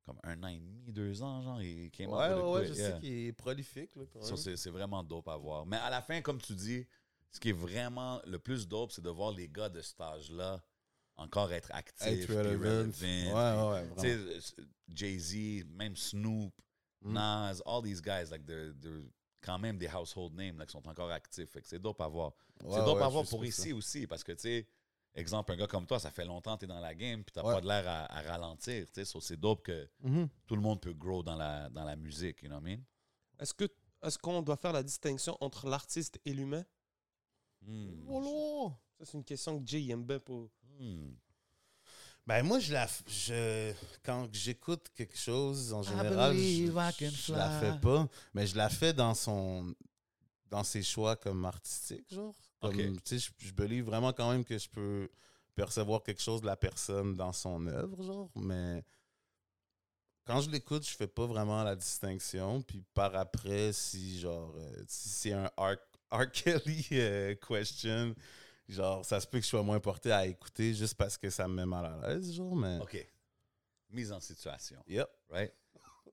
[0.04, 1.60] comme un an et demi, deux ans, genre.
[1.60, 2.92] Il came Ouais, ouais, je yeah.
[2.94, 3.94] sais qu'il est prolifique.
[3.94, 5.66] Là, Ça, c'est c'est vraiment dope à voir.
[5.66, 6.86] Mais à la fin, comme tu dis,
[7.30, 10.62] ce qui est vraiment le plus dope, c'est de voir les gars de cet âge-là
[11.18, 12.06] encore être actifs.
[12.06, 12.90] Être relevant.
[12.90, 14.38] relevant, Ouais, ouais,
[14.88, 16.54] Jay-Z, même Snoop,
[17.00, 17.12] Mm.
[17.12, 19.04] Nas, all these guys, like, they're, they're
[19.40, 21.48] quand même des household names là, qui sont encore actifs.
[21.50, 22.32] Fait que c'est dope à voir.
[22.64, 23.74] Ouais, c'est dope ouais, à voir pour ici ça.
[23.76, 24.66] aussi, parce que, tu sais,
[25.18, 27.32] exemple, un gars comme toi, ça fait longtemps que tu es dans la game, puis
[27.32, 27.54] tu Ouais.
[27.54, 29.04] pas de l'air à, à ralentir, tu sais.
[29.04, 30.28] So, c'est dope que Mhm.
[30.46, 32.82] tout le monde peut grow dans la, dans la musique, you know what I mean?
[33.38, 33.64] Est-ce que
[34.02, 36.64] est-ce qu'on doit faire la distinction entre l'artiste et l'humain?
[37.62, 38.04] Hmm.
[38.08, 40.48] Oh Ça, c'est une question que Jay aime bien pour.
[40.78, 41.10] Hmm.
[42.26, 43.72] Ben moi, je la, f- je,
[44.04, 46.66] quand j'écoute quelque chose, en général, je,
[47.10, 49.74] je la fais pas, mais je la fais dans son,
[50.46, 52.34] dans ses choix comme artistique, genre.
[52.60, 52.76] Comme, Ok.
[52.76, 55.08] tu sais, je, je believe vraiment quand même que je peux
[55.54, 58.84] percevoir quelque chose de la personne dans son œuvre, genre, mais
[60.24, 64.82] quand je l'écoute, je fais pas vraiment la distinction, puis par après, si genre, euh,
[64.86, 65.76] si c'est un R,
[66.10, 66.30] R.
[66.30, 68.14] Kelly euh, question,
[68.68, 71.48] genre, ça se peut que je sois moins porté à écouter juste parce que ça
[71.48, 72.78] me met mal à l'aise, genre, mais...
[72.80, 73.06] OK.
[73.90, 75.08] Mise en situation, Yep.
[75.30, 75.52] right?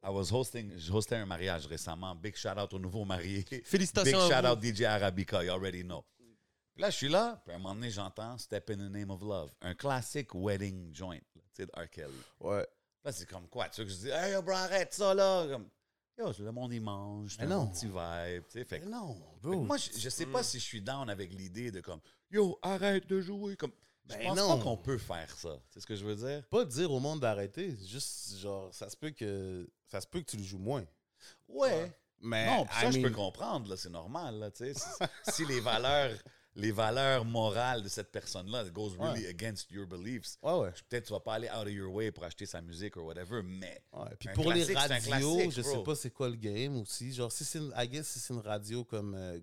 [0.01, 2.13] I was hosting, je hostais un mariage récemment.
[2.15, 3.43] Big shout out au nouveau marié.
[3.49, 4.53] Big Félicitations à shout vous.
[4.53, 6.05] out DJ Arabica, you already know.
[6.76, 9.09] Puis là, je suis là, puis à un moment donné, j'entends Step in the Name
[9.09, 9.49] of Love.
[9.61, 11.89] Un classique wedding joint, tu sais, de R.
[11.89, 12.13] Kelly.
[12.41, 12.67] Ouais.
[13.03, 13.69] Là, c'est comme quoi?
[13.69, 15.47] Tu sais, que je dis, hey, yo, bro, arrête ça, là.
[15.47, 15.69] Comme,
[16.17, 17.38] yo, le monde, il mange.
[17.39, 17.63] Un non.
[17.63, 18.65] bon petit vibe, tu sais.
[18.65, 19.63] Fait que- non, fait que bro.
[19.63, 23.07] moi, je, je sais pas si je suis down avec l'idée de comme, yo, arrête
[23.07, 23.55] de jouer.
[23.55, 23.71] Comme,
[24.09, 24.57] je Ben pense non.
[24.57, 25.57] pas qu'on peut faire ça.
[25.69, 26.45] C'est ce que je veux dire?
[26.49, 30.26] pas dire au monde d'arrêter, juste genre ça se peut que ça se peut que
[30.30, 30.86] tu le joues moins.
[31.47, 31.91] Ouais.
[32.19, 34.73] Mais Non, ça, I je peux comprendre, là, c'est normal, là, tu sais.
[34.73, 36.11] Si, si les valeurs,
[36.55, 40.71] les valeurs morales de cette personne-là goes really against your beliefs, Ouais ouais.
[40.89, 43.41] peut-être tu vas pas aller out of your way pour acheter sa musique ou whatever,
[43.43, 47.13] mais Ouais, Puis pour les radios, je sais pas c'est quoi le game aussi.
[47.13, 49.39] Genre si c'est une, I guess si c'est une radio comme euh,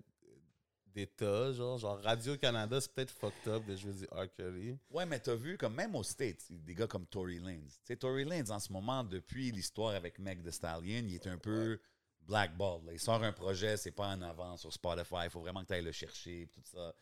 [0.93, 4.27] d'État, genre genre Radio Canada, c'est peut-être fucked up de jouer du R.
[4.35, 4.77] Kelly.
[4.91, 7.61] Ouais, mais t'as vu, comme même aux States, des gars comme Tory Lanez.
[7.67, 11.27] Tu sais, Tory Lanez, en ce moment, depuis l'histoire avec Meg Thee Stallion, il est
[11.27, 11.79] un peu
[12.27, 12.85] blackballed.
[12.85, 12.93] là.
[12.93, 15.73] Il sort un projet, c'est pas en avant sur Spotify, il faut vraiment que tu
[15.73, 16.93] ailles le chercher, pis tout ça.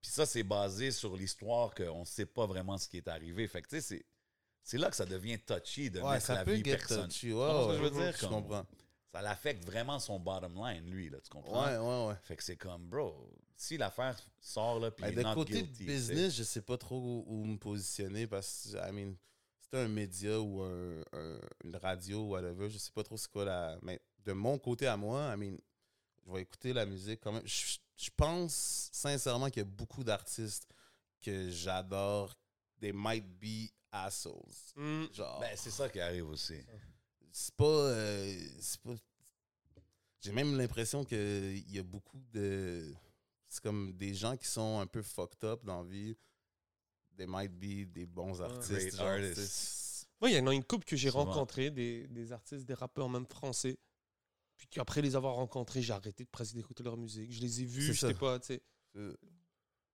[0.00, 3.46] Puis ça, c'est basé sur l'histoire qu'on sait pas vraiment ce qui est arrivé.
[3.48, 4.04] Fait que, tu sais, c'est...
[4.62, 7.04] C'est là que ça devient touchy de Ouais, mettre ça la peut vie get personne.
[7.08, 7.20] touchy.
[7.28, 8.12] Tu Ouais, comprends ce que je ouais, veux dire?
[8.14, 8.66] Je Comme- comprends.
[9.12, 11.64] Ça l'affecte vraiment son bottom line, lui, là, tu comprends?
[11.66, 12.14] Ouais, ouais, ouais.
[12.22, 15.34] Fait que c'est comme, bro, si l'affaire sort, là, puis Ben, il est de not
[15.34, 18.92] côté guilty, de business, je sais pas trop où, où me positionner parce que, I
[18.92, 19.14] mean,
[19.58, 23.30] c'est un média ou un, un- une radio ou whatever, je sais pas trop c'est
[23.30, 23.78] quoi la.
[23.80, 25.56] Mais de mon côté à moi, I mean,
[26.26, 27.46] je vais écouter la musique quand même.
[27.46, 30.68] Je, je pense sincèrement qu'il y a beaucoup d'artistes
[31.22, 32.36] que j'adore.
[32.80, 34.52] They might be assholes.
[34.76, 35.06] Hmm.
[35.12, 36.60] Genre, Ben, c'est ça qui arrive aussi.
[37.32, 37.64] c'est pas.
[37.64, 38.94] euh, c'est pas.
[40.20, 42.92] J'ai même l'impression qu'il y a beaucoup de.
[43.48, 46.16] C'est comme des gens qui sont un peu fucked up dans la vie.
[47.16, 49.00] They might be des bons artistes.
[50.20, 53.08] Moi, il y en a une couple que j'ai rencontré, des, des artistes, des rappeurs
[53.08, 53.78] même français.
[54.58, 57.32] Puis qu'après les avoir rencontrés, j'ai arrêté de presque d'écouter leur musique.
[57.32, 58.62] Je les ai vus, je sais pas, tu sais.
[58.94, 59.16] c'est-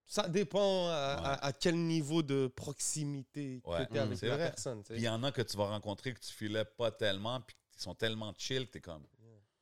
[0.07, 1.27] Ça dépend à, Ouais.
[1.27, 3.87] à- à quel niveau de proximité Ouais.
[3.87, 4.49] que t'es Mm, avec la vrai.
[4.51, 4.83] personne.
[4.83, 4.93] tu.
[4.93, 7.57] Puis il y en a que tu vas rencontrer que tu filais pas tellement, puis
[7.77, 9.03] ils sont tellement chill que t'es comme,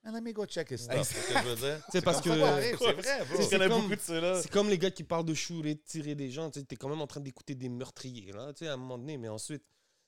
[0.05, 1.03] Man, let me go check his stuff.
[1.05, 1.87] C'est ce que je veux dire?
[1.93, 3.37] C'est parce comme que- C'est vrai, bro.
[3.41, 4.43] C'est- comme- de ceux-là.
[4.43, 6.51] C'est comme les gars qui parlent de chourer, de tirer des gens.
[6.51, 8.99] Tu es quand même en train d'écouter des meurtriers, là, tu sais, à un moment
[8.99, 9.17] donné.
[9.17, 9.63] Mais ensuite,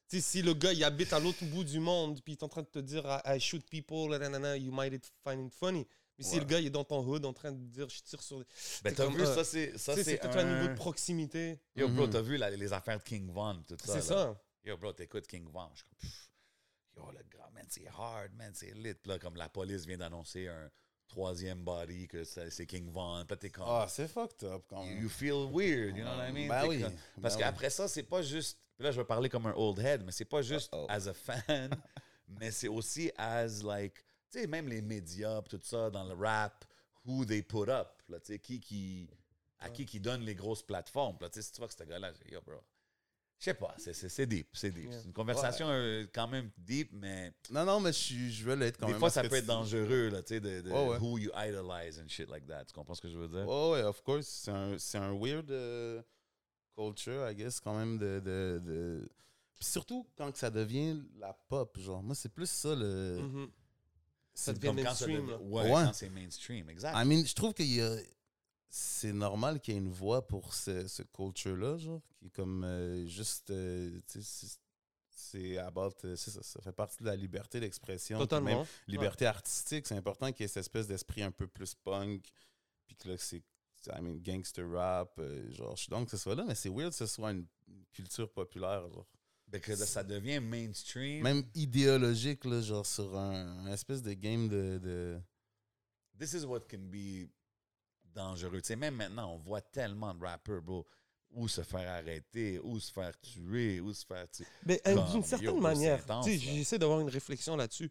[0.09, 2.43] tu sais, si le gars, il habite à l'autre bout du monde, puis il est
[2.43, 5.53] en train de te dire I, I shoot people, nanana, you might it- find it
[5.55, 5.87] funny.
[6.19, 8.23] Mais si le gars, il est dans ton hood en train de dire je tire
[8.23, 8.45] sur.
[8.85, 10.31] Ben, t'as vu, euh, ça, c'est c'est un...
[10.39, 11.59] un niveau de proximité.
[11.75, 12.11] Yo, bro, Mhm.
[12.13, 13.95] t'as vu la- les affaires de King Von, tout ça.
[13.95, 14.41] C'est ça.
[14.65, 15.69] Yo, bro, t'écoutes King Von.
[15.75, 15.85] Je suis
[16.95, 18.95] comme, yo, le gars, man, c'est hard, man, c'est lit.
[18.95, 20.71] Puis là, comme la police vient d'annoncer un
[21.09, 23.25] troisième body, que c'est King Von.
[23.27, 25.03] Puis là, t'es comme, Ah, c'est fucked up quand you, même.
[25.03, 26.49] you feel weird, you know what I mean?
[26.49, 26.93] Ben oui, comme-
[27.23, 28.59] Parce ben qu'après ça, c'est pas juste.
[28.77, 30.87] Puis là, je vais parler comme un old head, mais c'est pas juste Uh-oh.
[30.89, 31.71] as a fan,
[32.41, 33.95] mais c'est aussi as, like,
[34.31, 36.65] tu sais, même les médias, tout ça, dans le rap,
[37.07, 39.09] who they put up, là, tu sais, qui qui.
[39.61, 41.17] À qui qui donne les grosses plateformes.
[41.23, 42.57] Là, tu sais, si tu vois que ce gars-là, yo, bro.
[43.39, 44.91] Je sais pas, c'est- c'est c'est deep, c'est deep.
[44.93, 48.87] C'est une conversation euh, quand même deep, mais Non, non, mais je, veux l'être quand
[48.87, 48.99] des même.
[49.01, 50.99] fois, parce ça peut être dangereux, là, tu sais, de, ouais.
[50.99, 52.67] who you idolize and shit like that.
[52.67, 53.45] Tu comprends ce que je veux dire?
[53.49, 54.27] Oh, ouais, of course.
[54.27, 56.03] C'est un, c'est un weird euh,
[56.75, 57.99] culture, I guess, quand même.
[57.99, 59.09] De, de, de-
[59.55, 62.03] Puis surtout quand que ça devient la pop, genre.
[62.03, 63.19] Moi, c'est plus ça le.
[63.23, 63.51] Mhm.
[64.35, 65.43] c'est Ça devient Comme quand ça mainstream, devient-.
[65.53, 65.71] Ouais, Ouais.
[65.85, 66.97] quand c'est mainstream, exact.
[66.97, 67.97] I mean, je trouve qu'il y a.
[68.69, 72.65] C'est normal qu'il y ait une voix pour ce, ce culture-là, genre, qui est comme
[72.65, 73.51] euh, juste.
[73.51, 74.47] euh, tu sais,
[75.11, 75.93] c'est- about.
[76.05, 78.19] euh, ça, ça fait partie de la liberté d'expression.
[78.19, 78.67] puis même Totalement.
[78.89, 82.29] liberté artistique, c'est important qu'il y ait cette espèce d'esprit un peu plus punk,
[82.87, 83.43] puis que là, c'est.
[83.89, 86.69] I mean, gangster rap, euh, genre, je suis donc que ce soit là, mais c'est
[86.69, 87.47] weird que ce soit une,
[87.93, 89.07] culture populaire, genre.
[89.47, 91.23] Ben, que ça devient mainstream.
[91.23, 94.79] Même idéologique, là, genre, sur un, un espèce de game de.
[94.83, 95.21] de...
[96.19, 97.29] This is what can be
[98.15, 98.61] dangereux.
[98.61, 100.87] Tu sais, même maintenant, on voit tellement de rappers, bro,
[101.31, 104.47] où se faire arrêter, où se faire tuer, où se faire tuer.
[104.65, 107.91] Mais euh, d'une certaine manière, j'essaie d'avoir une réflexion là-dessus.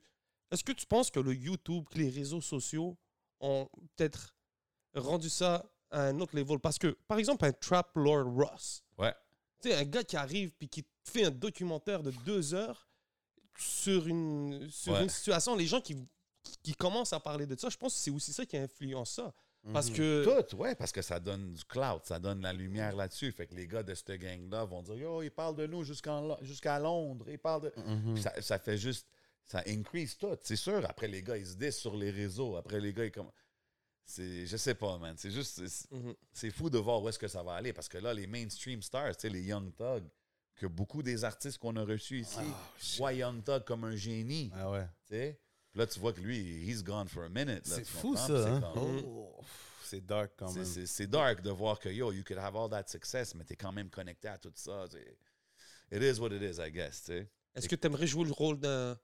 [0.52, 2.98] Est-ce que tu penses que le YouTube, que les réseaux sociaux
[3.40, 4.36] ont peut-être
[4.96, 6.60] rendu ça à un autre level?
[6.60, 9.14] Parce que, par exemple, un Trap Lord Ross, Ouais.
[9.62, 12.88] tu sais, un gars qui arrive puis qui fait un documentaire de deux heures
[13.58, 15.04] sur une, sur Ouais.
[15.04, 15.96] une situation, les gens qui,
[16.62, 19.34] qui commencent à parler de ça, je pense que c'est aussi ça qui influence ça.
[19.72, 19.96] Parce Mhm.
[19.96, 20.42] que...
[20.42, 23.32] Tout, ouais, parce que ça donne du clout, ça donne la lumière là-dessus.
[23.32, 26.80] Fait que les gars de cette gang-là vont dire Yo, ils parlent de nous jusqu'à
[26.80, 27.74] Londres, ils parlent de.
[27.78, 28.18] Mhm.
[28.18, 29.08] Ça, ça fait juste.
[29.46, 30.36] Ça increase tout.
[30.42, 32.56] C'est sûr, après les gars, ils se disent sur les réseaux.
[32.58, 33.30] Après les gars, ils comme.
[34.06, 35.16] C'est, je sais pas, man.
[35.18, 35.66] C'est juste.
[35.68, 36.14] C'est, Mhm.
[36.32, 37.74] c'est fou de voir où est-ce que ça va aller.
[37.74, 40.04] Parce que là, les mainstream stars, tu sais, les Young Thug,
[40.56, 42.40] que beaucoup des artistes qu'on a reçus ici
[42.98, 44.52] voient Young Thug comme un génie.
[44.56, 44.86] Ah ouais.
[45.08, 45.40] tu sais.
[45.72, 46.38] Puis là, tu vois que lui,
[46.70, 47.66] he's gone for a minute.
[47.66, 48.62] C'est fou ça, c'est hein?
[48.74, 49.42] comme- Oh,
[49.84, 50.66] c'est dark quand même.
[50.66, 53.56] C'est c'est dark de voir que, yo, you could have all that success, mais t'es
[53.56, 54.86] quand même connecté à tout ça.
[54.92, 55.18] c'est-
[55.92, 57.32] It is what it is, I guess, tu sais.
[57.56, 58.98] Est-ce que tu aimerais jouer le rôle d'un de,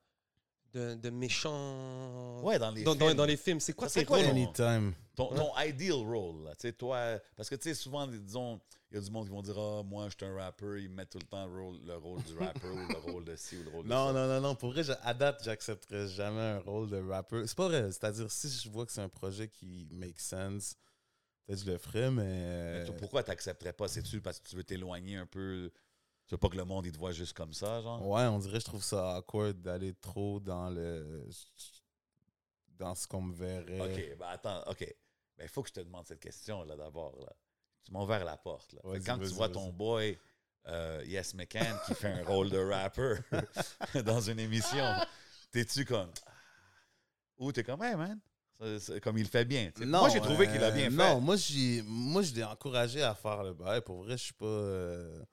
[0.73, 3.13] de méchant Ouais, dans les dans, films.
[3.13, 3.59] dans les films?
[3.59, 4.27] C'est quoi Ça serait tes quoi, rôles?
[4.27, 4.31] ton-
[4.63, 4.93] Anytime.
[5.15, 8.57] Ton, ton ideal role, là, tu sais, toi, parce que, tu sais, souvent, disons,
[8.89, 10.89] il y a du monde qui vont dire, ah, moi, je suis un rappeur, ils
[10.89, 13.57] mettent tout le temps le rôle, le rôle du rappeur ou le rôle de ci
[13.57, 14.13] ou le rôle de Non, ça.
[14.13, 14.55] non, non, non.
[14.55, 17.43] Pour vrai, je- à date, j'accepterais jamais un rôle de rappeur.
[17.47, 17.91] C'est pas vrai.
[17.91, 20.77] C'est-à-dire, si je vois que c'est un projet qui make sense,
[21.45, 22.79] peut-être que je le ferais, mais.
[22.79, 23.89] Mais toi, pourquoi t'accepterais pas?
[23.89, 25.69] C'est-tu parce que tu veux t'éloigner un peu?
[26.29, 28.07] Tu veux pas que le monde, il te voit juste comme ça, genre?
[28.07, 31.27] Ouais, on dirait, je trouve ça awkward d'aller trop dans le.
[32.77, 33.79] dans ce qu'on me verrait.
[33.81, 34.81] OK, ben attends, OK.
[35.35, 37.33] Ben, il faut que je te demande cette question, là, d'abord, là.
[37.83, 38.81] Tu m'as ouvert la porte, là.
[39.03, 40.19] Quand tu vois ton boy,
[40.67, 43.15] euh, Yes McCann, qui fait un rôle de rapper
[44.05, 44.85] dans une émission,
[45.51, 46.11] t'es-tu comme...
[46.27, 46.31] ah,
[47.39, 48.19] Ou t'es comme, hey, man,
[48.79, 49.71] c'est comme il le fait bien.
[49.75, 49.83] sais?
[49.83, 50.95] moi, j'ai trouvé qu'il a bien euh, fait.
[50.95, 53.81] Non, moi, j'ai, moi, je l'ai encouragé à faire le bail.
[53.81, 54.45] Pour vrai, je suis pas.
[54.45, 55.23] euh,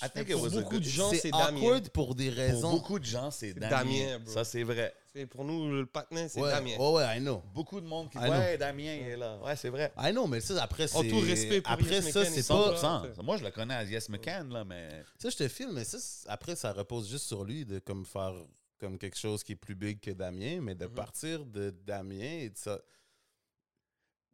[0.00, 1.56] I think Pour it was a beaucoup good- de gens, c'est c'est Damien.
[1.58, 2.70] awkward pour des Pour raisons.
[2.70, 3.68] beaucoup de gens, c'est Damien.
[3.68, 4.32] Damien, bro.
[4.32, 4.94] Ça, c'est vrai.
[5.12, 6.76] C'est- Pour nous, le patinet, c'est ouais, Damien.
[6.78, 7.42] ouais, ouais, I know.
[7.52, 9.38] Beaucoup de monde qui dit, ouais, Damien, il est là.
[9.44, 9.92] Ouais, c'est vrai.
[9.98, 10.96] I know, mais ça, après, c'est.
[10.96, 12.70] En tout respect pour Après Yes ça, McCann, c'est pas.
[12.72, 12.78] là.
[12.78, 13.22] 100%.
[13.22, 15.04] Moi, je le connais à Yes McCann, là, mais...
[15.18, 18.06] Ça, je te filme, mais ça, c'est- après, ça repose juste sur lui de comme
[18.06, 18.32] faire
[18.80, 20.94] comme quelque chose qui est plus big que Damien, mais de Mhm.
[20.94, 22.80] partir de Damien et de ça.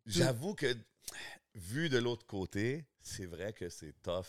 [0.07, 0.75] J'avoue que,
[1.55, 4.25] vu de l'autre côté, c'est vrai que c'est tough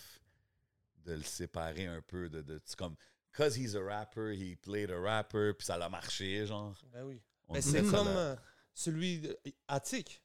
[1.05, 2.41] de le séparer un peu de...
[2.41, 2.95] de c'est comme,
[3.35, 6.75] cause he's a rapper, he played a rapper, puis ça l'a marché, genre.
[6.91, 7.21] Ben oui.
[7.47, 8.35] On Mais dirait c'est comme euh,
[8.73, 9.37] celui de
[9.67, 10.21] Attic.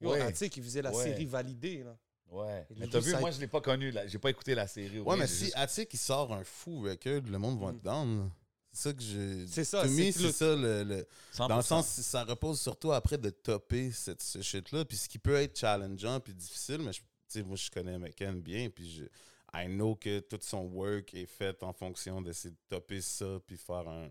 [0.00, 0.20] Yo, Ouais.
[0.20, 1.04] Attic, il faisait la Ouais.
[1.04, 1.82] série validée.
[1.82, 1.96] Là.
[2.28, 2.66] Ouais.
[2.76, 4.06] Mais t'as vu, ça- moi, je l'ai pas connu, là.
[4.06, 5.00] J'ai pas écouté la série.
[5.00, 7.76] Ouais, mais j'ai si juste- Attic, il sort un fou record, le monde va Mm.
[7.76, 8.18] être down.
[8.20, 8.30] là.
[8.72, 9.46] C'est ça que je.
[9.48, 10.84] C'est ça, c'est le- ça le.
[10.84, 11.48] le- 100%.
[11.48, 14.84] Dans le sens, ça repose surtout après de topper cette, ce shit-là.
[14.84, 17.98] Puis ce qui peut être challengeant puis difficile, mais je- tu sais, moi, je connais
[17.98, 18.70] McCann bien.
[18.70, 19.04] Puis je,
[19.52, 23.56] I know que tout son work est fait en fonction d'essayer de topper ça puis
[23.56, 24.08] faire un.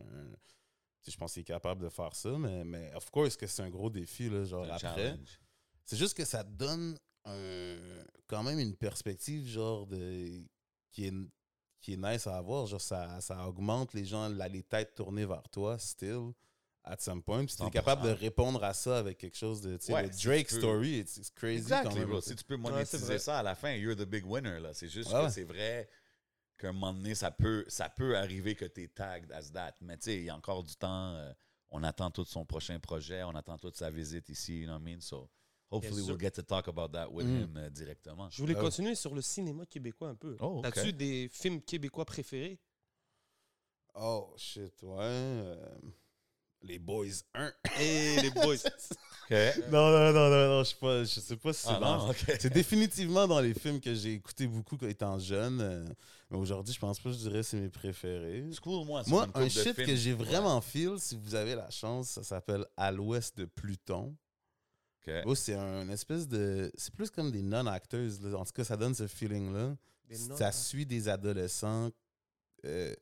[1.07, 3.69] je pense qu'il est capable de faire ça, mais, mais of course que c'est un
[3.69, 4.79] gros défi, là, genre après.
[4.79, 5.39] challenge.
[5.85, 7.77] C'est juste que ça donne un,
[8.27, 10.43] quand même une perspective, genre, de,
[10.91, 11.13] qui, est,
[11.81, 12.67] qui est nice à avoir.
[12.67, 16.31] Genre, ça, ça augmente les gens, la- les têtes tournées vers toi, still,
[16.83, 17.45] at some point.
[17.45, 17.71] Puis tu es 100%.
[17.71, 19.77] capable de répondre à ça avec quelque chose de.
[19.77, 20.59] Tu sais, Ouais, le si Drake tu peux.
[20.61, 22.09] story, it's, it's crazy quand Exactly, même.
[22.09, 22.21] bro.
[22.21, 23.19] Si tu peux c'est monétiser vrai.
[23.19, 24.59] ça à la fin, you're the big winner.
[24.59, 24.73] là.
[24.73, 25.29] C'est juste Ouais, que ouais.
[25.31, 25.89] c'est vrai
[26.57, 29.75] qu'à un moment donné, ça peut, ça peut arriver que tu es tagged as that.
[29.81, 31.13] Mais tu sais, il y a encore du temps.
[31.15, 31.31] euh,
[31.71, 33.21] on attend tout son prochain projet.
[33.23, 34.61] On attend toute sa visite ici.
[34.61, 35.01] You know what I mean?
[35.01, 35.29] So,
[35.69, 37.43] hopefully, we'll get to talk about that with Mm.
[37.43, 38.27] him euh, directement.
[38.31, 38.59] Je voulais oui.
[38.61, 40.35] continuer sur le cinéma québécois un peu.
[40.39, 40.65] Oh, ok.
[40.77, 42.59] As-tu des films québécois préférés?
[43.93, 44.97] Oh, shit, ouais.
[44.99, 45.77] euh,
[46.61, 47.51] Les Boys 1.
[47.79, 48.55] Et les boys.
[49.69, 52.07] Non, non, non, non, non, je sais pas, je sais pas si c'est Ah dans-
[52.07, 52.13] non.
[52.39, 55.61] C'est définitivement dans les films que j'ai écouté beaucoup quand étant jeune.
[55.61, 55.85] euh,
[56.31, 58.49] mais aujourd'hui, je pense pas que je dirais que c'est mes préférés.
[58.51, 62.23] Sur Moi, couple un shit que j'ai vraiment feel, si vous avez la chance, ça
[62.23, 64.15] s'appelle À l'ouest de Pluton.
[65.21, 66.71] Gros, c'est un espèce de.
[66.75, 68.09] C'est plus comme des non-acteurs.
[68.23, 68.35] là.
[68.37, 69.75] En tout cas, ça donne ce feeling-là.
[70.37, 71.91] Ça suit des adolescents
[72.65, 72.95] euh,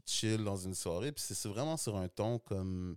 [0.06, 1.12] chillent dans une soirée.
[1.12, 2.96] Puis c'est vraiment sur un ton comme.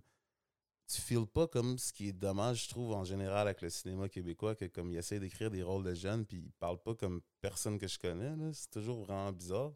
[0.88, 4.08] Tu feels pas comme ce qui est dommage, je trouve, en général, avec le cinéma
[4.08, 7.22] québécois, que comme il essaie d'écrire des rôles de jeunes, puis il parle pas comme
[7.40, 8.32] personne que je connais.
[8.52, 9.72] C'est toujours vraiment bizarre.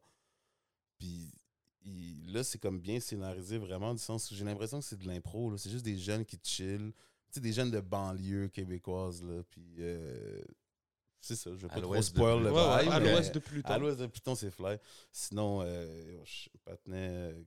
[0.99, 1.33] Puis
[2.29, 5.57] là, c'est comme bien scénarisé, vraiment, du sens où j'ai l'impression que c'est de l'impro.
[5.57, 6.93] C'est juste des jeunes qui chillent.
[6.93, 9.43] Tu sais, des jeunes de banlieue québécoise, là.
[9.51, 10.43] Puis euh,
[11.21, 13.39] c'est ça, je vais À pas trop l'ouest de spoil le vibe, à l'ouest de
[13.39, 13.69] Pluton.
[13.71, 14.79] à l'ouest de Pluton, c'est fly.
[15.13, 17.43] Sinon, euh, je patinais euh,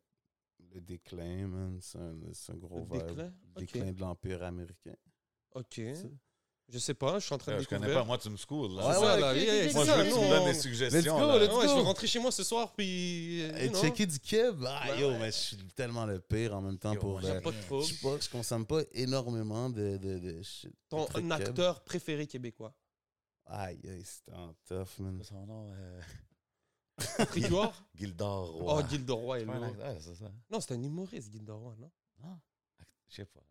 [0.74, 1.78] le déclin, man.
[1.82, 3.08] C'est un, c'est un gros Le vibe.
[3.08, 3.34] déclin?
[3.56, 4.95] Le déclin de l'Empire américain.
[5.56, 5.82] Ok.
[6.70, 8.02] Je sais pas, je suis en train de Euh, Je connais découvrir.
[8.04, 8.74] pas, moi, tu me schools.
[8.78, 8.88] Là.
[8.88, 9.32] Ouais, ouais, là.
[9.34, 10.98] ok, Yeah, Moi, je veux que tu me donnes on- des suggestions.
[11.18, 11.38] Let's go, là.
[11.40, 13.41] let's Ouais, je vais rentrer chez moi ce soir, puis.
[13.41, 14.64] Et checker du keb.
[14.66, 15.20] Ah, yo, ouais.
[15.20, 17.20] mais je suis tellement le pire en même temps Yo, pour.
[17.20, 17.84] moi, euh, pas de je trouble.
[17.84, 20.41] sais pas, je consomme pas énormément de, de, de
[20.90, 22.74] Ton acteur préféré québécois?
[23.45, 25.22] Aïe, aïe, c'était un tough, man.
[25.24, 26.02] Son nom, euh,
[27.36, 28.84] Huard Gildor Oh, Roy.
[28.90, 29.68] Gilderoy est C'est pas un lourd.
[29.70, 30.32] acteur, c'est ça?
[30.49, 31.91] Non, c'est un humoriste, Gilderoy, non?
[32.24, 32.40] Non?
[33.10, 33.41] Je sais pas.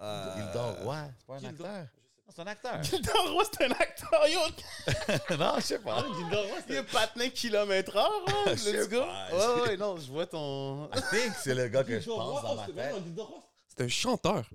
[0.00, 1.86] Euh, Gildor Roy, c'est pas un Gildor- acteur?
[2.26, 2.82] Non, c'est un acteur.
[2.82, 4.40] Gildor Roy, c'est un acteur, yo!
[5.38, 6.04] non, je sais pas.
[6.68, 8.44] Il est patin kilomètre heure, hein?
[8.48, 9.00] Je sais Let's go!
[9.00, 9.28] pas.
[9.32, 10.90] Ouais, ouais, non, je vois ton.
[10.94, 12.94] I think c'est le gars que je pense dans ma c'est tête.
[13.68, 14.48] C'est un chanteur.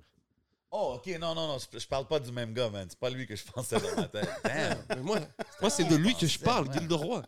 [0.76, 2.86] Oh, ok, non, non, non, je je parle pas du même gars, man.
[2.90, 4.28] C'est pas lui que je pensais dans ma tête.
[4.44, 4.84] Damn.
[4.88, 5.20] Mais moi,
[5.60, 6.72] moi c'est de lui que je pensais, parle.
[6.72, 7.22] Gilderoy.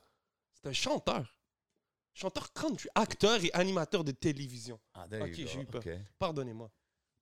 [0.54, 1.32] C'est un chanteur.
[2.12, 4.80] Chanteur country, acteur et animateur de télévision.
[4.94, 5.50] Ah, there Ok, you go.
[5.52, 5.82] j'ai eu peur.
[6.18, 6.70] Pardonnez-moi.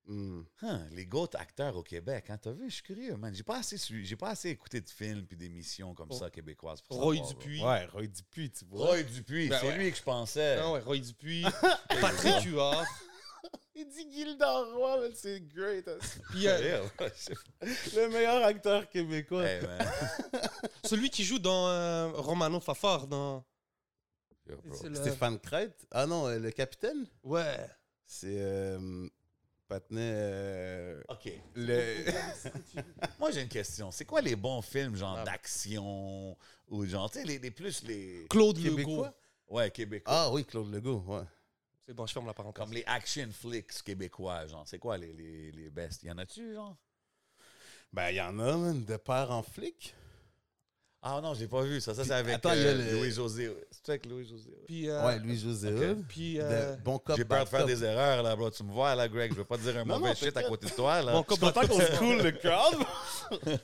[0.06, 0.42] Hmm.
[0.62, 3.34] Huh, les GOAT acteurs au Québec, hein, t'as vu, je suis curieux, man.
[3.34, 6.18] J'ai pas assez, su- j'ai pas assez écouté de films puis d'émissions comme Oh.
[6.18, 6.80] ça québécoises.
[6.82, 7.62] pour Roy savoir, Dupuis.
[7.62, 8.86] Ouais, Roy Dupuis, tu vois.
[8.86, 9.78] Roy Dupuis, Ben c'est ouais.
[9.78, 10.58] lui que je pensais.
[10.58, 11.42] Ah ouais, Roy Dupuis,
[12.00, 12.84] Patrick Huard.
[13.74, 15.86] Il dit Gildor Roy, mais c'est great.
[15.88, 15.98] hein.
[16.30, 16.84] Puis euh.
[17.96, 19.44] Le meilleur acteur québécois.
[19.44, 19.60] Hey,
[20.84, 23.44] celui qui joue dans euh, Romano Fafard, dans.
[24.48, 24.74] Yo, bro.
[24.74, 25.86] c'est le- Stéphane Crête?
[25.90, 27.06] Ah non, euh, le capitaine?
[27.22, 27.58] Ouais.
[28.06, 28.36] C'est.
[28.40, 29.08] Euh,
[29.92, 31.32] euh, OK.
[31.56, 32.04] le...
[33.18, 33.90] Moi, j'ai une question.
[33.90, 35.24] C'est quoi les bons films, genre Ah.
[35.24, 36.36] d'action
[36.68, 38.26] ou genre, tu sais, les, les plus les.
[38.30, 38.76] Claude Legault.
[38.76, 39.14] Québécois?
[39.48, 40.14] Ouais, québécois.
[40.14, 41.22] Ah oui, Claude Legault, ouais.
[41.86, 42.64] C'est bon, je ferme la parenthèse.
[42.64, 44.66] Comme les action flicks québécois, genre.
[44.66, 46.02] C'est quoi les, les, les best?
[46.02, 46.76] Y en a-tu, genre?
[47.92, 49.94] Ben, il y en a, man, de père en flic.
[51.06, 51.94] Ah non, j'ai pas vu ça.
[51.94, 53.54] Ça, c'est avec attends, il y a euh, le- Louis-José.
[53.70, 54.50] C'est avec Louis-José.
[54.66, 55.68] Puis, euh, Ouais, Louis-José.
[55.68, 56.04] Hood.
[56.08, 57.68] puis De euh, Bon cop, J'ai peur bad de faire cop.
[57.68, 58.50] des erreurs, là, bro.
[58.50, 59.32] Tu me vois, là, Greg.
[59.32, 60.48] Je veux pas te dire un Non, mauvais non, shit à t'inquiète.
[60.48, 61.12] côté de toi, là.
[61.12, 61.82] Bon Je cop, bad cop.
[61.98, 62.86] cool le crowd.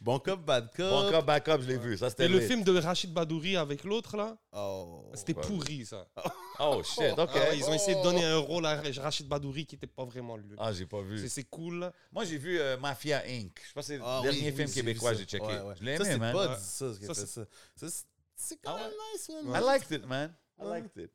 [0.00, 0.88] bon cop, bad cop.
[0.90, 1.98] Bon cop, backup, je l'ai vu.
[1.98, 2.46] Ça, c'était Et le lit.
[2.46, 5.04] film de Rachid Badouri avec l'autre, là, Oh.
[5.14, 5.42] c'était ouais.
[5.42, 6.06] pourri, ça.
[6.64, 7.30] Oh, shit, OK.
[7.34, 10.04] Ah ouais, ils ont essayé de donner un rôle à Rachid Badouri qui était pas
[10.04, 10.54] vraiment lui.
[10.58, 11.26] Ah, j'ai pas vu.
[11.28, 11.90] C'est cool.
[12.12, 13.50] Moi, j'ai vu euh, Mafia Inc.
[13.66, 15.44] Je pense que c'est le Ah oui, dernier oui, film j'ai québécois que j'ai checké.
[15.44, 15.74] Ouais, ouais.
[15.80, 16.32] Je l'ai Ça, aimé, c'est man.
[16.34, 16.56] pas Ouais.
[16.62, 17.46] Dit ça, ce qui a Ça, fait c'est- ça.
[17.76, 18.06] Ça, c'est-
[18.36, 19.62] c'est quand Ah même nice, man.
[19.62, 20.34] I liked it, man.
[20.60, 21.10] I liked it.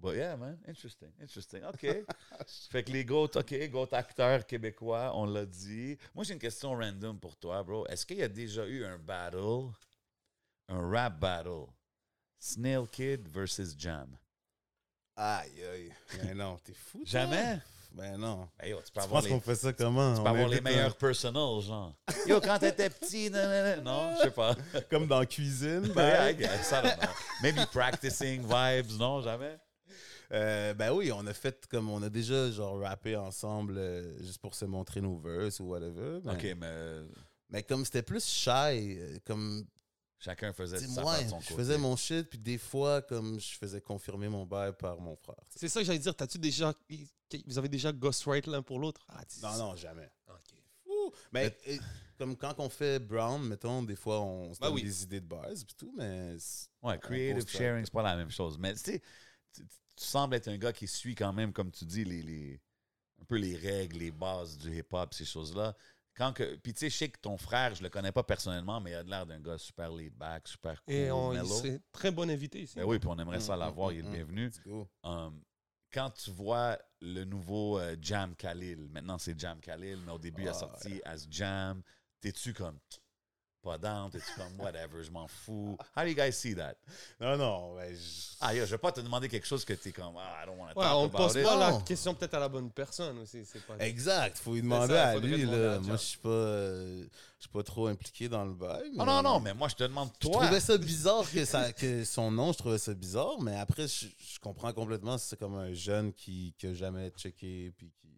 [0.00, 0.56] But yeah, man.
[0.68, 1.10] Interesting.
[1.20, 1.64] Interesting.
[1.64, 1.80] OK.
[2.70, 5.98] fait que les GOAT, OK, GOAT acteurs québécois, on l'a dit.
[6.14, 7.84] Moi, j'ai une question random pour toi, bro.
[7.88, 9.72] Est-ce qu'il y a déjà eu un battle,
[10.68, 11.66] un rap battle,
[12.38, 14.16] Snail Kid versus Jam?
[15.16, 15.92] Aïe, aïe.
[16.22, 16.98] Mais non, t'es fou.
[16.98, 17.06] toi?
[17.06, 17.58] Jamais?
[17.98, 18.48] Ben non.
[18.60, 20.14] Ben, yo, tu peux Tu avoir penses les, qu'on fait ça comment?
[20.14, 21.94] tu On peux avoir les meilleurs personals, genre.
[22.28, 23.82] Yo, quand t'étais petit, nan, nan.
[23.84, 24.52] non, je sais pas.
[24.52, 25.80] un- Comme dans cuisine.
[25.94, 27.08] Ben, don't know.
[27.42, 29.58] Maybe practicing vibes, non, jamais?
[30.30, 34.38] Euh, ben oui, on a fait comme on a déjà genre rappé ensemble euh, juste
[34.42, 36.20] pour se montrer nos verses ou whatever.
[36.22, 37.08] ben- OK, mais
[37.50, 38.50] Mais comme c'était plus shy,
[38.98, 39.64] euh, comme
[40.18, 41.56] chacun faisait dis sa moi, part de son je côté.
[41.60, 45.36] faisais mon shit, puis des fois comme je faisais confirmer mon bail par mon frère.
[45.48, 46.14] C'est ça que j'allais dire.
[46.14, 46.74] T'as-tu déjà.
[47.46, 49.00] Vous avez déjà ghostwrite l'un pour l'autre?
[49.08, 50.10] Ah, Non, non, jamais.
[50.28, 50.54] Ok.
[50.84, 51.12] Fou.
[51.32, 51.56] Mais
[52.16, 54.82] comme quand on fait Brown, mettons, des fois on se Ben donne oui.
[54.82, 56.36] des idées de base puis tout, mais
[56.82, 58.58] Ouais, creative sharing, c'est pas la même chose.
[58.58, 59.02] Mais tu sais,
[59.54, 62.60] tu, tu sembles être un gars qui suit quand même, comme tu dis, les, les-
[63.20, 65.76] un peu les règles, les bases du hip-hop, ces choses-là.
[66.18, 68.80] Quand que, puis tu sais, je sais que ton frère, je le connais pas personnellement,
[68.80, 72.10] mais il a l'air d'un gars super laid back, super cool, Et on, serait très
[72.10, 72.74] bon invité ici.
[72.74, 74.50] Ben oui, puis on aimerait ça Mm, l'avoir, mm, il est le mm, bienvenu.
[75.04, 75.40] Um,
[75.92, 80.42] quand tu vois le nouveau euh, Jam Khalil, maintenant c'est Jam Khalil, mais au début
[80.42, 81.82] il a Ah, sorti as Jam,
[82.20, 82.78] t'es-tu comme
[83.68, 84.10] pas down?
[84.10, 85.76] T'es-tu comme, whatever, je m'en fous?
[85.96, 86.74] How do you guys see that?
[87.20, 89.92] Non, non, ouais, je- Ah, yo, je vais pas te demander quelque chose que t'es
[89.92, 91.42] comme, ah, I don't want to Ouais, talk on about pose it.
[91.44, 93.44] pas la question peut-être à la bonne personne aussi.
[93.44, 93.76] C'est pas...
[93.78, 95.40] Exact, faut lui demander ça, à lui.
[95.42, 95.74] demander Là.
[95.74, 97.02] à Moi, je suis pas, euh,
[97.38, 98.92] je suis pas trop impliqué dans le bail.
[98.94, 100.42] Non, non, non, mais moi, je te demande, Je toi.
[100.44, 104.06] trouvais ça bizarre que, ça, que son nom, je trouvais ça bizarre, mais après, je,
[104.18, 107.72] je comprends complètement si c'est comme un jeune qui n'a jamais checké.
[107.76, 108.08] Puis qui...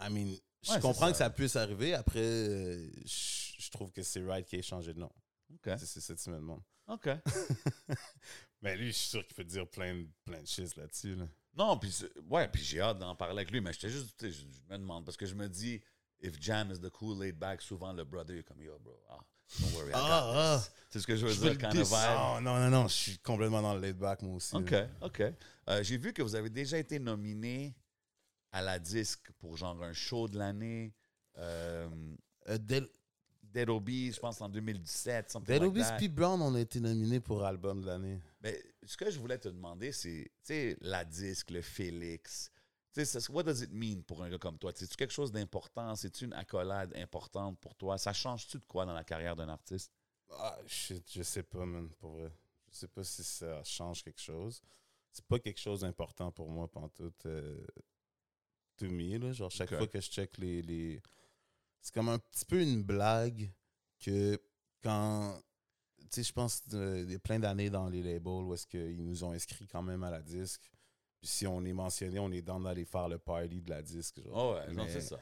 [0.00, 1.30] I mean, je Ouais, comprends que ça.
[1.30, 1.94] puisse arriver.
[1.94, 5.10] Après, euh, je, je trouve que c'est right qu'il ait changé de nom.
[5.52, 5.70] OK.
[5.78, 6.62] C'est ça que tu me demandes.
[6.88, 7.08] OK.
[8.62, 11.14] Mais lui, je suis sûr qu'il peut dire plein, de- plein de shit là-dessus.
[11.16, 11.26] Là.
[11.56, 11.94] Non, puis
[12.30, 15.04] ouais, puis j'ai hâte d'en parler avec lui, mais j'étais juste, je, je me demande,
[15.04, 15.80] parce que je me dis,
[16.20, 19.20] if Jam is the cool laid back, souvent le brother est comme, yo, bro, ah,
[19.60, 20.72] don't worry, I got Ah, this.
[20.90, 21.88] C'est ce que je veux Je dire, diss.
[21.90, 22.16] vibe.
[22.16, 24.56] Non, non, non, non, je suis complètement dans le laid back, moi aussi.
[24.56, 24.88] OK, là.
[25.02, 25.20] OK.
[25.68, 27.76] Euh, j'ai vu que vous avez déjà été nominé
[28.54, 30.94] à la disque pour genre un show de l'année.
[31.38, 31.88] Euh,
[32.48, 32.90] Euh, Del-
[33.42, 36.78] Dead Obies, je pense en 2017, something Dead like Obies puis Brown, on a été
[36.78, 38.20] nominés pour album de l'année.
[38.42, 42.50] Mais ce que je voulais te demander, c'est, tu sais, la disque, le Félix.
[42.92, 44.72] Tu sais, what does it mean pour un gars comme toi?
[44.74, 45.96] C'est-tu quelque chose d'important?
[45.96, 47.96] C'est-tu une accolade importante pour toi?
[47.96, 49.90] Ça change-tu de quoi dans la carrière d'un artiste?
[50.30, 52.30] Ah, shit, je sais pas, man, pour vrai.
[52.70, 54.60] Je sais pas si ça change quelque chose.
[55.10, 57.24] C'est pas quelque chose d'important pour moi, pantoute.
[57.26, 57.64] Euh,
[58.76, 59.32] to me, là.
[59.32, 61.00] Genre, chaque fois que je check les, les...
[61.80, 63.50] C'est comme un petit peu une blague
[64.00, 64.38] que
[64.82, 65.38] quand...
[65.98, 69.04] Tu sais, je pense qu'il y a plein d'années dans les labels où est-ce qu'ils
[69.04, 70.70] nous ont inscrits quand même à la disque.
[71.20, 74.22] Puis si on est mentionné, on est dans d'aller faire le party de la disque.
[74.22, 74.32] Genre.
[74.36, 75.18] Oh ouais, non, c'est ça.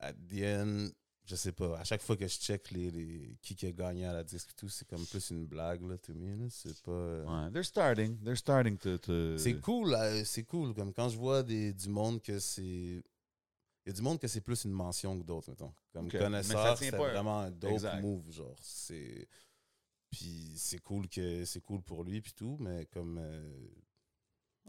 [0.00, 0.88] at the end,
[1.28, 1.78] je sais pas.
[1.78, 4.50] À chaque fois que je check les, les- qui qui a gagné à la disque
[4.50, 6.46] et tout, c'est comme plus une blague, là, to me, là.
[6.50, 6.90] C'est pas...
[6.90, 8.16] euh, Ouais, they're starting.
[8.24, 8.98] They're starting to...
[8.98, 10.74] to- C'est cool, euh, c'est cool.
[10.74, 12.62] Comme quand je vois des, du monde que c'est...
[12.62, 13.02] Il
[13.86, 15.72] y a du monde que c'est plus une mention que d'autres, mettons.
[15.92, 16.14] Comme Ok.
[16.14, 18.00] Mais ça connaisseur, c'est vraiment un dope Exact.
[18.02, 18.56] move, genre.
[18.60, 19.28] C'est...
[20.10, 23.18] Puis c'est cool que c'est cool pour lui puis tout, mais comme...
[23.20, 23.68] euh,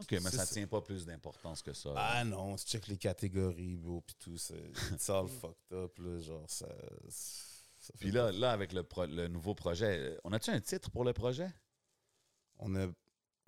[0.00, 0.54] OK, mais ça ça.
[0.54, 1.92] tient pas plus d'importance que ça.
[1.96, 6.48] Ah non, tu check les catégories, bro, puis tout, c'est all fucked up, là, genre,
[6.48, 6.66] ça...
[7.98, 11.12] Puis là, là avec le, pro- le nouveau projet, on a-tu un titre pour le
[11.12, 11.50] projet?
[12.58, 12.86] On a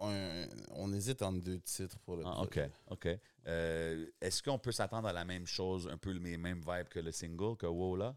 [0.01, 2.71] un- on hésite entre deux titres pour le Ah, OK, projet.
[2.89, 3.09] OK.
[3.47, 6.99] Euh, Est-ce qu'on peut s'attendre à la même chose, un peu les mêmes vibes que
[7.01, 8.17] le single, que Wow là?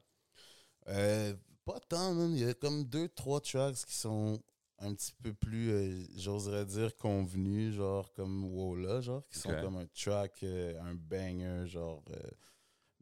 [0.88, 1.36] Euh,
[1.66, 2.32] pas tant, man.
[2.34, 4.42] Il y a comme deux, trois tracks qui sont
[4.80, 9.78] un petit peu plus, euh, j'oserais dire, convenus, genre comme Wola, genre, qui sont comme
[9.78, 12.04] un track, euh, un banger, genre.
[12.12, 12.30] euh,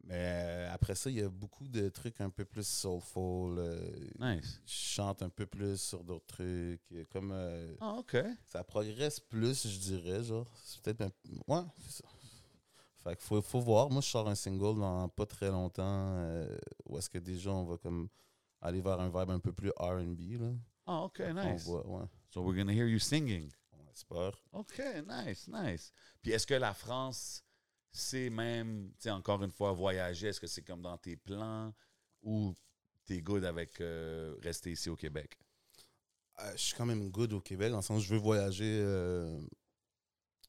[0.06, 3.58] mais après ça, il y a beaucoup de trucs un peu plus soulful.
[4.20, 4.60] Nice.
[4.66, 6.82] Je chante un peu plus sur d'autres trucs.
[7.10, 7.32] Comme
[7.80, 8.18] Ah, OK.
[8.46, 10.46] ça progresse plus, je dirais, genre.
[10.62, 11.12] C'est peut-être un...
[11.48, 12.10] Ouais, c'est ça.
[12.98, 13.90] Fait qu'il faut, faut voir.
[13.90, 16.22] Moi, je sors un single dans pas très longtemps
[16.86, 18.10] où est-ce que déjà on va comme
[18.62, 20.52] aller vers un vibe un peu plus R&B, là.
[20.86, 21.64] Ah, OK, On nice.
[21.66, 22.06] voit, ouais.
[22.32, 23.52] So we're gonna hear you singing.
[23.72, 24.34] On espère.
[24.52, 25.94] OK, nice, nice.
[26.22, 27.44] Puis est-ce que la France,
[27.92, 31.74] c'est même, tu sais, encore une fois, voyager, est-ce que c'est comme dans tes plans
[32.22, 32.54] ou
[33.06, 35.38] t'es good avec euh, rester ici au Québec?
[36.40, 38.80] Euh, je suis quand même good au Québec, dans le sens où je veux voyager.
[38.82, 39.40] Euh,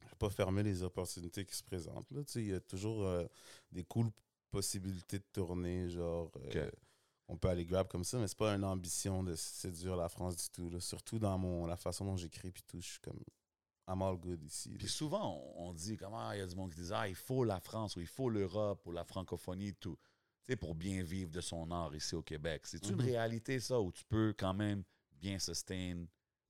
[0.01, 2.11] je vais pas fermer les opportunités qui se présentent.
[2.11, 2.25] Là.
[2.25, 3.27] Tu sais, Il y a toujours euh,
[3.71, 4.11] des cool
[4.51, 6.31] possibilités de tourner, genre.
[6.37, 6.75] euh, Ok.
[7.29, 10.37] On peut aller grab comme ça, mais c'est pas une ambition de séduire la France
[10.37, 10.69] du tout.
[10.69, 10.79] là.
[10.81, 12.81] Surtout dans mon, la façon dont j'écris, puis tout.
[12.81, 13.21] Je suis comme.
[13.87, 14.77] I'm all good ici.
[14.79, 17.45] Puis souvent, on, dit comment il y a du monde qui dit Ah, il faut
[17.45, 19.99] la France ou il faut l'Europe ou la francophonie et tout.
[20.43, 22.63] Tu sais, pour bien vivre de son art ici au Québec.
[22.67, 23.01] C'est une Mhm.
[23.03, 26.05] réalité, ça, où tu peux quand même bien sustain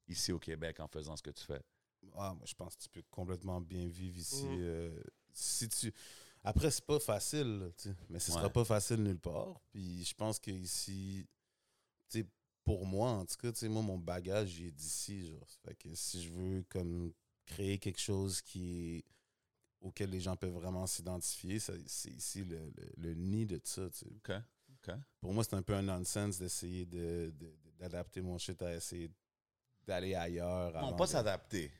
[0.08, 1.62] ici au Québec en faisant ce que tu fais?
[2.16, 4.46] Ah, moi, je pense que tu peux complètement bien vivre ici.
[4.46, 4.58] Mhm.
[4.60, 5.02] euh,
[5.32, 5.92] si tu...
[6.44, 8.50] Après, c'est pas facile, là, tu sais, mais ce sera Ouais.
[8.52, 9.60] pas facile nulle part.
[9.72, 11.26] Puis je pense que ici,
[12.10, 12.26] tu sais,
[12.64, 15.26] pour moi, en tout cas, tu sais, moi, mon bagage, il est d'ici.
[15.26, 15.46] Genre.
[15.64, 17.12] Fait que si je veux comme
[17.46, 19.04] créer quelque chose qui est
[19.80, 23.88] auquel les gens peuvent vraiment s'identifier, ça- c'est ici le, le- le nid de ça.
[23.90, 24.92] tu sais.
[25.20, 29.10] Pour moi, c'est un peu un nonsense d'essayer de- de- d'adapter mon shit à essayer
[29.86, 30.72] d'aller ailleurs.
[30.80, 31.70] Non, pas de- s'adapter.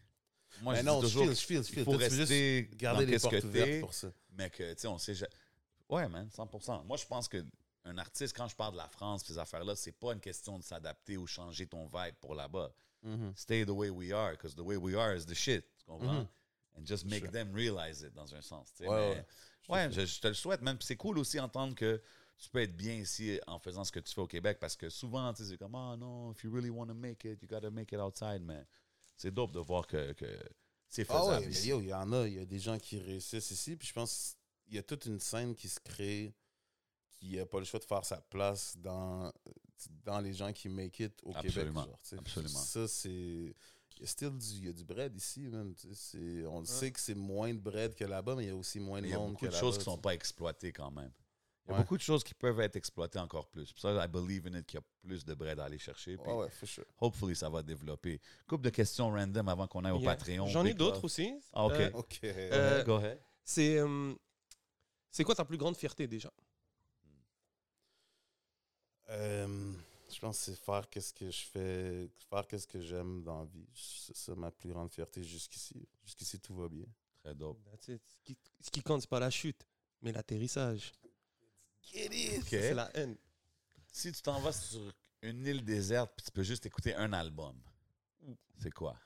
[0.63, 1.85] Moi, Mais je non, dis je toujours feel, je feel, je il feel.
[1.85, 4.09] faut veux juste rester garder les portes ouvertes t'es, pour ça.
[4.33, 5.15] mais que, tu sais, on sait...
[5.89, 6.85] Ouais, man, 100%.
[6.87, 7.45] Moi, je pense que
[7.85, 10.65] un artiste, quand je parle de la France, ces affaires-là, c'est pas une question de
[10.65, 12.73] s'adapter ou changer ton vibe pour là-bas.
[13.37, 15.67] Stay the way we are, because the way we are is the shit.
[15.79, 16.21] Tu comprends?
[16.21, 16.29] Mhm.
[16.79, 17.31] And just make Sure.
[17.31, 18.69] them realize it, dans un sens.
[18.81, 18.89] Ouais,
[19.69, 19.93] Mais- ouais.
[19.93, 20.79] je, je te le souhaite, même.
[20.81, 22.01] C'est cool aussi d'entendre que
[22.39, 24.89] tu peux être bien ici en faisant ce que tu fais au Québec, parce que
[24.89, 27.47] souvent, tu sais, c'est comme, ah non, if you really want to make it, you
[27.49, 28.41] gotta make it outside.
[28.43, 28.65] Mais
[29.17, 30.27] c'est dope de voir que, que
[30.89, 31.69] c'est Ah faisable ouais, ici.
[31.69, 32.27] yo, il y en a.
[32.29, 33.77] Il y a des gens qui réussissent ici.
[33.77, 36.35] Puis je pense qu'il y a toute une scène qui se crée
[37.11, 39.33] qui n'a pas le choix de faire sa place dans,
[40.05, 41.99] dans les gens qui make it au Absolument, Québec.
[42.11, 42.59] Genre, absolument.
[42.59, 43.55] Ça, c'est.
[43.97, 45.49] Il y a still du, il y a du bread ici,
[45.95, 48.57] c'est- On le sait que c'est moins de bread que là-bas, mais il y a
[48.57, 49.61] aussi moins de Mais il y a monde beaucoup que de là-bas.
[49.61, 51.13] choses qui tu sont pas exploitées quand même.
[51.67, 51.83] Il y a Ouais.
[51.83, 53.73] beaucoup de choses qui peuvent être exploitées encore plus.
[53.73, 56.19] Pour ça, I believe in it qu'il y a plus de bread à aller chercher.
[56.19, 56.85] Puis Ouais, ouais, for sure.
[57.01, 58.21] hopefully, ça va développer.
[58.47, 60.15] Couple de questions random avant qu'on aille au Yeah.
[60.17, 60.47] Patreon.
[60.49, 61.35] J'en ai d'autres aussi.
[61.55, 61.73] Ah, ok.
[61.73, 62.21] Euh, OK.
[62.25, 63.19] Euh, Go ahead.
[63.43, 64.15] c'est euh,
[65.11, 66.31] c'est quoi ta plus grande fierté déjà?
[69.11, 69.73] Euh,
[70.13, 73.45] je pense que c'est faire qu'est-ce que je fais, faire qu'est-ce que j'aime dans la
[73.47, 73.67] vie.
[73.75, 75.89] C'est ça ma plus grande fierté jusqu'ici.
[76.05, 76.87] Jusqu'ici, tout va bien.
[77.23, 77.59] Très dope.
[77.71, 78.03] That's it.
[78.07, 79.67] Ce qui, ce qui compte, c'est pas la chute,
[80.03, 80.93] mais l'atterrissage.
[81.93, 83.17] C'est la haine.
[83.93, 84.81] Si tu t'en vas sur
[85.23, 87.57] une île déserte puis tu peux juste écouter un album,
[88.59, 88.99] c'est quoi?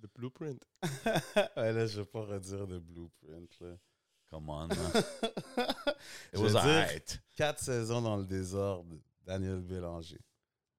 [0.00, 0.62] Le blueprint.
[1.56, 3.58] ouais, là, je vais pas redire de blueprint.
[3.60, 3.76] Là.
[4.30, 4.68] Come on.
[6.32, 7.20] It was alright.
[7.34, 10.20] Quatre saisons dans le désordre, Daniel Bélanger.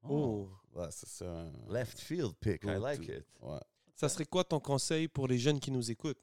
[0.03, 0.49] Oh.
[0.73, 1.26] Ouais, c'est ça.
[1.26, 2.64] un- Left field pick.
[2.64, 3.26] I like it.
[3.40, 3.60] Ouais.
[3.95, 6.22] Ça serait quoi ton conseil pour les jeunes qui nous écoutent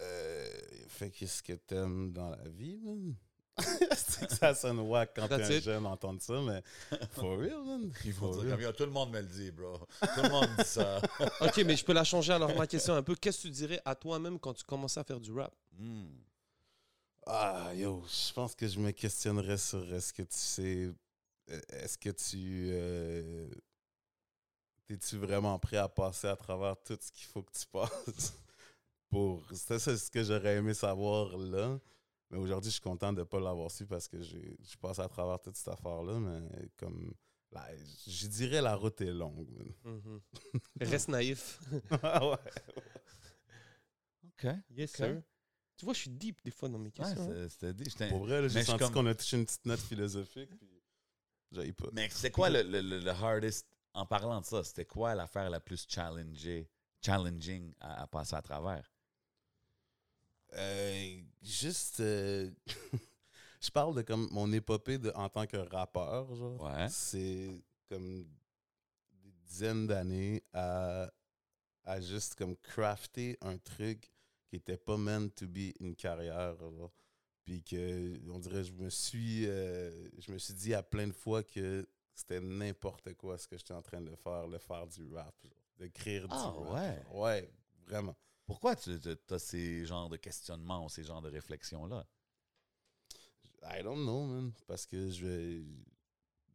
[0.00, 0.60] Euh,
[1.10, 3.14] qu'est-ce que t'aimes dans la vie, man?
[3.58, 5.62] c'est que ça sonne wack quand t'es un it.
[5.62, 6.62] jeune d'entendre ça, mais
[7.10, 7.92] for real, man.
[8.04, 8.72] Ils vont For dire real.
[8.74, 9.76] tout le monde me le dit, bro.
[10.00, 11.00] Tout le monde dit ça.
[11.42, 13.14] Ok, mais je peux la changer alors ma question un peu.
[13.14, 15.54] Qu'est-ce que tu dirais à toi-même quand tu commençais à faire du rap?
[15.78, 16.06] Hmm.
[17.26, 20.90] Ah, yo, je pense que je me questionnerais sur est-ce que tu sais.
[21.50, 22.70] euh, Est-ce que tu.
[22.72, 23.48] euh,
[24.86, 28.32] T'es-tu vraiment prêt à passer à travers tout ce qu'il faut que tu passes?
[29.12, 29.46] Pour.
[29.54, 31.78] C'est ça ce que j'aurais aimé savoir là.
[32.30, 34.98] Mais aujourd'hui, je suis content de ne pas l'avoir su parce que j'ai je passe
[34.98, 36.18] à travers toute cette affaire-là.
[36.18, 37.12] Mais comme.
[37.52, 37.68] là,
[38.06, 39.48] je dirais la route est longue.
[39.84, 40.20] man.
[40.80, 41.60] Reste naïf.
[42.02, 42.36] Ah ouais.
[44.26, 44.46] OK.
[44.70, 45.22] Yes, sir.
[45.76, 47.30] Tu vois, je suis deep des fois dans mes questions.
[47.30, 47.46] hein.
[47.48, 50.50] c'était j'étais- Pour vrai, j'ai senti comme- qu'on a touché une petite note philosophique.
[50.58, 50.68] Puis...
[51.50, 51.88] J'aille pas.
[51.92, 55.50] Mais c'est quoi le, le, le- le hardest, en parlant de ça, c'était quoi l'affaire
[55.50, 56.68] la plus challengée,
[57.04, 58.91] challenging à, à passer à travers?
[60.54, 62.50] Euh, juste, euh,
[63.60, 66.60] je parle de comme mon épopée de, en tant que rappeur, genre.
[66.62, 66.88] Ouais.
[66.88, 67.50] C'est
[67.88, 68.24] comme
[69.22, 71.10] des dizaines d'années à,
[71.84, 74.10] à juste comme crafter un truc
[74.48, 76.92] qui était pas meant to be une carrière, genre.
[77.44, 81.12] Puis que, on dirait, je me suis, euh, je me suis dit à plein de
[81.12, 85.12] fois que c'était n'importe quoi ce que j'étais en train de faire, le faire du
[85.12, 86.70] rap, genre, d'écrire du Ah, rap.
[86.72, 87.02] ouais.
[87.04, 87.16] genre.
[87.20, 87.50] Ouais,
[87.86, 88.14] vraiment.
[88.46, 88.98] Pourquoi tu
[89.30, 92.06] as ces genres de questionnements ou ces genres de réflexions-là?
[93.62, 94.52] I don't know, man.
[94.66, 95.62] Parce que je,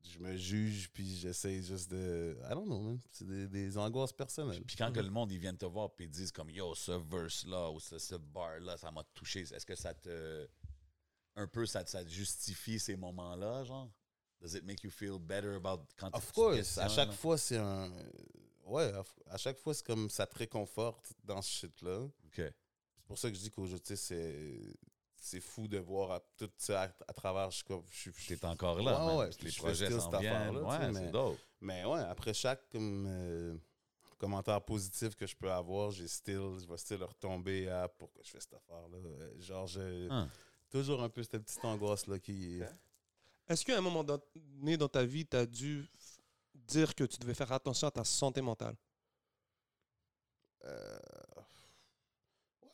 [0.03, 2.37] je me juge, puis j'essaie juste de.
[2.43, 2.99] I don't know, man.
[3.11, 4.63] C'est des, des angoisses personnelles.
[4.65, 6.91] Puis quand que le monde, ils viennent te voir et ils disent comme, yo, ce
[6.91, 9.41] verse-là ou ce, ce bar-là, ça m'a touché.
[9.41, 10.47] Est-ce que ça te...
[11.35, 13.91] Un peu, ça, justifie ces moments-là, genre?
[14.41, 17.91] Does it make you feel better about quand Of course, à chaque fois, c'est un.
[18.67, 19.03] Ouais, à,
[19.33, 21.99] à chaque fois, c'est comme ça te réconforte dans ce shit-là.
[22.01, 22.35] OK.
[22.35, 22.53] C'est
[23.07, 24.59] pour ça que je dis qu'aujourd'hui, c'est.
[25.19, 27.49] C'est fou de voir à, tout ça à, à travers.
[27.49, 30.57] Je, suis T'es encore là, Ouais, ouais, les projets s'en cette viennent.
[30.57, 31.39] Ouais, mais- c'est dope.
[31.59, 33.57] Mais ouais, après chaque comme, euh,
[34.19, 38.29] commentaire positif que je peux avoir, j'ai still, je vais still retomber à pourquoi je
[38.29, 38.97] fais cette affaire-là.
[38.97, 40.29] Euh, Genre, j'ai Hein.
[40.69, 42.61] toujours un peu cette petite angoisse-là qui.
[43.49, 45.89] Est-ce qu'à un moment donné dans ta vie, tu as dû
[46.67, 48.75] dire que tu devais faire attention à ta santé mentale?
[50.65, 50.99] Euh,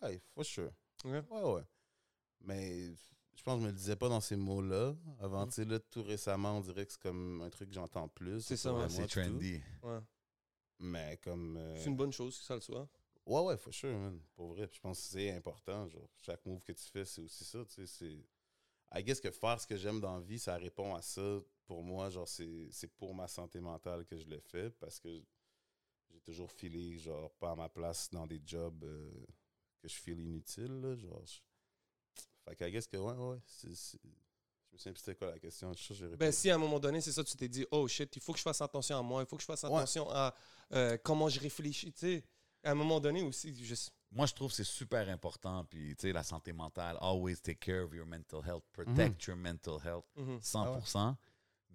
[0.01, 0.71] ouais, for sure.
[1.05, 1.21] Ouais.
[1.29, 1.61] Ouais, ouais.
[2.41, 2.87] Mais
[3.35, 4.93] je pense que je me le disais pas dans ces mots-là.
[5.19, 5.49] Avant, Mm.
[5.49, 8.41] tu sais, là, tout récemment, on dirait que c'est comme un truc que j'entends plus.
[8.41, 8.89] C'est ça, ouais.
[8.89, 9.19] C'est tout.
[9.19, 9.61] trendy.
[9.81, 9.99] Ouais.
[10.79, 11.57] Mais comme.
[11.57, 12.87] euh, C'est une bonne chose que ça le soit.
[13.25, 14.19] Ouais, ouais, for sure, man.
[14.35, 14.69] Pour vrai.
[14.71, 15.87] Je pense que c'est important.
[15.87, 17.63] Genre, chaque move que tu fais, c'est aussi ça.
[17.65, 18.25] Tu sais, c'est.
[18.95, 21.39] I guess que faire ce que j'aime dans la vie, ça répond à ça.
[21.65, 25.23] Pour moi, genre, c'est c'est pour ma santé mentale que je le fais parce que
[26.11, 29.11] j'ai toujours filé, genre, pas à ma place dans des jobs euh,
[29.81, 30.95] que je file inutiles, là.
[30.95, 31.39] Genre, je-
[32.45, 33.39] Fait que I guess que, ouais, ouais.
[33.63, 33.75] Je me
[34.77, 35.71] souviens plus c'était quoi la question.
[35.73, 38.21] Je Ben, si à un moment donné, c'est ça, tu t'es dit, oh shit, il
[38.21, 39.69] faut que je fasse attention à moi, il faut que je fasse Ouais.
[39.75, 40.35] attention à
[40.73, 41.93] euh, comment je réfléchis.
[41.93, 42.23] Tu sais,
[42.63, 43.75] à un moment donné aussi, je...
[44.11, 45.63] Moi, je trouve que c'est super important.
[45.65, 49.37] Puis, tu sais, la santé mentale, always take care of your mental health, protect your
[49.37, 50.39] mental health, Mhm.
[50.41, 51.17] 100%.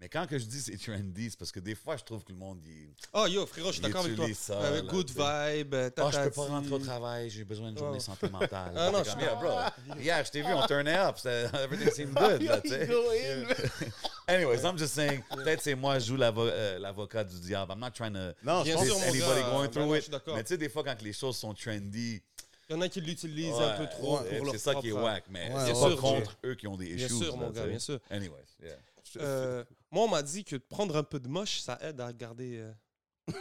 [0.01, 2.31] Mais quand que je dis c'est trendy, c'est parce que des fois, je trouve que
[2.31, 4.27] le monde, il, Oh yo, frérot, je suis d'accord avec toi.
[4.27, 4.55] utilise ça.
[4.61, 7.79] Euh, là, good vibe, euh, Ah, je peux pas rentrer au travail, j'ai besoin d'une
[7.79, 8.03] journée Oh.
[8.05, 8.73] santé mentale.
[8.77, 9.99] Ah, non, je suis- Yeah, bro.
[10.01, 11.17] Hier, je t'ai vu, on turnait up.
[11.27, 12.43] Everything seemed good.
[12.43, 12.89] Là, tu sais.
[14.29, 17.73] Anyways, I'm just saying, peut-être c'est moi, je joue l'avo- euh, l'avocat du diable.
[17.73, 20.03] I'm not trying to Non, je Bien pense mon anybody gars, going through it.
[20.03, 20.37] suis d'accord.
[20.37, 22.23] Mais tu sais, des fois, quand les choses sont trendy,
[22.71, 24.75] Il y en a qui l'utilisent ouais, un peu trop ouais, pour leur c'est ça
[24.77, 25.25] qui est whack.
[25.31, 26.97] Mais Ouais, c'est bien pas sûr, contre eux qui ont des issues.
[26.97, 27.99] Bien sûr, mon gars, bien sûr.
[28.11, 28.75] Anyways, yeah.
[29.21, 32.13] Euh, moi, on m'a dit que de prendre un peu de moche, ça aide à
[32.13, 32.59] garder.
[32.59, 32.73] euh,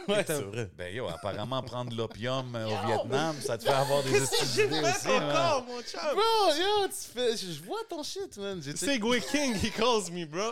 [0.06, 0.70] Ouais, c'est vrai.
[0.76, 4.30] Ben yo, apparemment, prendre de l'opium euh, au Vietnam, ça te fait avoir des Qu'est-ce
[4.30, 5.08] que astuces j'ai fait aussi.
[5.08, 6.00] encore, mon chum?
[6.12, 7.36] Bro, yo, tu fais.
[7.38, 8.62] Je je vois ton shit, man.
[8.62, 10.50] J'étais- Segway King, he calls me, bro.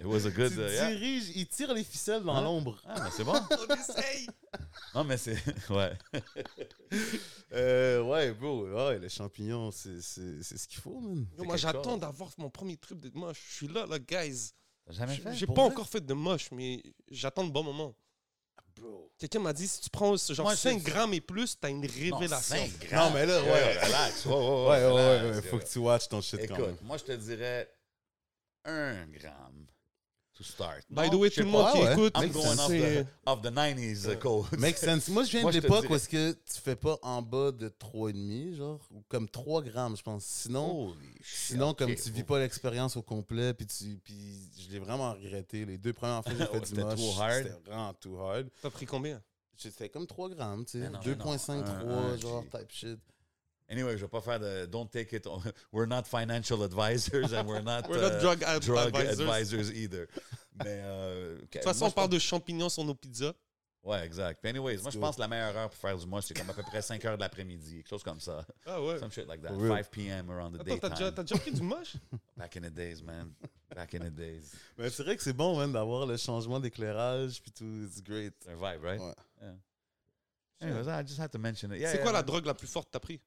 [0.00, 0.52] It was a good.
[0.52, 0.90] Tu uh, yeah.
[0.90, 2.42] diriges, il tire les ficelles dans Hein?
[2.42, 2.78] l'ombre.
[2.86, 3.32] Ah, mais c'est bon.
[3.50, 4.26] On essaye.
[4.94, 5.36] Non, mais c'est.
[5.70, 5.92] Ouais.
[7.52, 11.26] Euh, ouais, bro, ouais, les champignons, c'est c'est- c'est ce qu'il faut, man.
[11.36, 12.00] Yo, moi, quelque j'attends chose.
[12.00, 13.42] d'avoir mon premier trip de moche.
[13.50, 14.52] Je suis là, là, guys.
[14.90, 15.34] Jamais fait?
[15.34, 15.62] J'ai pas vrai?
[15.64, 17.94] encore fait de moche, mais j'attends le bon moment.
[18.76, 19.10] Bro.
[19.18, 21.84] Quelqu'un m'a dit si tu prends genre Moi, 5 c'est- grammes et plus, t'as une
[21.84, 22.20] révélation.
[22.28, 23.08] Non, cinq grammes.
[23.08, 23.84] Non, mais là, ouais.
[23.84, 24.24] relax.
[24.24, 24.68] Ouais, ouais, Ouais, ouais.
[24.68, 25.64] ouais, ouais, relax, ouais, faut yeah.
[25.64, 26.68] que tu watches ton shit quand même.
[26.70, 27.68] Écoute, moi, je te dirais
[28.64, 29.66] un gramme
[30.38, 30.84] to start.
[30.88, 31.92] By Non, the way, tout le monde qui ouais.
[31.92, 32.58] écoute, I'm going sense.
[32.60, 34.58] off c'est- the, off the 90s uh, code.
[34.58, 35.08] Make sense.
[35.08, 37.68] Moi, je viens Moi, de l'époque où est-ce que tu fais pas en bas de
[37.68, 40.24] 3,5, genre, ou comme 3 grammes, je pense.
[40.24, 41.78] Sinon, Holy sinon ok.
[41.78, 45.64] comme tu vis pas l'expérience au complet, puis tu, puis je l'ai vraiment regretté.
[45.64, 48.48] Les deux premières fois que j'ai fait du c'était moche, c'était vraiment too hard.
[48.62, 49.20] T'as pris combien?
[49.56, 50.78] Fait comme 3 grammes, tu sais.
[50.78, 51.62] Mais non, mais 2,5, non.
[51.64, 52.98] 3, Un- un, genre, type shit.
[53.70, 54.66] Anyway, je vais pas faire de.
[54.66, 55.26] Don't take it.
[55.26, 55.42] on-
[55.72, 59.20] We're not financial advisors and we're not, We're not uh, drug ad- drug advisors.
[59.20, 60.08] advisors either.
[60.64, 60.80] Mais.
[60.84, 63.34] euh, De toute façon, moi, on parle pense- de champignons sur nos pizzas.
[63.84, 64.40] Ouais, exact.
[64.42, 66.50] Puis anyways, moi, je pense que la meilleure heure pour faire du moche, c'est comme
[66.50, 68.44] à peu près 5 heures de l'après-midi, quelque chose comme ça.
[68.66, 68.98] Ah ouais.
[68.98, 69.48] Some shit like that.
[69.48, 69.72] For real.
[69.84, 70.30] 5 p.m.
[70.30, 71.14] around the Attends, t'as déjà, daytime.
[71.14, 71.96] t'as déjà pris du moche?
[72.36, 73.32] Back in the days, man.
[73.74, 74.50] Back in the days.
[74.76, 77.84] Mais c'est vrai que c'est bon, man, d'avoir le changement d'éclairage, puis tout.
[77.84, 78.34] It's great.
[78.40, 79.00] C'est un vibe, right?
[79.00, 79.14] Ouais.
[79.40, 79.54] Yeah.
[80.60, 81.78] Anyways, I just had to mention it.
[81.78, 82.26] Yeah, C'est yeah, quoi la man.
[82.26, 83.20] drogue la plus forte que t'as pris?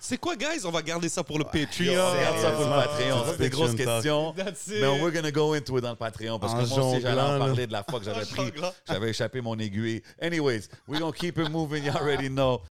[0.00, 0.64] C'est quoi, guys?
[0.64, 1.92] On va garder ça pour le Patreon.
[1.92, 2.70] Regarde ça pour le.
[2.70, 3.24] Patreon.
[3.30, 4.32] C'est des grosses questions?
[4.32, 4.80] That's it.
[4.80, 7.00] Mais on we're gonna go into it dans le Patreon parce En que moi aussi,
[7.00, 8.52] j'allais en parler de la fois que j'avais pris.
[8.86, 10.02] J'avais échappé mon aiguille.
[10.20, 11.84] Anyways, we're gonna keep it moving.
[11.84, 12.60] You already know.